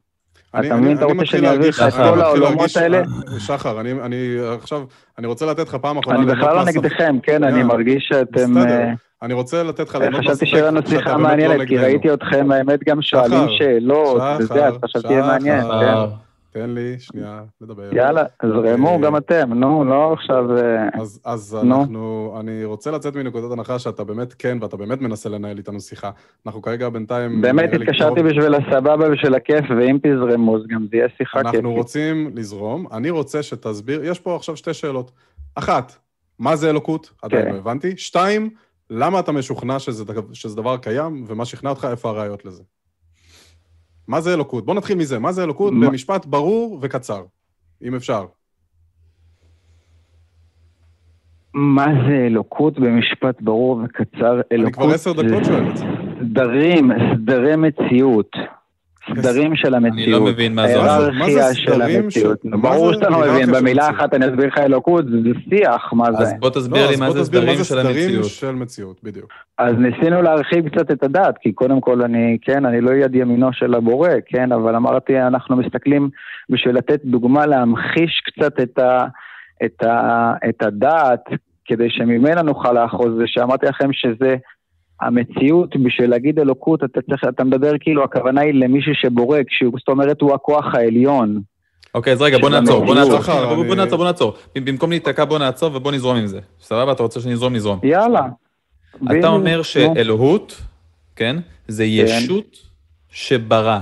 [0.54, 0.96] אני- אתה מבין?
[0.96, 2.98] אתה רוצה שאני אעביר לך את כל העולמות האלה?
[2.98, 4.82] אה, שחר, אני, אני עכשיו,
[5.18, 8.54] אני רוצה לתת לך פעם אחרונה אני בכלל לא נגדכם, כן, אני כן, מרגיש שאתם...
[8.54, 8.70] בסדר.
[8.80, 8.92] אה,
[9.22, 11.78] אני רוצה לתת לך חשבתי שיהיה לנו שיחה באמת לא מעניינת, כי.
[11.78, 15.26] ראיתי אתכם, האמת, גם שואלים שאלות, וזה, אז חשבתי שיהיה.
[15.26, 15.94] מעניין, כן.
[16.56, 17.96] אה, תן לי שנייה לדבר.
[17.96, 20.56] יאללה, זרמו אה, גם אתם, נו, לא עכשיו...
[20.58, 21.80] אה, אז, אז נו.
[21.80, 26.10] אנחנו, אני רוצה לצאת מנקודת הנחה שאתה באמת כן, ואתה באמת מנסה לנהל איתנו שיחה.
[26.46, 27.40] אנחנו כרגע בינתיים...
[27.40, 31.38] באמת נראה לי התקשרתי בשביל הסבבה ובשביל הכיף, ואם תזרמו, אז גם זה יהיה שיחה
[31.38, 31.54] כיפית.
[31.54, 35.10] אנחנו רוצים לזרום, אני רוצה שתסביר, יש פה עכשיו שתי שאלות.
[35.54, 35.92] אחת,
[36.38, 37.12] מה זה אלוקות?
[37.22, 37.52] עדיין כן.
[37.52, 37.96] לא הבנתי.
[37.96, 38.50] שתיים,
[38.90, 39.78] למה אתה משוכנע
[40.32, 42.62] שזה דבר קיים, ומה שכנע אותך, איפה הראיות לזה?
[44.08, 44.66] מה זה אלוקות?
[44.66, 45.18] בוא נתחיל מזה.
[45.18, 45.72] מה זה אלוקות?
[45.72, 47.22] מה- במשפט ברור וקצר,
[47.82, 48.26] אם אפשר.
[51.54, 54.32] מה זה אלוקות במשפט ברור וקצר?
[54.34, 55.84] אני אלוקות כבר עשר דקות שואל את זה.
[56.20, 58.30] סדרים, סדרי מציאות.
[59.10, 59.98] סדרים של המציאות.
[59.98, 61.10] אני לא מבין מה זה אומר.
[61.10, 62.38] מה זה ההיררכיה של המציאות.
[62.44, 63.90] ברור זה שאתה לא היררכיה מבין, במילה?
[63.90, 66.34] אחת אני אסביר לך אלוקות, זה שיח, מה אז זה?
[66.38, 68.24] בוא תסביר לא, לי אז מה זה סדרים זה של המציאות.
[68.24, 69.32] של מציאות, בדיוק.
[69.58, 73.52] אז ניסינו להרחיב קצת את הדעת, כי קודם כל אני, כן, אני לא יד ימינו
[73.52, 76.10] של הבורא, כן, אבל אמרתי, אנחנו מסתכלים
[76.50, 79.04] בשביל לתת דוגמה, להמחיש קצת את, ה,
[79.64, 81.24] את, ה, את הדעת,
[81.64, 84.36] כדי שממנה נוכל לאחוז, זה שאמרתי לכם שזה
[85.00, 89.88] המציאות, בשביל להגיד אלוקות, אתה צריך, אתה מדבר כאילו, הכוונה היא למישהו שבורא, כשהוא, זאת
[89.88, 91.40] אומרת, הוא הכוח העליון.
[91.94, 93.18] אוקיי, אז רגע, בוא נעצור, בוא המציאות.
[93.20, 93.64] נעצור.
[93.64, 94.34] בוא- נעצור, בוא נעצור.
[94.56, 96.40] במקום להיתקע, בוא נעצור ובוא נזרום עם זה.
[96.60, 96.92] סבבה?
[96.92, 97.78] אתה רוצה שנזרום, נזרום.
[97.82, 98.22] יאללה.
[99.18, 99.62] אתה אומר.
[99.62, 100.60] שאלוהות,
[101.16, 101.36] כן,
[101.68, 102.56] זה ישות
[103.10, 103.78] שברא.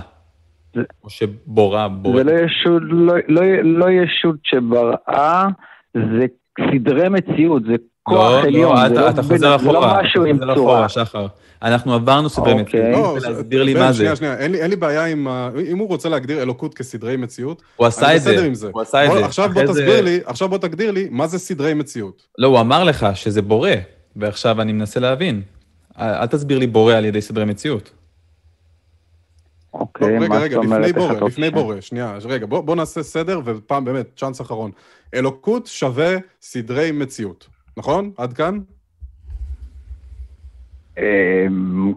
[1.05, 2.17] או שבורא, בורא.
[2.17, 5.49] זה לא ישות, לא, לא, לא ישות שבראה,
[5.95, 6.27] זה
[6.73, 9.87] סדרי מציאות, זה כוח לא, עליון, לא, זה, אתה, לא, אתה חוזר זה אחורה, לא
[9.93, 10.75] אתה משהו עם חוזר צורה.
[10.75, 11.27] אחורה, שחר.
[11.63, 12.63] אנחנו עברנו סדרי אוקיי.
[12.63, 13.15] מציאות.
[13.15, 13.99] לא, זה- להסביר לי מה זה.
[13.99, 15.29] שנייה, שנייה, אין לי- אין לי בעיה עם...
[15.71, 18.31] אם הוא רוצה להגדיר אלוקות כסדרי מציאות, הוא עשה את זה.
[18.33, 18.71] בסדר עם זה.
[18.73, 19.25] הוא עשה את זה.
[19.25, 22.23] עכשיו בוא זה- תסביר לי, עכשיו בוא תגדיר לי מה זה סדרי מציאות.
[22.39, 23.71] לא, הוא אמר לך שזה בורא,
[24.17, 25.43] ועכשיו אני מנסה להבין.
[25.99, 27.91] אל תסביר לי בורא על ידי סדרי מציאות.
[29.75, 30.81] אוקיי, טוב, רגע, מה רגע, זאת אומרת?
[30.81, 31.51] לפני איך בורא, לפני?
[31.51, 34.71] בורא, שנייה, רגע, בוא, בוא נעשה סדר, ופעם באמת, צ'אנס אחרון.
[35.15, 36.11] אלוקות שווה
[36.43, 37.47] סדרי מציאות,
[37.77, 38.11] נכון?
[38.17, 38.59] עד כאן?
[40.99, 41.93] אמ,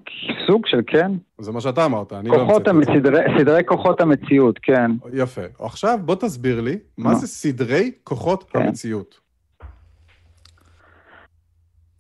[0.48, 1.12] סוג של כן.
[1.38, 2.92] זה מה שאתה אמרת, אני לא המצאתי את זה.
[3.00, 4.92] סדרי, סדרי כוחות המציאות, כן.
[5.14, 5.42] יפה.
[5.60, 7.16] עכשיו בוא תסביר לי, מה נו.
[7.16, 8.60] זה סדרי כוחות כן.
[8.60, 9.20] המציאות?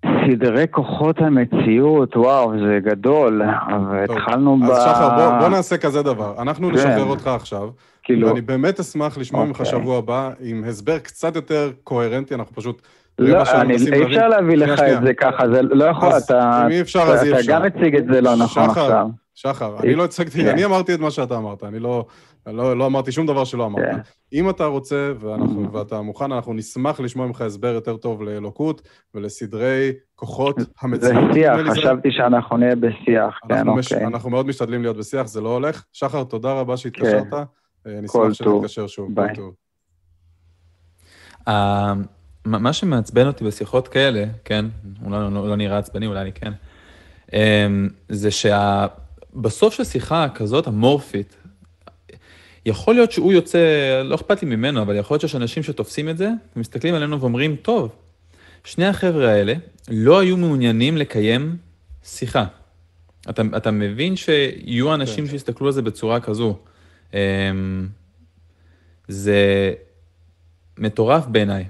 [0.05, 4.63] סדרי כוחות המציאות, וואו, זה גדול, אבל טוב, התחלנו ב...
[4.63, 6.41] אז שחר, בוא, בוא נעשה כזה דבר.
[6.41, 6.73] אנחנו כן.
[6.73, 7.69] נשחרר אותך עכשיו,
[8.03, 9.71] כאילו, ואני באמת אשמח לשמוע ממך אוקיי.
[9.71, 12.81] שבוע הבא עם הסבר קצת יותר קוהרנטי, אנחנו פשוט...
[13.19, 14.03] לא, אני- אי.
[14.05, 14.79] אפשר להביא לך.
[14.79, 16.61] את זה ככה, זה לא יכול, אז אתה...
[16.65, 17.51] אם אי אפשר, אז אי אתה אפשר.
[17.51, 19.07] גם מציג את זה לא נכון שחר, עכשיו.
[19.35, 20.47] שחר, אני לא הצגתי, כן.
[20.49, 22.05] אני אמרתי את מה שאתה אמרת, אני לא,
[22.47, 23.83] לא, לא אמרתי שום דבר שלא אמרת.
[23.85, 23.97] כן.
[24.33, 28.81] אם אתה רוצה ואנחנו, ואתה מוכן, אנחנו נשמח לשמוע ממך הסבר יותר טוב לאלוקות
[29.13, 31.33] ולסדרי כוחות זה המציאות.
[31.33, 33.93] שיח, זה- חשבתי שאנחנו נהיה בשיח, כן, אנחנו, מש...
[33.93, 34.07] אוקיי.
[34.07, 35.83] אנחנו מאוד משתדלים להיות בשיח, זה לא הולך.
[35.93, 37.33] שחר, תודה רבה שהתקשרת.
[37.33, 38.21] אה, נשמח.
[38.33, 39.09] שתתקשר שוב.
[39.15, 39.33] ביי.
[42.45, 44.65] מה שמעצבן אותי בשיחות כאלה, כן,
[45.05, 46.51] אולי לא, לא, לא נראה עצבני, אולי אני כן,
[47.33, 47.67] אה,
[48.09, 51.35] זה שבסוף של שיחה כזאת אמורפית,
[52.65, 53.59] יכול להיות שהוא יוצא,
[54.03, 57.55] לא אכפת לי ממנו, אבל יכול להיות שיש אנשים שתופסים את זה, ומסתכלים עלינו ואומרים,
[57.55, 57.95] טוב,
[58.63, 59.53] שני החבר'ה האלה
[59.89, 61.57] לא היו מעוניינים לקיים
[62.03, 62.45] שיחה.
[63.29, 65.31] אתה, אתה מבין שיהיו אנשים כן.
[65.31, 66.57] שיסתכלו על זה בצורה כזו.
[67.13, 67.19] אה,
[69.07, 69.73] זה
[70.77, 71.65] מטורף בעיניי.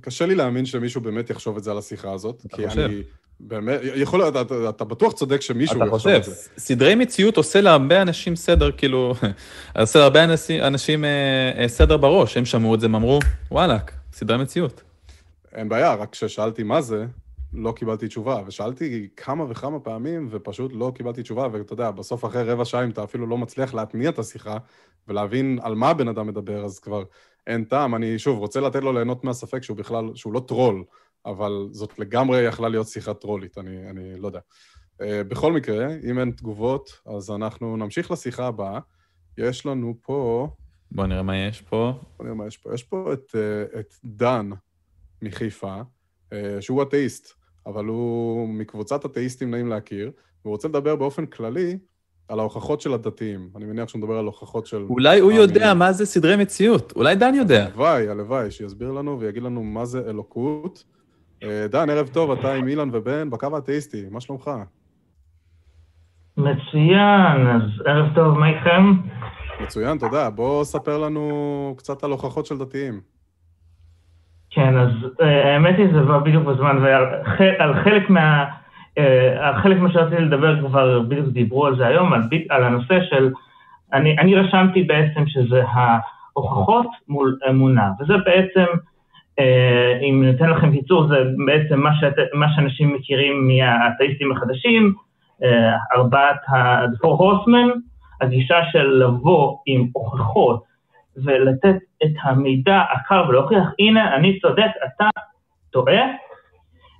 [0.00, 2.42] קשה לי להאמין שמישהו באמת יחשוב את זה על השיחה הזאת.
[2.46, 2.80] אתה כי חושב?
[2.80, 3.02] אני
[3.40, 6.34] באמת, יכול להיות, אתה, אתה בטוח צודק שמישהו אתה יחשוב חושב, את זה.
[6.58, 9.14] סדרי מציאות עושה להרבה אנשים סדר, כאילו,
[9.80, 13.18] עושה להרבה אנשים, אנשים אה, אה, סדר בראש, הם שמעו את זה, הם אמרו,
[13.50, 14.82] וואלאק, סדרי מציאות.
[15.54, 17.06] אין בעיה, רק כששאלתי מה זה,
[17.54, 18.42] לא קיבלתי תשובה.
[18.46, 22.90] ושאלתי כמה וכמה פעמים, ופשוט לא קיבלתי תשובה, ואתה יודע, בסוף אחרי רבע שעה, אם
[22.90, 24.56] אתה אפילו לא מצליח להתניע את השיחה,
[25.08, 27.02] ולהבין על מה הבן אדם מדבר, אז כבר
[27.48, 27.94] אין טעם.
[27.94, 30.84] אני, שוב, רוצה לתת לו ליהנות מהספק שהוא בכלל, שהוא לא טרול,
[31.26, 34.40] אבל זאת לגמרי יכלה להיות שיחה טרולית, אני, אני לא יודע.
[35.02, 38.80] Uh, בכל מקרה, אם אין תגובות, אז אנחנו נמשיך לשיחה הבאה.
[39.38, 40.48] יש לנו פה,
[40.90, 41.92] בוא נראה מה יש פה.
[42.16, 42.74] בוא נראה מה יש פה.
[42.74, 44.50] יש פה את, uh, את דן
[45.22, 47.32] מחיפה, uh, שהוא אתאיסט,
[47.66, 50.12] אבל הוא מקבוצת אתאיסטים נעים להכיר,
[50.44, 51.78] והוא רוצה לדבר באופן כללי
[52.28, 53.48] על ההוכחות של הדתיים.
[53.56, 54.82] אני מניח שהוא מדבר על הוכחות של...
[54.88, 55.74] אולי הוא יודע.
[55.74, 57.66] מה זה סדרי מציאות, אולי דן יודע.
[57.66, 60.84] הלוואי, הלוואי, שיסביר לנו ויגיד לנו מה זה אלוקות.
[61.42, 64.50] אה, דן, ערב טוב, אתה עם אילן ובן בקו האתאיסטי, מה שלומך?
[66.36, 68.92] מצוין, אז ערב טוב, מה איתכם?
[69.62, 70.30] מצוין, תודה.
[70.30, 73.00] בוא ספר לנו קצת על הוכחות של דתיים.
[74.50, 74.88] כן, אז
[75.20, 78.44] אה, האמת היא זה בא בדיוק בזמן, ועל חלק מה...
[78.98, 83.30] אה, חלק מה שרציתי לדבר כבר בדיוק דיברו על זה היום, על, על הנושא של...
[83.92, 88.64] אני, אני רשמתי בעצם שזה ההוכחות מול אמונה, וזה בעצם,
[89.38, 91.16] אה, אם ניתן לכם קיצור, זה
[91.46, 94.94] בעצם מה, שאת, מה שאנשים מכירים מהאתאיסטים החדשים,
[95.44, 97.78] אה, ארבעת ה- the four horsemen,
[98.20, 100.62] הגישה של לבוא עם הוכחות
[101.24, 105.08] ולתת את המידע הקר ולהוכיח, הנה, אני צודק, אתה
[105.70, 106.02] טועה,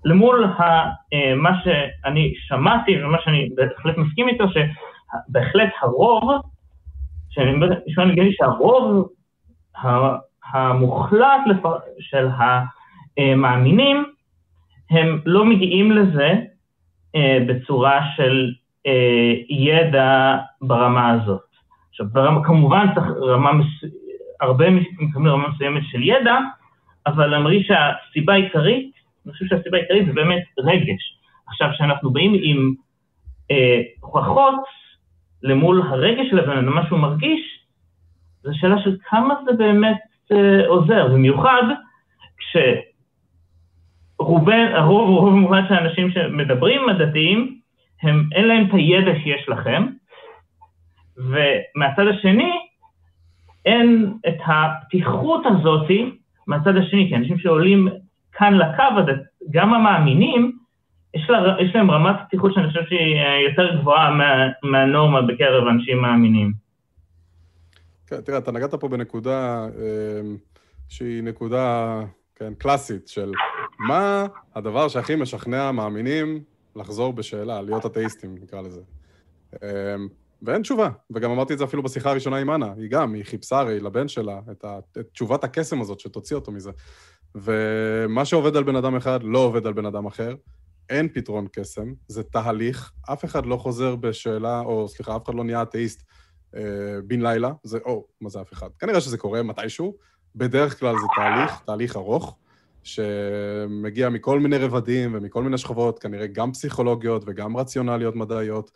[0.05, 0.63] למול ה,
[1.13, 6.43] אה, מה שאני שמעתי ומה שאני בהחלט מסכים איתו, שבהחלט הרוב,
[7.31, 7.53] שאני
[7.87, 9.09] נשמע לי שהרוב
[10.53, 12.29] המוחלט לפ- של
[13.19, 14.05] אה, מאמינים,
[14.91, 16.33] הם לא מגיעים לזה
[17.17, 18.53] אה, בצורה של
[18.87, 21.41] אה, ידע ברמה הזאת.
[21.91, 23.67] עכשיו, ברמה, כמובן צריך רמה, מס...
[24.41, 26.37] הרבה מקבלים רמה מסוימת של ידע,
[27.07, 28.93] אבל אני מרגיש שהסיבה העיקרית,
[29.29, 31.19] אני חושב שהסיבה העיקרית זה באמת רגש.
[31.49, 32.75] עכשיו, כשאנחנו באים עם
[33.51, 34.55] אה, הוכחות
[35.43, 37.41] למול הרגש של הבן אדם, מה שהוא מרגיש,
[38.43, 39.99] זו שאלה של כמה זה באמת
[40.33, 41.63] אה, עוזר, במיוחד
[44.17, 47.59] כשרובן, הרוב, הרוב מובן של האנשים שמדברים הדתיים,
[48.03, 49.87] הם, אין להם את הידע שיש לכם,
[51.17, 52.53] ומהצד השני,
[53.65, 56.11] אין את הפתיחות הזאתי
[56.47, 57.89] מהצד השני, כי אנשים שעולים
[58.39, 59.13] כאן לקו,
[59.51, 60.59] גם המאמינים,
[61.15, 63.17] יש, לה, יש להם רמת פתיחות שאני חושב שהיא
[63.51, 66.53] יותר גבוהה מה, מהנורמה בקרב אנשים מאמינים.
[68.07, 70.21] כן, תראה, אתה נגעת פה בנקודה אה,
[70.89, 72.01] שהיא נקודה,
[72.35, 73.33] כן, קלאסית של
[73.79, 76.41] מה הדבר שהכי משכנע מאמינים
[76.77, 78.81] לחזור בשאלה, להיות אתאיסטים, נקרא לזה.
[79.63, 79.97] אה,
[80.43, 83.59] ואין תשובה, וגם אמרתי את זה אפילו בשיחה הראשונה עם אנה, היא גם, היא חיפשה
[83.59, 86.71] הרי לבן שלה את, ה, את תשובת הקסם הזאת שתוציא אותו מזה.
[87.35, 90.35] ומה שעובד על בן אדם אחד לא עובד על בן אדם אחר.
[90.91, 95.45] אין פתרון קסם, זה תהליך, אף אחד לא חוזר בשאלה, או סליחה, אף אחד לא
[95.45, 96.03] נהיה אתאיסט
[96.57, 96.61] אה,
[97.05, 98.69] בן לילה, זה, או, מה זה אף אחד?
[98.79, 99.97] כנראה שזה קורה מתישהו,
[100.37, 102.39] בדרך כלל זה תהליך, תהליך ארוך,
[102.83, 108.71] שמגיע מכל מיני רבדים ומכל מיני שכבות, כנראה גם פסיכולוגיות וגם רציונליות מדעיות.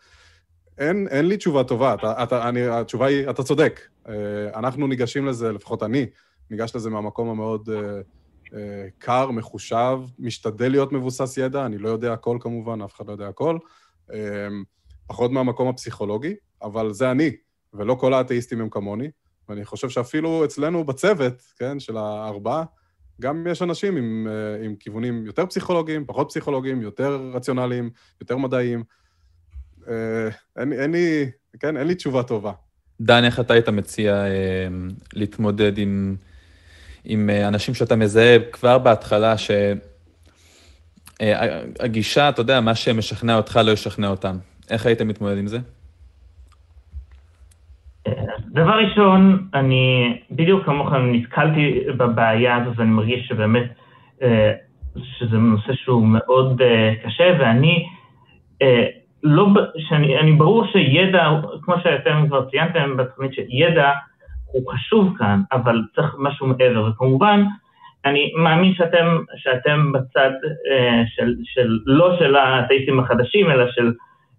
[0.77, 3.81] אין, אין לי תשובה טובה, אתה, אתה, אני, התשובה היא, אתה צודק.
[4.09, 4.13] אה,
[4.55, 6.05] אנחנו ניגשים לזה, לפחות אני,
[6.51, 7.69] ניגש לזה מהמקום המאוד...
[7.69, 8.01] אה,
[8.97, 13.27] קר, מחושב, משתדל להיות מבוסס ידע, אני לא יודע הכל כמובן, אף אחד לא יודע
[13.27, 13.57] הכל.
[14.13, 14.47] אה,
[15.07, 17.31] פחות מהמקום הפסיכולוגי, אבל זה אני,
[17.73, 19.09] ולא כל האתאיסטים הם כמוני,
[19.49, 22.63] ואני חושב שאפילו אצלנו בצוות, כן, של הארבעה,
[23.21, 27.89] גם יש אנשים עם, אה, עם כיוונים יותר פסיכולוגיים, פחות פסיכולוגיים, יותר רציונליים,
[28.21, 28.83] יותר מדעיים.
[30.57, 32.51] אין, אין לי, כן, אין לי תשובה טובה.
[33.01, 34.67] דן, איך אתה היית מציע אה,
[35.13, 36.15] להתמודד עם...
[37.05, 39.35] עם אה, אנשים שאתה מזהה כבר בהתחלה,
[41.19, 44.35] שהגישה, אתה יודע, מה שמשכנע אותך לא ישכנע אותם.
[44.69, 45.57] איך היית מתמודד עם זה?
[48.47, 53.63] דבר ראשון, אני בדיוק כמוכם נתקלתי בבעיה הזו ואני מרגיש שבאמת
[54.21, 54.53] אה,
[54.95, 57.87] שזה נושא שהוא מאוד אה, קשה ואני
[59.23, 59.47] לא,
[59.77, 61.29] שאני, אני ברור שידע,
[61.61, 63.91] כמו שאתם כבר ציינתם בתוכנית, שידע
[64.53, 67.43] הוא חשוב כאן, אבל צריך משהו מעבר, וכמובן,
[68.05, 70.31] אני מאמין שאתם, שאתם בצד
[70.71, 73.93] אה, של, של, לא של האתאיסטים החדשים, אלא של,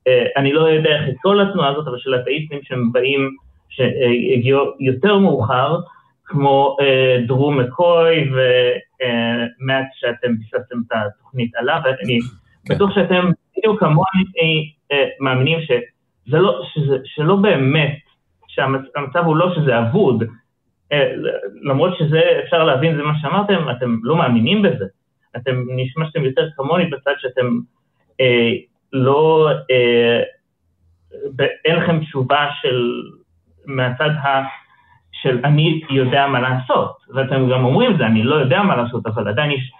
[0.08, 3.30] אה, אני לא יודע איך את כל התנועה הזאת, אבל של האתאיסטים שהם באים,
[3.68, 5.78] שהגיעו יותר מאוחר,
[6.24, 12.18] כמו אה, דרו מקוי ומאט שאתם ביססתם את התוכנית עליו, ואני
[12.68, 12.74] כן.
[12.74, 17.98] בטוח שאתם בדיוק כמוני אה, מאמינים שזה לא, שזה, שלא באמת
[18.54, 20.24] שהמצב הוא לא שזה אבוד,
[20.92, 21.12] אה,
[21.62, 24.84] למרות שזה, אפשר להבין, זה מה שאמרתם, אתם לא מאמינים בזה.
[25.36, 27.58] אתם נשמע שאתם יותר כמוני בצד שאתם
[28.20, 28.52] אה,
[28.92, 30.22] לא, אה,
[31.64, 33.02] אין לכם תשובה של,
[33.66, 34.42] מהצד ה...
[35.12, 39.06] של אני יודע מה לעשות, ואתם גם אומרים את זה, אני לא יודע מה לעשות,
[39.06, 39.72] אבל עדיין יש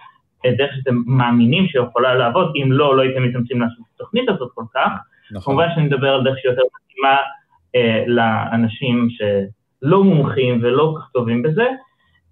[0.57, 4.63] דרך שאתם מאמינים שיכולה לעבוד, אם לא, לא הייתם מתאמצים לעשות את התוכנית הזאת כל
[4.73, 4.91] כך.
[5.31, 5.53] נכון.
[5.53, 7.17] כמובן שאני מדבר על דרך שיותר מתאימה
[7.75, 11.67] אה, לאנשים שלא מומחים ולא כל כך טובים בזה,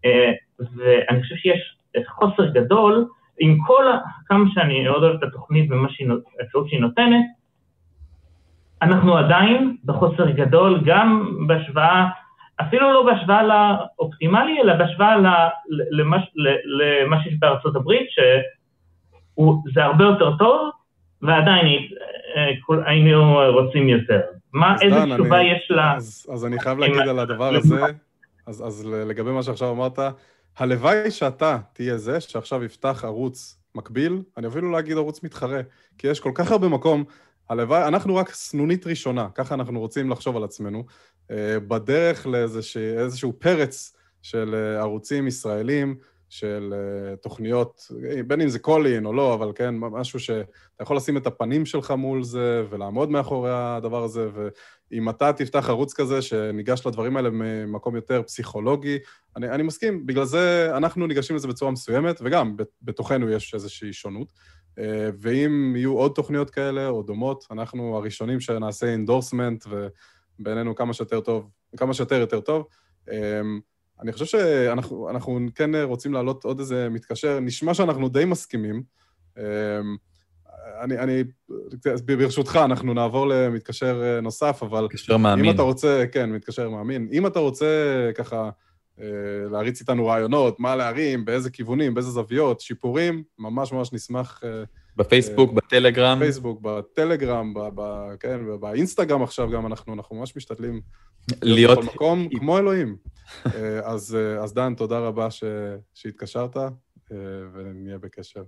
[0.05, 3.05] אה, ואני חושב שיש חוסר גדול,
[3.39, 3.85] עם כל,
[4.25, 7.25] כמה שאני מאוד אוהב את התוכנית ומה שהאפשרות שהיא נותנת,
[8.81, 12.07] אנחנו עדיין בחוסר גדול, גם בהשוואה,
[12.61, 15.15] אפילו לא בהשוואה לאופטימלי, אלא בהשוואה
[15.91, 16.17] למה,
[16.65, 20.69] למה שיש בארצות הברית, שזה הרבה יותר טוב,
[21.21, 21.67] ועדיין
[22.35, 22.51] אה,
[22.85, 24.21] היינו רוצים יותר.
[24.53, 25.95] מה, איזה דן, תשובה אני, יש לה...
[25.95, 27.81] אז, אז אני חייב להגיד על הדבר הזה,
[28.47, 29.99] אז, אז לגבי מה שעכשיו אמרת,
[30.57, 35.61] הלוואי שאתה תהיה זה שעכשיו יפתח ערוץ מקביל, אני אפילו לא אגיד ערוץ מתחרה,
[35.97, 37.03] כי יש כל כך הרבה מקום,
[37.49, 40.83] הלוואי, אנחנו רק סנונית ראשונה, ככה אנחנו רוצים לחשוב על עצמנו,
[41.31, 45.95] אה, בדרך לאיזשהו פרץ של אה, ערוצים ישראלים,
[46.33, 47.91] של אה, תוכניות,
[48.27, 51.91] בין אם זה call-in או לא, אבל כן, משהו שאתה יכול לשים את הפנים שלך
[51.91, 57.95] מול זה ולעמוד מאחורי הדבר הזה, ואם אתה תפתח ערוץ כזה שניגש לדברים האלה ממקום
[57.95, 58.97] יותר פסיכולוגי,
[59.37, 64.27] אני, אני מסכים, בגלל זה אנחנו ניגשים לזה בצורה מסוימת, וגם בתוכנו יש איזושהי שונות.
[64.31, 64.81] אה,
[65.21, 69.65] ואם יהיו עוד תוכניות כאלה או דומות, אנחנו הראשונים שנעשה endorsement,
[70.39, 72.67] ובינינו כמה שיותר טוב, כמה שיותר יותר טוב.
[74.03, 78.83] אני חושב שאנחנו אנחנו כן רוצים להעלות עוד איזה מתקשר, נשמע שאנחנו די מסכימים.
[79.37, 79.43] אמ,
[80.81, 81.23] אני, אני,
[82.05, 84.83] ברשותך, אנחנו נעבור למתקשר אה, נוסף, אבל...
[84.83, 85.45] מתקשר מאמין.
[85.45, 87.07] אם אתה רוצה, כן, מתקשר מאמין.
[87.11, 87.65] אם אתה רוצה
[88.15, 88.49] ככה
[89.01, 89.05] אה,
[89.51, 94.41] להריץ איתנו רעיונות, מה להרים, באיזה כיוונים, באיזה זוויות, שיפורים, ממש ממש נשמח...
[94.43, 94.63] אה,
[94.97, 96.19] בפייסבוק, בטלגרם.
[96.19, 97.81] בפייסבוק, בטלגרם, ב, ב,
[98.19, 100.81] כן, באינסטגרם עכשיו גם אנחנו, אנחנו ממש משתדלים
[101.41, 101.79] להיות...
[101.79, 102.95] בכל מקום, כמו אלוהים.
[103.93, 105.43] אז, אז דן, תודה רבה ש,
[105.93, 106.57] שהתקשרת,
[107.53, 108.41] ונהיה בקשר.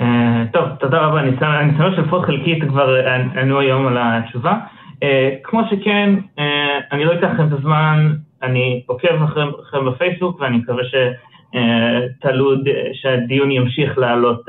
[0.00, 3.06] אה, טוב, תודה רבה, אני שמח שלפחות חלקית כבר
[3.42, 4.58] ענו היום על התשובה.
[5.02, 8.12] אה, כמו שכן, אה, אני לא אקח לכם את הזמן,
[8.42, 12.52] אני עוקב אחריכם בפייסבוק ואני מקווה שתעלו,
[12.92, 14.42] שהדיון ימשיך לעלות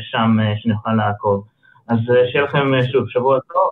[0.00, 1.44] שם, שנוכל לעקוב.
[1.88, 1.98] אז
[2.30, 3.70] שיהיה לכם שוב שבוע טוב,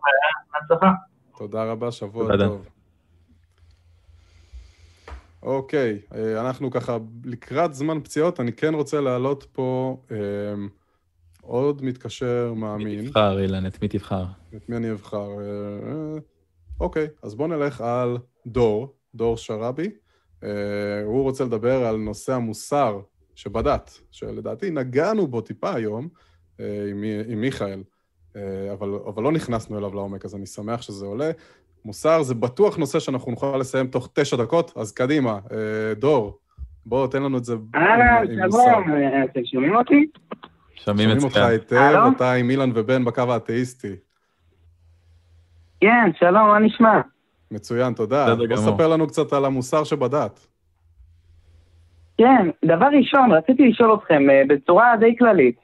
[0.55, 0.93] והצלחה.
[1.39, 2.74] תודה רבה, שבוע טוב.
[5.45, 5.99] אוקיי,
[6.41, 9.97] אנחנו ככה לקראת זמן פציעות, אני כן רוצה להעלות פה...
[11.47, 13.01] עוד מתקשר מאמין.
[13.01, 13.67] מי תבחר, אילן?
[13.67, 14.25] את מי תבחר?
[14.57, 15.29] את מי אני אבחר?
[15.41, 16.19] אה,
[16.81, 19.91] אוקיי, אז בואו נלך על דור, דור שראבי.
[20.45, 20.49] אה,
[21.05, 23.01] הוא רוצה לדבר על נושא המוסר
[23.35, 26.09] שבדת, שלדעתי נגענו בו טיפה היום
[26.61, 27.83] אה, עם, עם מיכאל,
[28.73, 31.31] אבל, אבל לא נכנסנו אליו לעומק, אז אני שמח שזה עולה.
[31.85, 35.39] מוסר זה בטוח נושא שאנחנו נוכל לסיים תוך תשע דקות, אז קדימה,
[35.97, 36.39] דור,
[36.87, 38.63] בוא, תן לנו את זה עם מוסר.
[38.63, 38.85] שלום,
[39.31, 40.07] אתם שומעים אותי?
[40.75, 43.97] שומעים אותך היטב, אתה עם אילן ובן בקו האתאיסטי.
[45.81, 47.01] כן, שלום, מה נשמע?
[47.51, 48.35] מצוין, תודה.
[48.35, 50.47] בוא ספר לנו קצת על המוסר שבדת.
[52.19, 55.57] כן, דבר ראשון, רציתי לשאול אתכם אה, בצורה די כללית.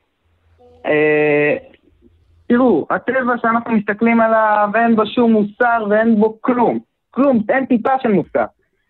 [2.50, 6.78] תראו, הטבע שאנחנו מסתכלים עליו, אין בו שום מוסר ואין בו כלום.
[7.10, 8.44] כלום, אין טיפה של מוסר.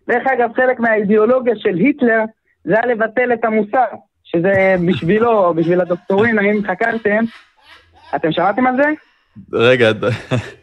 [0.07, 2.23] דרך אגב, חלק מהאידיאולוגיה של היטלר
[2.63, 3.85] זה היה לבטל את המוסר.
[4.23, 7.23] שזה בשבילו, בשביל הדוקטורים, האם חקרתם,
[8.15, 8.89] אתם שמעתם על זה?
[9.53, 9.89] רגע,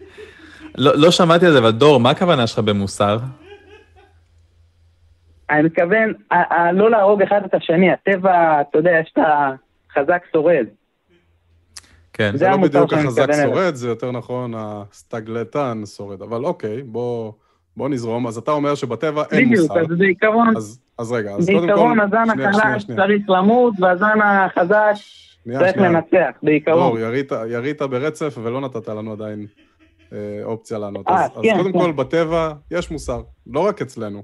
[0.84, 3.18] לא, לא שמעתי על זה, אבל דור, מה הכוונה שלך במוסר?
[5.50, 6.12] אני מתכוון,
[6.72, 9.24] לא להרוג אחד את השני, הטבע, אתה יודע, יש את
[9.90, 10.66] החזק שורד.
[12.18, 12.30] כן.
[12.32, 17.32] זה, זה לא בדיוק החזק שורד, זה יותר נכון הסטגלטן שורד, אבל אוקיי, בוא,
[17.76, 18.26] בוא נזרום.
[18.26, 19.74] אז אתה אומר שבטבע אין בדיוק, מוסר.
[19.74, 20.56] בדיוק, אז בעיקרון...
[20.56, 21.66] אז אז רגע, אז קודם כל...
[21.66, 24.92] בעיקרון הזן החלש צריך למות, והזן החזק
[25.58, 26.88] צריך לנצח, בעיקרון.
[26.88, 29.46] דור, ירית, ירית ברצף ולא נתת לנו עדיין
[30.12, 31.08] אה, אופציה לענות.
[31.08, 31.78] 아, אז, כן, אז קודם כן.
[31.78, 34.22] כל, בטבע יש מוסר, לא רק אצלנו.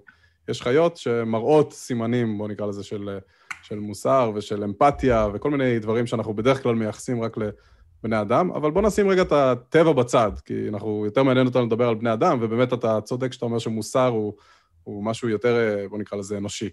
[0.49, 3.19] יש חיות שמראות סימנים, בואו נקרא לזה, של,
[3.63, 7.37] של מוסר ושל אמפתיה וכל מיני דברים שאנחנו בדרך כלל מייחסים רק
[8.05, 11.89] לבני אדם, אבל בואו נשים רגע את הטבע בצד, כי אנחנו, יותר מעניין אותנו לדבר
[11.89, 14.33] על בני אדם, ובאמת אתה צודק שאתה אומר שמוסר הוא...
[14.85, 16.69] הוא משהו יותר, אה, בוא נקרא לזה, אנושי.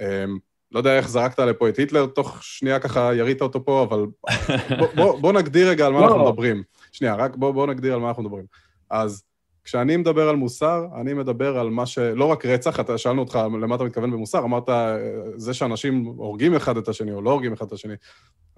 [0.00, 0.38] אמ,
[0.72, 4.06] לא יודע איך זרקת לפה את היטלר, תוך שנייה ככה ירית אותו פה, אבל
[4.78, 6.30] בוא, בוא, בוא נגדיר רגע על מה אנחנו לא.
[6.30, 6.62] מדברים.
[6.92, 8.44] שנייה, רק בוא, בוא נגדיר על מה אנחנו מדברים.
[8.90, 9.22] אז
[9.64, 11.98] כשאני מדבר על מוסר, אני מדבר על מה ש...
[11.98, 14.96] לא רק רצח, אתה, שאלנו אותך למה אתה מתכוון במוסר, אמרת, אה,
[15.36, 17.94] זה שאנשים הורגים אחד את השני או לא הורגים אחד את השני,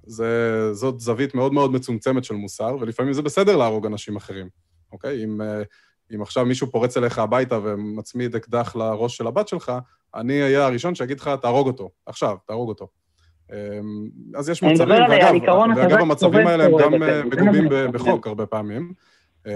[0.06, 4.48] זה, זאת זווית מאוד מאוד מצומצמת של מוסר, ולפעמים זה בסדר להרוג אנשים אחרים,
[4.92, 5.24] אוקיי?
[5.24, 5.42] אם...
[5.42, 5.62] אה,
[6.14, 9.72] אם עכשיו מישהו פורץ אליך הביתה ומצמיד אקדח לראש של הבת שלך,
[10.14, 12.88] אני אהיה הראשון שיגיד לך, תהרוג אותו, עכשיו, תהרוג אותו.
[13.52, 13.56] אמ,
[14.36, 15.34] אז יש מצבים, ואגב,
[15.76, 18.92] ואגב המצבים האלה הם גם אה, מגובים בחוק הרבה פעמים.
[19.46, 19.52] אמ,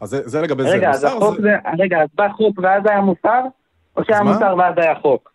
[0.00, 1.08] אז זה, זה לגבי רגע, זה.
[1.08, 1.50] אז החוק זה...
[1.78, 3.40] רגע, אז בא חוק ואז היה מוסר?
[3.96, 5.32] או שהיה מוסר ואז היה חוק?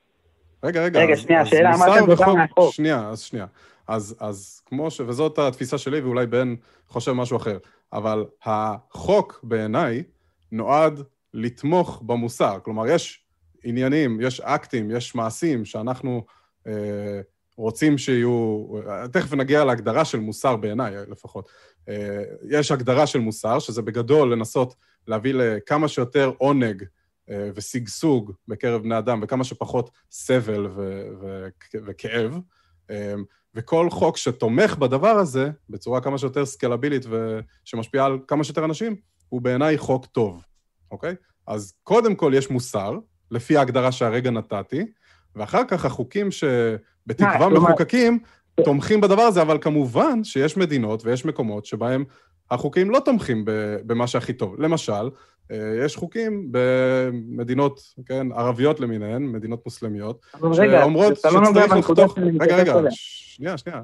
[0.64, 1.00] רגע, רגע.
[1.00, 2.74] רגע, שנייה, שאלה, מה זה מוסר מהחוק?
[2.74, 3.46] שנייה, אז שנייה.
[3.90, 5.00] אז, אז כמו ש...
[5.00, 6.56] וזאת התפיסה שלי, ואולי בן
[6.88, 7.58] חושב משהו אחר.
[7.94, 10.04] אבל החוק בעיניי
[10.52, 11.04] נועד
[11.34, 12.58] לתמוך במוסר.
[12.64, 13.26] כלומר, יש
[13.64, 16.26] עניינים, יש אקטים, יש מעשים שאנחנו
[16.68, 17.22] אה,
[17.58, 18.66] רוצים שיהיו...
[19.12, 21.50] תכף נגיע להגדרה של מוסר בעיניי, לפחות.
[21.90, 24.76] אה, יש הגדרה של מוסר, שזה בגדול לנסות
[25.08, 26.84] להביא לכמה שיותר עונג
[27.30, 31.48] אה, ושגשוג בקרב בני אדם, וכמה שפחות סבל ו- ו-
[31.86, 32.40] וכאב.
[33.56, 38.96] וכל חוק שתומך בדבר הזה, בצורה כמה שיותר סקלבילית ושמשפיעה על כמה שיותר אנשים,
[39.30, 40.44] הוא בעיניי חוק טוב,
[40.92, 41.16] אוקיי?
[41.48, 42.98] אז קודם כל יש מוסר,
[43.32, 44.86] לפי ההגדרה שהרגע נתתי,
[45.36, 48.20] ואחר כך החוקים שבתקווה אה, מחוקקים,
[48.66, 52.04] תומכים בדבר הזה, אבל כמובן שיש מדינות ויש מקומות שבהם
[52.52, 53.44] החוקים לא תומכים
[53.86, 54.56] במה שהכי טוב.
[54.60, 55.10] למשל,
[55.86, 62.18] יש חוקים במדינות, כן, ערביות למיניהן, מדינות מוסלמיות, שאומרות לא שצריך לחתוך...
[62.40, 63.82] רגע, רגע, שנייה, שנייה.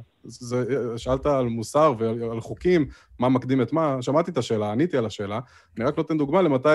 [0.98, 2.88] שאלת על מוסר ועל חוקים,
[3.20, 5.40] מה מקדים את מה, שמעתי את השאלה, עניתי על השאלה,
[5.78, 6.70] אני רק נותן דוגמה למתי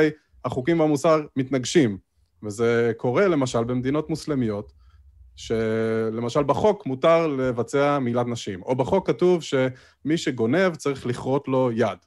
[0.44, 1.98] החוקים והמוסר מתנגשים.
[2.42, 4.72] וזה קורה למשל במדינות מוסלמיות,
[5.36, 11.98] שלמשל בחוק מותר לבצע מילת נשים, או בחוק כתוב שמי שגונב צריך לכרות לו יד,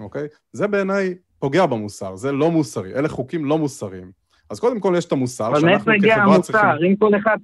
[0.00, 0.26] אוקיי?
[0.52, 1.14] זה בעיניי
[1.44, 4.10] פוגע במוסר, זה לא מוסרי, אלה חוקים לא מוסריים.
[4.50, 6.76] אז קודם כל יש את המוסר, אבל מאיפה הגיע המוסר?
[6.86, 7.36] אם כל אחד...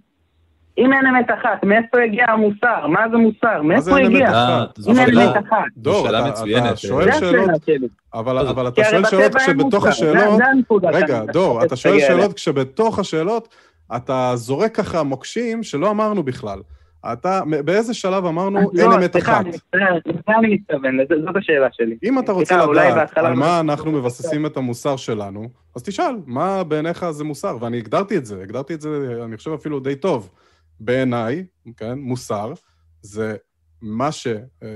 [0.78, 2.86] אם אין אמת אחת, מאיפה הגיע המוסר?
[2.86, 3.62] מה זה מוסר?
[3.62, 4.30] מאיפה הגיע?
[4.88, 5.64] אם אין אמת אחת.
[5.76, 7.60] דור, אתה שואל שאלות,
[8.12, 10.40] אבל אתה שואל שאלות כשבתוך השאלות...
[10.92, 13.54] רגע, דור, אתה שואל שאלות כשבתוך השאלות
[13.96, 16.60] אתה זורק ככה מוקשים שלא אמרנו בכלל.
[17.12, 19.44] אתה, באיזה שלב אמרנו לא, אין אמת אחת?
[19.44, 21.96] סליחה, לזה אני מתכוון, זאת השאלה שלי.
[22.02, 27.10] אם אתה רוצה לדעת על מה אנחנו מבססים את המוסר שלנו, אז תשאל, מה בעיניך
[27.10, 27.56] זה מוסר?
[27.60, 30.30] ואני הגדרתי את זה, הגדרתי את זה, אני חושב אפילו די טוב.
[30.80, 31.44] בעיניי,
[31.76, 32.52] כן, מוסר,
[33.02, 33.36] זה
[33.82, 34.26] מה ש...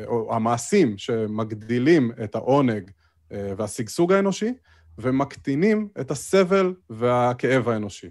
[0.07, 2.91] או המעשים שמגדילים את העונג
[3.33, 4.53] אה, והשגשוג האנושי,
[4.99, 8.11] ומקטינים את הסבל והכאב האנושי.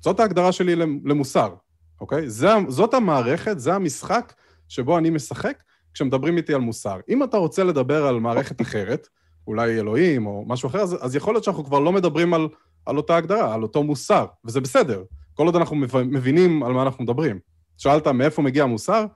[0.00, 1.54] זאת ההגדרה שלי למוסר,
[2.00, 2.28] אוקיי?
[2.28, 4.32] זה, זאת המערכת, זה המשחק
[4.68, 5.62] שבו אני משחק
[5.94, 7.00] כשמדברים איתי על מוסר.
[7.08, 9.08] אם אתה רוצה לדבר על מערכת אחרת,
[9.46, 12.48] אולי אלוהים או משהו אחר, אז, אז יכול להיות שאנחנו כבר לא מדברים על,
[12.86, 15.02] על אותה הגדרה, על אותו מוסר, וזה בסדר.
[15.34, 17.38] כל עוד אנחנו מבינים על מה אנחנו מדברים.
[17.78, 19.06] שאלת מאיפה מגיע המוסר,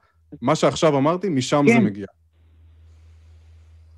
[0.41, 1.73] מה שעכשיו אמרתי, משם כן.
[1.73, 2.05] זה מגיע.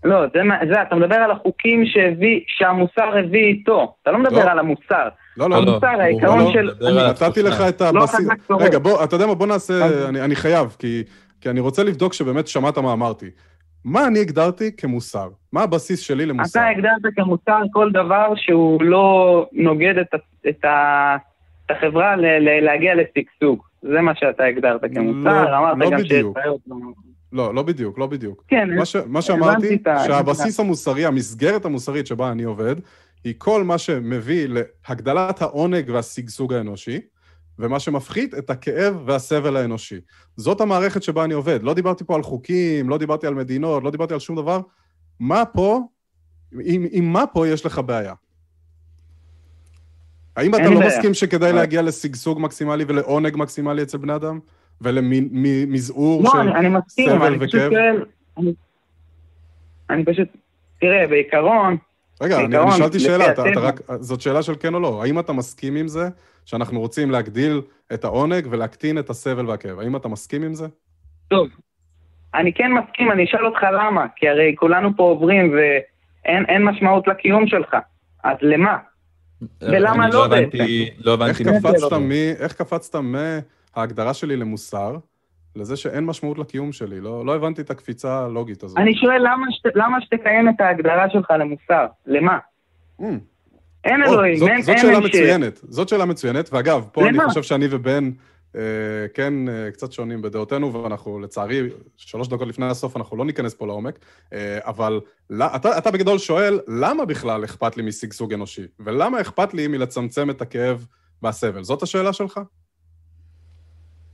[0.03, 0.39] לא, זה,
[0.73, 3.95] זה, אתה מדבר על החוקים שהביא, שהמוסר הביא איתו.
[4.01, 4.51] אתה לא מדבר לא.
[4.51, 5.07] על המוסר.
[5.38, 5.72] לא, לא, לא.
[5.72, 6.85] המוסר, לא, העיקרון לא, של...
[6.88, 8.27] אני נתתי לך את לא הבסיס.
[8.49, 11.03] לא רגע, בוא, אתה יודע מה, בוא נעשה, אני, אני חייב, כי,
[11.41, 13.30] כי אני רוצה לבדוק שבאמת שמעת מה אמרתי.
[13.85, 15.30] מה אני הגדרתי כמוסר?
[15.53, 16.59] מה הבסיס שלי למוסר?
[16.59, 20.65] אתה הגדרת כמוסר כל דבר שהוא לא נוגד את, את,
[21.69, 23.64] את החברה ל, ל, להגיע לשגשוג.
[23.81, 26.38] זה מה שאתה הגדרת כמוסר, לא, אמרת לא גם בדיוק.
[27.34, 28.43] לא, לא בדיוק, לא בדיוק.
[28.47, 32.76] כן, מה, ש, מה שאמרתי, שהבסיס המוסרי, המסגרת המוסרית שבה אני עובד,
[33.28, 36.99] היא כל מה שמביא להגדלת העונג והשגשוג האנושי,
[37.60, 39.99] ומה שמפחית את הכאב והסבל האנושי.
[40.38, 41.64] זאת המערכת שבה אני עובד.
[41.64, 44.60] לא דיברתי פה על חוקים, לא דיברתי על מדינות, לא דיברתי על שום דבר.
[45.20, 45.82] מה פה,
[46.64, 48.14] עם, עם מה פה יש לך בעיה?
[50.36, 50.88] האם אתה לא בעיה.
[50.88, 54.40] מסכים שכדאי להגיע לשגשוג מקסימלי ולעונג מקסימלי אצל בני אדם?
[54.82, 57.48] ולמזעור לא, של אני, אני מסכים, סבל אני וכאב?
[57.48, 57.74] פשוט
[58.38, 58.54] אני,
[59.90, 60.28] אני פשוט,
[60.80, 61.78] תראה, בעיקרון,
[62.22, 65.03] רגע, אני, אני שאלתי שאלה, אתה, אתה רק, זאת שאלה של כן או לא.
[65.03, 66.10] האם אתה מסכים עם זה
[66.45, 67.61] שאנחנו רוצים להגדיל
[67.94, 69.80] את העונג ולהקטין את הסבל והכאב?
[69.80, 70.68] האם אתה מסכים עם זה?
[71.27, 71.48] טוב,
[72.35, 77.48] אני כן מסכים, אני אשאל אותך למה, כי הרי כולנו פה עוברים ואין משמעות לקיום
[77.48, 77.76] שלך,
[78.23, 78.77] אז למה?
[79.61, 80.57] ולמה לא בעצם?
[80.98, 81.44] לא הבנתי.
[81.44, 82.99] איך קפצת, מ, איך קפצת
[83.76, 84.98] מההגדרה שלי למוסר
[85.58, 87.02] לזה שאין משמעות לקיום שלי?
[87.02, 88.78] לא, לא הבנתי את הקפיצה הלוגית הזאת.
[88.78, 91.86] אני שואל למה, שת, למה שתקיים את ההגדרה שלך למוסר?
[92.06, 92.38] למה?
[93.02, 93.04] Mm.
[93.84, 94.62] אין אלוהים, זאת, אין...
[94.62, 97.08] זאת אין שאלה מצוינת, זאת שאלה מצוינת, ואגב, פה?
[97.10, 98.10] אני חושב שאני ובן
[98.56, 98.62] אה,
[99.14, 103.68] כן אה, קצת שונים בדעותינו, ואנחנו לצערי, שלוש דקות לפני הסוף אנחנו לא ניכנס פה
[103.68, 104.00] לעומק,
[104.34, 105.00] אה, אבל
[105.56, 108.68] אתה, אתה בגדול שואל, למה בכלל אכפת לי משגשוג אנושי?
[108.80, 110.86] ולמה אכפת לי מלצמצם את הכאב
[111.24, 111.64] והסבל?
[111.64, 112.40] זאת השאלה שלך?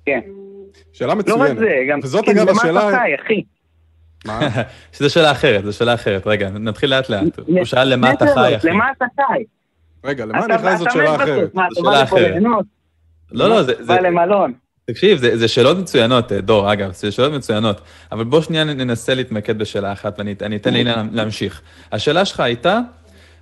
[0.05, 0.21] כן.
[0.93, 1.39] שאלה מצוינת.
[1.39, 1.99] לא רק זה, גם...
[2.03, 2.71] וזאת אגב השאלה...
[2.71, 3.43] למה אתה חי, אחי?
[4.25, 4.39] מה?
[4.99, 6.27] זו שאלה אחרת, זו שאלה אחרת.
[6.27, 7.39] רגע, נתחיל לאט לאט.
[7.45, 8.69] הוא שאל למה אתה חי, אחי.
[8.69, 9.43] למה אתה חי?
[10.03, 11.53] רגע, למה אני חי זאת שאלה אחרת?
[11.53, 12.65] בא לפה ליהנות?
[13.31, 13.73] לא, לא, זה...
[13.87, 14.53] בא למלון.
[14.85, 17.81] תקשיב, זה, זה שאלות מצוינות, דור, אגב, זה שאלות מצוינות,
[18.11, 21.61] אבל בוא שנייה ננסה להתמקד בשאלה אחת ואני אתן לאילן להמשיך.
[21.91, 22.79] השאלה שלך הייתה,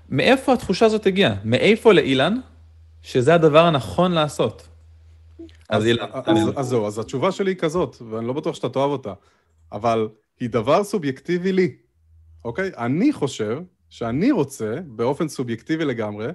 [0.10, 1.34] מאיפה התחושה הזאת הגיעה?
[1.44, 2.36] מאיפה לאילן
[3.02, 4.68] שזה הדבר הנכון לעשות?
[5.72, 6.06] אז, אילן...
[6.26, 9.14] אז, אז זהו, אז התשובה שלי היא כזאת, ואני לא בטוח שאתה תאהב אותה,
[9.72, 11.76] אבל היא דבר סובייקטיבי לי,
[12.46, 12.72] אוקיי?
[12.78, 16.28] אני חושב שאני רוצה, באופן סובייקטיבי לגמרי,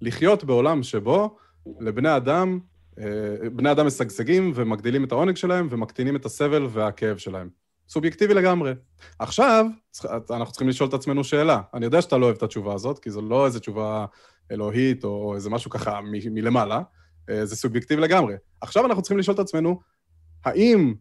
[0.00, 1.36] לחיות בעולם שבו
[1.80, 2.58] לבני אדם,
[2.98, 7.48] אה, בני אדם משגשגים ומגדילים את העונג שלהם ומקטינים את הסבל והכאב שלהם.
[7.88, 8.72] סובייקטיבי לגמרי.
[9.18, 9.66] עכשיו,
[10.30, 11.60] אנחנו צריכים לשאול את עצמנו שאלה.
[11.74, 14.06] אני יודע שאתה לא אוהב את התשובה הזאת, כי זו לא איזו תשובה
[14.50, 16.82] אלוהית או איזה משהו ככה מ- מלמעלה,
[17.44, 18.34] זה סובייקטיבי לגמרי.
[18.60, 19.80] עכשיו אנחנו צריכים לשאול את עצמנו,
[20.44, 20.94] האם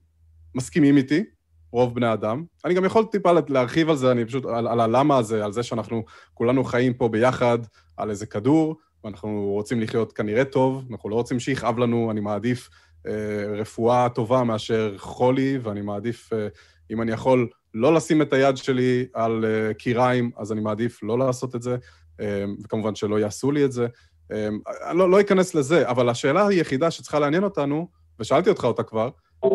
[0.55, 1.23] מסכימים איתי,
[1.71, 2.43] רוב בני אדם?
[2.65, 5.63] אני גם יכול טיפה להרחיב על זה, אני פשוט, על, על הלמה הזה, על זה
[5.63, 6.03] שאנחנו
[6.33, 7.59] כולנו חיים פה ביחד
[7.97, 12.69] על איזה כדור, ואנחנו רוצים לחיות כנראה טוב, אנחנו לא רוצים שיכאב לנו, אני מעדיף
[13.07, 16.47] אה, רפואה טובה מאשר חולי, ואני מעדיף, אה,
[16.91, 21.19] אם אני יכול לא לשים את היד שלי על אה, קיריים, אז אני מעדיף לא
[21.19, 21.77] לעשות את זה,
[22.19, 23.87] אה, וכמובן שלא יעשו לי את זה.
[24.31, 27.87] אה, לא, לא אכנס לזה, אבל השאלה היחידה שצריכה לעניין אותנו,
[28.19, 29.09] ושאלתי אותך אותה כבר,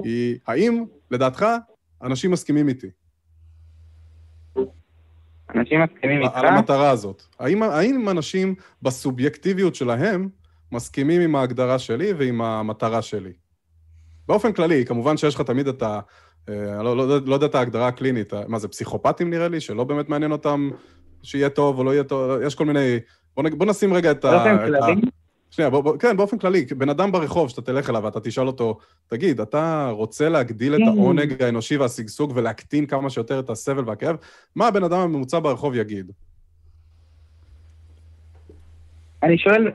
[0.04, 1.46] היא האם, לדעתך,
[2.02, 2.86] אנשים מסכימים איתי?
[5.54, 6.36] אנשים מסכימים איתך?
[6.36, 7.22] על המטרה הזאת.
[7.38, 10.28] האם, האם אנשים בסובייקטיביות שלהם
[10.72, 13.32] מסכימים עם ההגדרה שלי ועם המטרה שלי.
[14.28, 16.00] באופן כללי, כמובן שיש לך תמיד את ה...
[16.48, 20.08] אה, לא, לא, לא יודע את ההגדרה הקלינית, מה זה, פסיכופטים נראה לי, שלא באמת
[20.08, 20.70] מעניין אותם
[21.22, 22.98] שיהיה טוב או לא יהיה טוב, יש כל מיני...
[23.36, 24.30] בוא, בוא נשים רגע את ה...
[24.30, 25.00] באופן כללי?
[25.50, 28.78] שנייה, בוא, בוא, כן, באופן כללי, בן אדם ברחוב, שאתה תלך אליו ואתה תשאל אותו,
[29.08, 30.86] תגיד, אתה רוצה להגדיל את כן.
[30.86, 34.16] העונג האנושי והשגשוג ולהקטין כמה שיותר את הסבל והכאב?
[34.56, 36.10] מה הבן אדם הממוצע ברחוב יגיד?
[39.22, 39.70] אני שואל,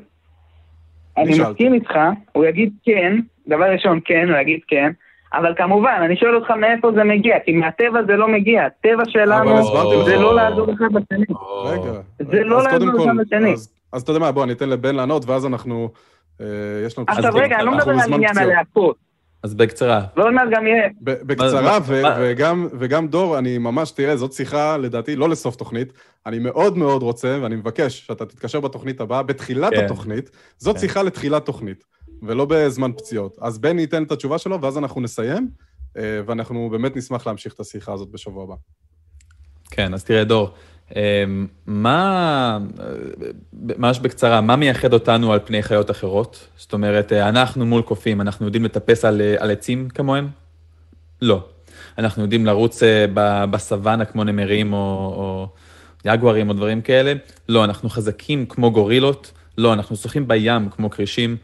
[1.18, 1.40] אני.
[1.40, 1.94] מסכים איתך,
[2.31, 4.91] הוא יגיד כן, דבר ראשון כן, הוא יגיד כן,
[5.34, 9.64] אבל כמובן, אני שואל אותך מאיפה זה מגיע, כי מהטבע זה לא מגיע, הטבע שלנו.
[10.06, 11.26] זה לא לעזור אחד לשני.
[11.65, 11.91] רגע.
[12.31, 13.53] זה לא לעזור אחד לשני.
[13.93, 15.89] אז, אתה יודע מה, בוא, אני אתן לבן לענות, ואז אנחנו...
[16.41, 16.45] אה,
[16.85, 17.06] יש לנו...
[17.10, 18.38] עכשיו רגע, אני לא מדבר על עניין.
[18.38, 18.95] הלהקות,
[19.43, 20.01] אז בקצרה.
[20.15, 22.01] ועוד מעט גם יהיה, בקצרה, ו-
[22.80, 25.93] וגם דור, אני ממש, תראה, זאת שיחה, לדעתי, לא לסוף תוכנית.
[26.26, 29.85] אני מאוד מאוד רוצה, ואני מבקש שאתה תתקשר בתוכנית הבאה, בתחילת כן.
[29.85, 30.30] התוכנית.
[30.57, 30.81] זאת כן.
[30.81, 31.84] שיחה לתחילת תוכנית,
[32.23, 33.37] ולא בזמן פציעות.
[33.41, 35.49] אז בני ייתן את התשובה שלו, ואז אנחנו נסיים,
[35.97, 38.55] אה, ואנחנו באמת נשמח להמשיך את השיחה הזאת בשבוע הבא.
[39.71, 40.53] כן, אז תראה, דור,
[40.95, 42.85] אמ, מה, אה,
[43.53, 46.47] ממש בקצרה, מה מייחד אותנו על פני חיות אחרות?
[46.57, 50.27] זאת אומרת, אה, אנחנו מול קופים, אנחנו יודעים לטפס על, אה, על עצים כמוהם?
[51.21, 51.45] לא.
[51.97, 53.05] אנחנו יודעים לרוץ אה,
[53.51, 55.47] בסוואנה כמו נמרים או, או
[56.05, 57.13] יגוארים או דברים כאלה?
[57.49, 57.63] לא.
[57.63, 59.31] אנחנו חזקים כמו גורילות?
[59.57, 59.73] לא.
[59.73, 61.37] אנחנו שוחים בים כמו כרישים?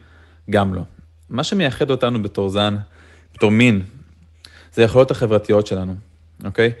[0.50, 0.82] גם לא.
[1.30, 2.76] מה שמייחד אותנו בתור זן,
[3.34, 3.82] בתור מין,
[4.72, 5.94] זה היכולות החברתיות שלנו,
[6.44, 6.72] אוקיי?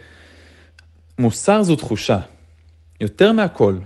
[1.18, 2.18] מוסר זו תחושה.
[3.00, 3.76] יותר מהכל,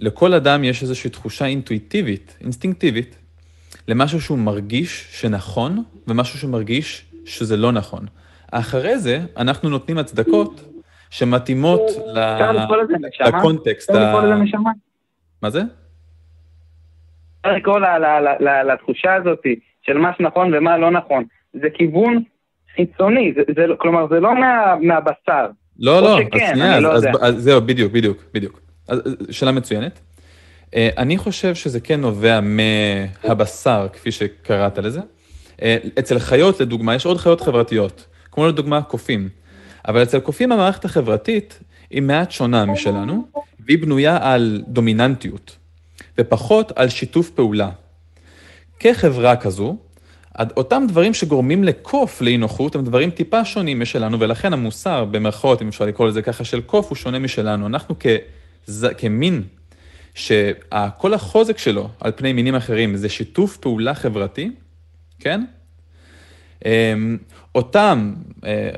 [0.00, 3.16] לכל אדם יש איזושהי תחושה אינטואיטיבית, אינסטינקטיבית,
[3.88, 8.06] למשהו שהוא מרגיש שנכון, ומשהו שמרגיש שזה לא נכון.
[8.50, 10.60] אחרי זה, אנחנו נותנים הצדקות
[11.10, 12.18] שמתאימות ל...
[12.18, 13.38] אפשר לקרוא לזה נשמה?
[13.38, 13.90] לקונטקסט.
[13.90, 14.70] אפשר ה- לקרוא לזה נשמה?
[15.42, 15.62] מה זה?
[17.40, 17.78] אפשר לקרוא
[18.72, 19.40] לתחושה הזאת
[19.82, 21.24] של מה שנכון ומה לא נכון.
[21.52, 22.22] זה כיוון
[22.76, 25.46] חיצוני, זה- זה לא- כלומר, זה לא מה- מהבשר.
[25.78, 27.04] לא, לא, אז שכן, שנייה, אני אז, לא אז.
[27.22, 28.60] אז זהו, בדיוק, בדיוק, בדיוק.
[28.88, 30.00] אז, אז, שאלה מצוינת.
[30.74, 35.00] אה, אני חושב שזה כן נובע מהבשר, כפי שקראת לזה.
[35.62, 39.28] אה, אצל חיות, לדוגמה, יש עוד חיות חברתיות, כמו לדוגמה קופים.
[39.88, 41.60] אבל אצל קופים המערכת החברתית
[41.90, 43.24] היא מעט שונה משלנו,
[43.66, 45.56] והיא בנויה על דומיננטיות,
[46.20, 47.70] ופחות על שיתוף פעולה.
[48.80, 49.76] כחברה כזו,
[50.56, 55.68] אותם דברים שגורמים לקוף לאי נוחות הם דברים טיפה שונים משלנו, ולכן המוסר, במרכאות, אם
[55.68, 57.66] אפשר לקרוא לזה ככה, של קוף הוא שונה משלנו.
[57.66, 58.86] אנחנו כז...
[58.98, 59.42] כמין,
[60.14, 64.50] שכל החוזק שלו על פני מינים אחרים זה שיתוף פעולה חברתי,
[65.18, 65.44] כן?
[66.64, 67.18] אמ,
[67.54, 68.14] אותם,
[68.44, 68.70] אה,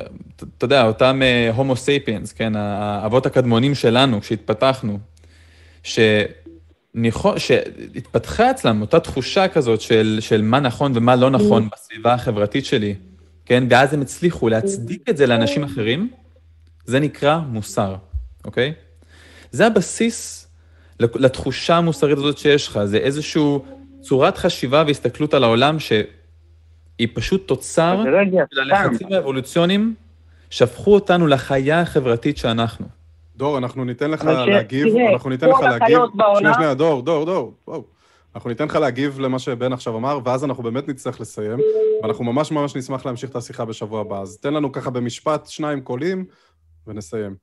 [0.59, 1.23] אתה יודע, אותם
[1.55, 4.99] הומו ספיאנס, כן, האבות הקדמונים שלנו, כשהתפתחנו,
[6.97, 12.65] שניחו- שהתפתחה אצלם אותה תחושה כזאת של, של מה נכון ומה לא נכון בסביבה החברתית
[12.65, 12.95] שלי,
[13.47, 13.65] כן?
[13.71, 16.11] ואז הם הצליחו להצדיק את זה לאנשים אחרים,
[16.85, 17.97] זה נקרא מוסר,
[18.45, 18.73] אוקיי?
[19.51, 20.49] זה הבסיס
[21.01, 23.43] לתחושה המוסרית הזאת שיש לך, זה איזושהי
[24.01, 28.61] צורת חשיבה והסתכלות על העולם שהיא פשוט תוצר של.
[28.61, 29.95] הלחצים האבולוציוניים
[30.51, 33.02] שהפכו אותנו לחיה החברתית שאנחנו.
[33.37, 35.99] דור, אנחנו ניתן לך להגיב, תראה, אנחנו ניתן לך להגיב...
[36.39, 37.85] שנייה, שנייה, דור, דור, דור, בואו.
[38.35, 41.59] אנחנו ניתן לך להגיב למה שבן עכשיו אמר, ואז אנחנו באמת נצטרך לסיים,
[42.03, 44.21] ואנחנו ממש ממש נשמח להמשיך את השיחה בשבוע הבא.
[44.21, 46.25] אז תן לנו ככה במשפט שניים קולים,
[46.87, 47.35] ונסיים.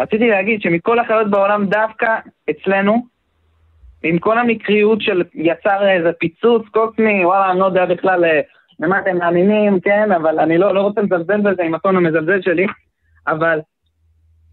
[0.00, 2.06] רציתי להגיד שמכל החיות בעולם, דווקא
[2.50, 3.06] אצלנו,
[4.02, 8.40] עם כל המקריות של יצר איזה פיצוץ קוסמי, וואלה, אני לא יודע בכלל אה,
[8.80, 12.66] למה אתם מאמינים, כן, אבל אני לא, לא רוצה לזלזל בזה עם הטון המזלזל שלי,
[13.26, 13.60] אבל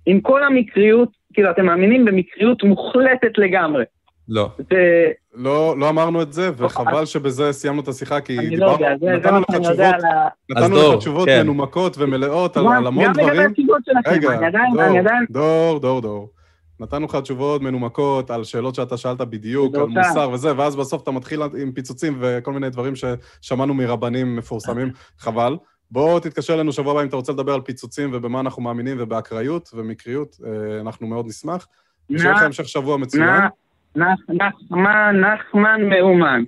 [0.05, 3.83] עם כל המקריות, כאילו, אתם מאמינים במקריות מוחלטת לגמרי.
[4.29, 4.49] לא.
[4.57, 9.11] זה, לא, לא אמרנו את זה, וחבל שבזה סיימנו את השיחה, כי לא זה, זה
[9.11, 9.85] נתנו לך תשובות.
[10.49, 11.41] נתנו לך תשובות כן.
[11.43, 13.51] מנומקות ומלאות על, על המון גם לגבי דברים.
[13.51, 16.29] התשובות שלכם, רגע, אני עדיין, דור, אני עדיין, דור, דור, דור.
[16.79, 19.85] נתנו לך תשובות מנומקות על שאלות שאתה שאלת בדיוק, על.
[19.85, 25.57] מוסר וזה, ואז בסוף אתה מתחיל עם פיצוצים וכל מיני דברים ששמענו מרבנים מפורסמים, חבל.
[25.91, 29.69] בוא תתקשר אלינו שבוע הבא אם אתה רוצה לדבר על פיצוצים ובמה אנחנו מאמינים ובאקראיות
[29.73, 31.67] ומקריות, אה, אנחנו מאוד נשמח.
[32.09, 33.29] ושיהיה לך המשך שבוע מצוין.
[33.29, 33.49] נח-
[33.95, 36.43] נח- נחמן, נחמן מאומן.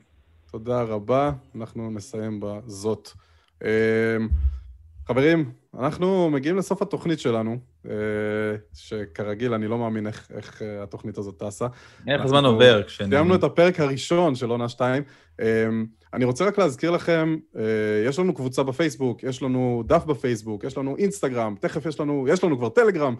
[0.52, 3.10] תודה רבה, אנחנו נסיים בזאת.
[3.64, 3.70] אה,
[5.08, 7.58] חברים, אנחנו מגיעים לסוף התוכנית שלנו,
[7.90, 7.92] אה,
[8.74, 11.68] שכרגיל, אני לא מאמין איך, איך התוכנית הזאת טסה.
[12.08, 13.10] איך הזמן עובר כשאני...
[13.10, 15.04] סיימנו את הפרק הראשון של עונה 2.
[16.14, 17.62] אני רוצה רק להזכיר לכם, אה,
[18.06, 22.44] יש לנו קבוצה בפייסבוק, יש לנו דף בפייסבוק, יש לנו אינסטגרם, תכף יש לנו, יש
[22.44, 23.16] לנו כבר טלגרם.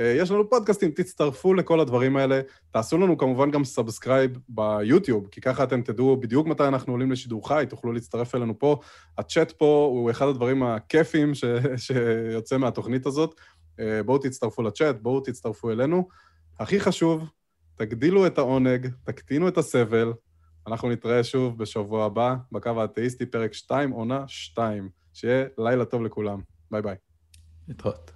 [0.00, 2.40] אה, יש לנו פודקאסטים, תצטרפו לכל הדברים האלה.
[2.70, 7.48] תעשו לנו כמובן גם subscribe ביוטיוב, כי ככה אתם תדעו בדיוק מתי אנחנו עולים לשידור
[7.48, 8.80] חי, תוכלו להצטרף אלינו פה.
[9.18, 11.44] הצ'אט פה הוא אחד הדברים הכיפים ש...
[11.76, 13.34] שיוצא מהתוכנית הזאת.
[13.80, 16.08] אה, בואו תצטרפו לצ'אט, בואו תצטרפו אלינו.
[16.60, 17.24] הכי חשוב,
[17.76, 20.12] תגדילו את העונג, תקטינו את הסבל.
[20.66, 24.88] אנחנו נתראה שוב בשבוע הבא, בקו האתאיסטי, פרק 2, עונה 2.
[25.12, 26.40] שיהיה לילה טוב לכולם.
[26.70, 26.96] ביי ביי.
[27.68, 28.13] להתראות.